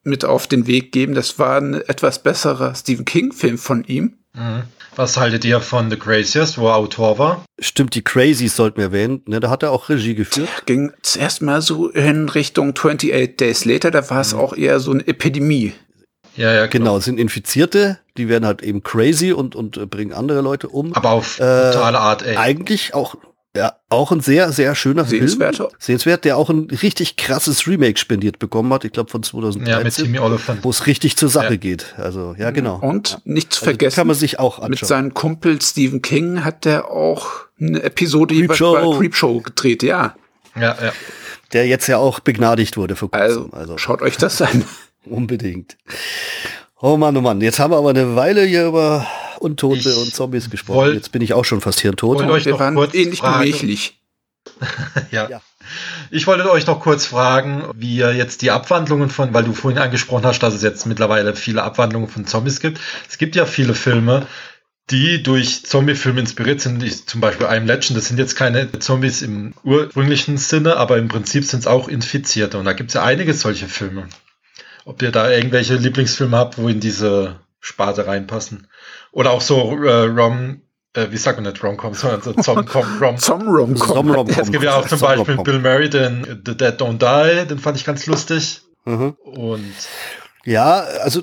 [0.05, 1.15] mit auf den Weg geben.
[1.15, 4.15] Das war ein etwas besserer Stephen King-Film von ihm.
[4.35, 4.63] Mhm.
[4.97, 7.45] Was haltet ihr von The Craziest, wo er Autor war?
[7.61, 9.23] Stimmt, die Crazies sollten wir erwähnen.
[9.27, 10.49] Ne, da hat er auch Regie geführt.
[10.67, 14.41] Ging zuerst mal so in Richtung 28 Days Later, da war es mhm.
[14.41, 15.73] auch eher so eine Epidemie.
[16.39, 16.93] Ja, ja, genau.
[16.93, 20.95] genau, sind Infizierte, die werden halt eben crazy und, und äh, bringen andere Leute um.
[20.95, 22.37] Aber auf äh, totale Art, ey.
[22.37, 23.17] Eigentlich auch,
[23.57, 25.71] ja, auch ein sehr, sehr schöner Sehenswerter.
[25.71, 25.81] Film.
[25.81, 29.69] Sehenswert, der auch ein richtig krasses Remake spendiert bekommen hat, ich glaube von 2013.
[29.69, 30.63] Ja, mit Timmy Oliphant.
[30.63, 31.57] Wo es richtig zur Sache ja.
[31.57, 31.95] geht.
[31.97, 32.79] Also, ja, genau.
[32.79, 34.71] Und nicht zu also, vergessen, kann man sich auch anschauen.
[34.71, 38.75] mit seinem Kumpel Stephen King hat der auch eine Episode Creepshow.
[38.75, 40.15] bei Creepshow gedreht, ja.
[40.55, 40.93] Ja, ja.
[41.53, 43.27] Der jetzt ja auch begnadigt wurde vor kurzem.
[43.27, 43.79] Also, also.
[43.79, 44.65] schaut euch das an.
[45.11, 45.77] Unbedingt.
[46.81, 47.41] Oh Mann, oh Mann.
[47.41, 49.07] Jetzt haben wir aber eine Weile hier über
[49.41, 50.77] Untote ich und Zombies gesprochen.
[50.77, 52.21] Wollt, Jetzt bin ich auch schon fast hier tot.
[52.23, 54.01] Euch wir waren ähnlich gemächlich.
[55.11, 55.29] ja.
[55.29, 55.41] ja.
[56.11, 59.79] Ich wollte euch noch kurz fragen, wie ihr jetzt die Abwandlungen von, weil du vorhin
[59.79, 62.81] angesprochen hast, dass es jetzt mittlerweile viele Abwandlungen von Zombies gibt.
[63.09, 64.27] Es gibt ja viele Filme,
[64.91, 66.83] die durch Zombie-Filme inspiriert sind.
[66.83, 71.09] Ich, zum Beispiel I'm Legend, das sind jetzt keine Zombies im ursprünglichen Sinne, aber im
[71.09, 72.59] Prinzip sind es auch Infizierte.
[72.59, 74.09] Und da gibt es ja einige solche Filme.
[74.89, 78.69] Ob ihr da irgendwelche Lieblingsfilme habt, wo in diese Sparte reinpassen.
[79.13, 80.63] Oder auch so äh, Rom,
[80.95, 82.87] äh, wie sagt man nicht Rom-Com, sondern so Zom-Com.
[83.03, 84.29] Rom Zom-Rom-Com.
[84.31, 87.77] Es gibt ja auch zum Beispiel Bill Murray, den The Dead Don't Die, den fand
[87.77, 88.63] ich ganz lustig.
[88.87, 89.11] Mhm.
[89.25, 89.75] Und
[90.47, 91.23] ja, also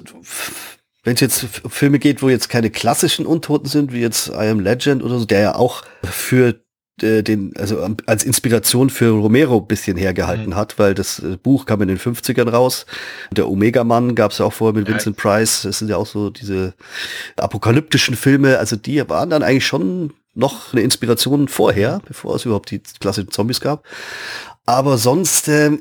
[1.03, 4.59] wenn es jetzt Filme geht, wo jetzt keine klassischen Untoten sind, wie jetzt I Am
[4.59, 6.53] Legend oder so, der ja auch für
[7.01, 10.55] äh, den, also als Inspiration für Romero bisschen hergehalten mhm.
[10.55, 12.85] hat, weil das äh, Buch kam in den 50ern raus.
[13.31, 15.63] Der Omega-Mann gab es ja auch vorher mit Vincent Price.
[15.63, 16.73] Das sind ja auch so diese
[17.37, 18.59] apokalyptischen Filme.
[18.59, 23.31] Also die waren dann eigentlich schon noch eine Inspiration vorher, bevor es überhaupt die klassischen
[23.31, 23.85] Zombies gab.
[24.65, 25.77] Aber sonst, äh,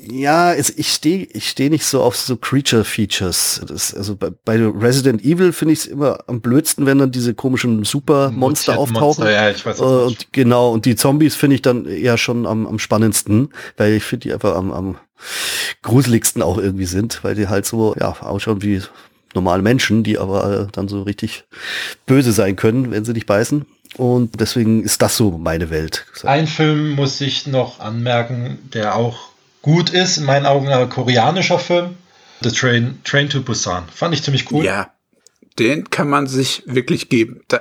[0.00, 3.92] ja, ich stehe ich steh nicht so auf so Creature-Features.
[3.96, 7.84] Also bei, bei Resident Evil finde ich es immer am blödsten, wenn dann diese komischen
[7.84, 9.00] Supermonster auftauchen.
[9.00, 12.46] Monster, ja, ich weiß auch und genau, und die Zombies finde ich dann eher schon
[12.46, 14.98] am, am spannendsten, weil ich finde die einfach am, am
[15.82, 18.80] gruseligsten auch irgendwie sind, weil die halt so ja ausschauen wie
[19.34, 21.44] normale Menschen, die aber äh, dann so richtig
[22.06, 23.66] böse sein können, wenn sie dich beißen.
[23.96, 26.06] Und deswegen ist das so meine Welt.
[26.22, 29.30] Ein Film muss ich noch anmerken, der auch
[29.62, 31.96] gut ist, in meinen Augen ein koreanischer Film.
[32.40, 33.84] The Train, Train to Busan.
[33.92, 34.64] Fand ich ziemlich cool.
[34.64, 34.92] Ja,
[35.58, 37.40] den kann man sich wirklich geben.
[37.48, 37.60] Da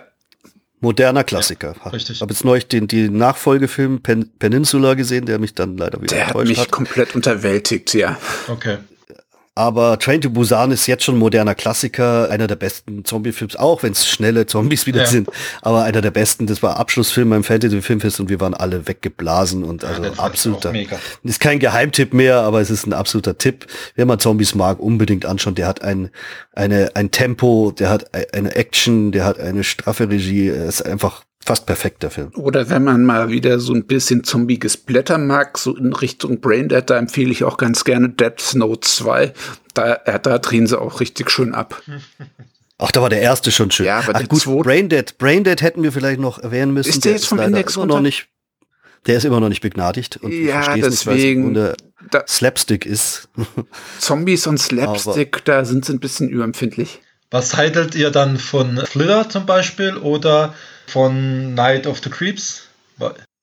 [0.79, 1.75] Moderner Klassiker.
[1.83, 2.17] Ja, richtig.
[2.17, 6.15] Ich habe jetzt neulich den, den Nachfolgefilm Pen Peninsula gesehen, der mich dann leider wieder
[6.15, 6.55] der enttäuscht hat.
[6.55, 8.19] Der hat mich komplett unterwältigt, ja.
[8.47, 8.77] Okay.
[9.57, 13.91] Aber Train to Busan ist jetzt schon moderner Klassiker, einer der besten Zombie-Films, auch wenn
[13.91, 15.07] es schnelle Zombies wieder ja.
[15.07, 15.29] sind.
[15.63, 19.63] Aber einer der besten, das war Abschlussfilm beim Fantasy Filmfest und wir waren alle weggeblasen
[19.63, 20.73] und also ja, absoluter.
[21.23, 23.65] Ist kein Geheimtipp mehr, aber es ist ein absoluter Tipp.
[23.95, 25.55] Wer mal Zombies mag, unbedingt anschauen.
[25.55, 26.11] Der hat ein,
[26.53, 30.49] eine, ein Tempo, der hat eine Action, der hat eine straffe Regie.
[30.49, 32.31] Er ist einfach fast perfekter Film.
[32.35, 36.89] Oder wenn man mal wieder so ein bisschen zombiges Blätter mag, so in Richtung Braindead,
[36.89, 39.31] da empfehle ich auch ganz gerne Dead Snow 2.
[39.73, 41.81] Da, äh, da drehen sie auch richtig schön ab.
[42.77, 43.85] Ach, da war der erste schon schön.
[43.85, 46.89] Ja, aber Ach, der gut, Braindead, Braindead hätten wir vielleicht noch erwähnen müssen.
[46.89, 48.27] Ist der, der jetzt vom Index immer noch nicht?
[49.07, 50.17] Der ist immer noch nicht begnadigt.
[50.17, 51.53] Und ja, deswegen.
[51.53, 51.77] Nicht,
[52.11, 53.29] da, Slapstick ist.
[53.99, 56.99] Zombies und Slapstick, aber, da sind sie ein bisschen überempfindlich.
[57.31, 60.53] Was haltet ihr dann von Flitter zum Beispiel oder
[60.87, 62.67] von Night of the Creeps.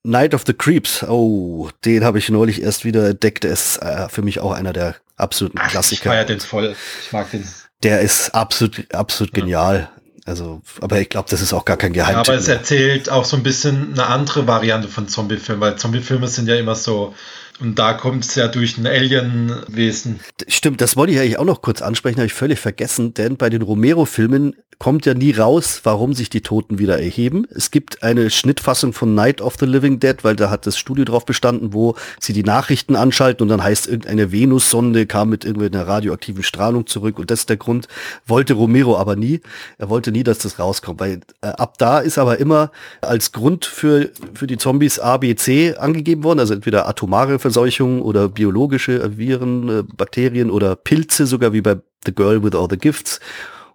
[0.02, 3.44] Night of the Creeps, oh, den habe ich neulich erst wieder entdeckt.
[3.44, 6.10] Der ist äh, für mich auch einer der absoluten Ach, Klassiker.
[6.10, 6.76] Ich feiere den voll.
[7.02, 7.48] Ich mag den.
[7.82, 9.42] Der ist absolut, absolut ja.
[9.42, 9.90] genial.
[10.26, 12.26] Also, aber ich glaube, das ist auch gar kein Geheimnis.
[12.26, 16.28] Ja, aber es erzählt auch so ein bisschen eine andere Variante von Zombiefilmen, weil Zombiefilme
[16.28, 17.14] sind ja immer so
[17.60, 20.20] und da kommt es ja durch ein Alienwesen.
[20.48, 23.48] Stimmt, das wollte ich eigentlich auch noch kurz ansprechen, habe ich völlig vergessen, denn bei
[23.50, 27.46] den Romero-Filmen kommt ja nie raus, warum sich die Toten wieder erheben.
[27.50, 31.04] Es gibt eine Schnittfassung von Night of the Living Dead, weil da hat das Studio
[31.04, 35.86] drauf bestanden, wo sie die Nachrichten anschalten und dann heißt irgendeine Venussonde kam mit irgendeiner
[35.86, 37.88] radioaktiven Strahlung zurück und das ist der Grund.
[38.26, 39.40] Wollte Romero aber nie.
[39.78, 42.70] Er wollte nie, dass das rauskommt, weil äh, ab da ist aber immer
[43.00, 48.00] als Grund für, für die Zombies A, B, C angegeben worden, also entweder atomare Verseuchung
[48.00, 51.76] oder biologische Viren, äh, Bakterien oder Pilze, sogar wie bei
[52.06, 53.20] The Girl with All the Gifts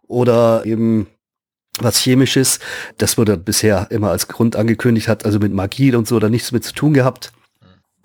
[0.07, 1.05] oder eben
[1.79, 2.59] was chemisches.
[2.97, 6.51] Das wurde bisher immer als Grund angekündigt, hat also mit Magie und so da nichts
[6.51, 7.31] mit zu tun gehabt.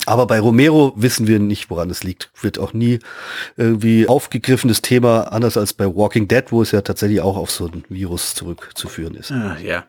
[0.04, 2.30] Aber bei Romero wissen wir nicht, woran es liegt.
[2.42, 2.98] Wird auch nie
[3.56, 7.68] irgendwie aufgegriffenes Thema, anders als bei Walking Dead, wo es ja tatsächlich auch auf so
[7.68, 9.32] ein Virus zurückzuführen ist.
[9.32, 9.86] Ah, ja.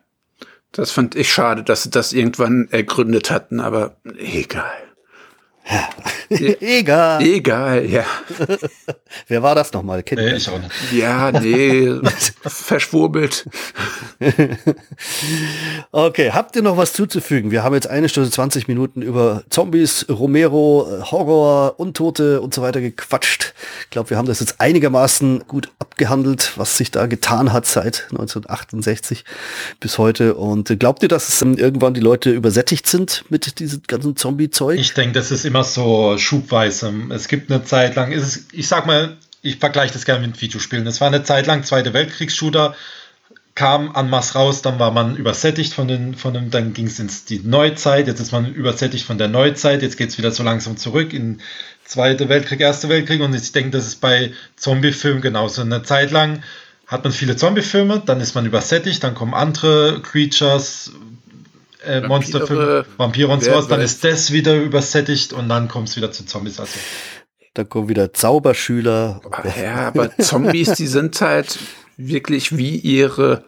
[0.72, 4.85] Das fand ich schade, dass sie das irgendwann ergründet hatten, aber egal.
[6.28, 7.22] Egal.
[7.22, 8.04] Egal, ja.
[9.28, 10.02] Wer war das nochmal?
[10.02, 10.36] Kennt Nee, ihr?
[10.36, 10.70] ich auch nicht.
[10.92, 11.90] Ja, nee,
[12.46, 13.46] verschwurbelt.
[15.92, 17.50] Okay, habt ihr noch was zuzufügen?
[17.50, 22.80] Wir haben jetzt eine Stunde 20 Minuten über Zombies, Romero, Horror, Untote und so weiter
[22.80, 23.54] gequatscht.
[23.84, 28.06] Ich glaube, wir haben das jetzt einigermaßen gut abgehandelt, was sich da getan hat seit
[28.10, 29.24] 1968
[29.80, 30.34] bis heute.
[30.34, 34.78] Und glaubt ihr, dass es ähm, irgendwann die Leute übersättigt sind mit diesem ganzen Zombie-Zeug?
[34.78, 36.92] Ich denke, das ist immer so schubweise.
[37.10, 40.40] Es gibt eine Zeit lang, ist es, ich sag mal, ich vergleiche das gerne mit
[40.40, 40.86] Videospielen.
[40.86, 42.74] Es war eine Zeit lang Zweite Weltkriegsshooter,
[43.54, 46.98] kam an Mass raus, dann war man übersättigt von den, von dem, dann ging es
[46.98, 50.42] ins die Neuzeit, jetzt ist man übersättigt von der Neuzeit, jetzt geht es wieder so
[50.42, 51.40] langsam zurück in
[51.84, 55.62] Zweite Weltkrieg, Erste Weltkrieg und ich denke, das ist bei Zombie-Filmen genauso.
[55.62, 56.42] Eine Zeit lang
[56.86, 60.92] hat man viele Zombie-Filme, dann ist man übersättigt, dann kommen andere Creatures,
[61.86, 65.96] äh, Vampire, Monsterfilme, Vampire und sowas, dann ist das wieder übersättigt und dann kommt es
[65.96, 66.60] wieder zu Zombies.
[66.60, 66.72] Also
[67.54, 69.20] Da kommen wieder Zauberschüler.
[69.60, 71.58] Ja, aber Zombies, die sind halt
[71.96, 73.44] wirklich wie ihre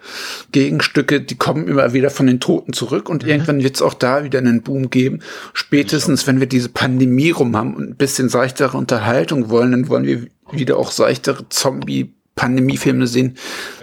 [0.52, 4.24] Gegenstücke, die kommen immer wieder von den Toten zurück und irgendwann wird es auch da
[4.24, 5.20] wieder einen Boom geben.
[5.52, 10.06] Spätestens, wenn wir diese Pandemie rum haben und ein bisschen seichtere Unterhaltung wollen, dann wollen
[10.06, 13.36] wir wieder auch seichtere Zombie-Pandemie-Filme sehen,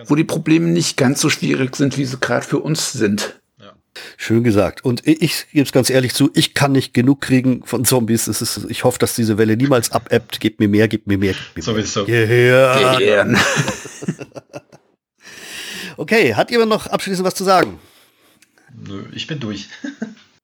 [0.07, 3.39] wo die Probleme nicht ganz so schwierig sind, wie sie gerade für uns sind.
[4.17, 4.83] Schön gesagt.
[4.83, 8.27] Und ich, ich gebe es ganz ehrlich zu, ich kann nicht genug kriegen von Zombies.
[8.27, 10.39] Es ist, ich hoffe, dass diese Welle niemals abebbt.
[10.39, 11.33] Gebt mir mehr, gebt mir mehr.
[11.33, 12.05] Gebt mir sowieso.
[12.05, 12.25] mehr.
[12.81, 12.97] Ja.
[12.97, 13.37] Gern.
[15.97, 17.79] Okay, hat jemand noch abschließend was zu sagen?
[18.87, 19.69] Nö, ich bin durch.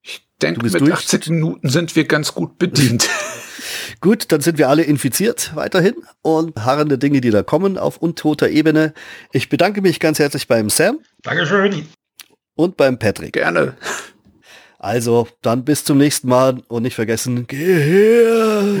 [0.02, 0.92] Ich denke, Du bist mit durch?
[0.94, 3.08] 18 Minuten sind wir ganz gut bedient.
[4.00, 8.48] Gut, dann sind wir alle infiziert weiterhin und harrende Dinge, die da kommen auf untoter
[8.48, 8.94] Ebene.
[9.32, 11.86] Ich bedanke mich ganz herzlich beim Sam Dankeschön.
[12.54, 13.34] Und beim Patrick.
[13.34, 13.76] Gerne.
[14.78, 18.80] Also, dann bis zum nächsten Mal und nicht vergessen, Gehirn.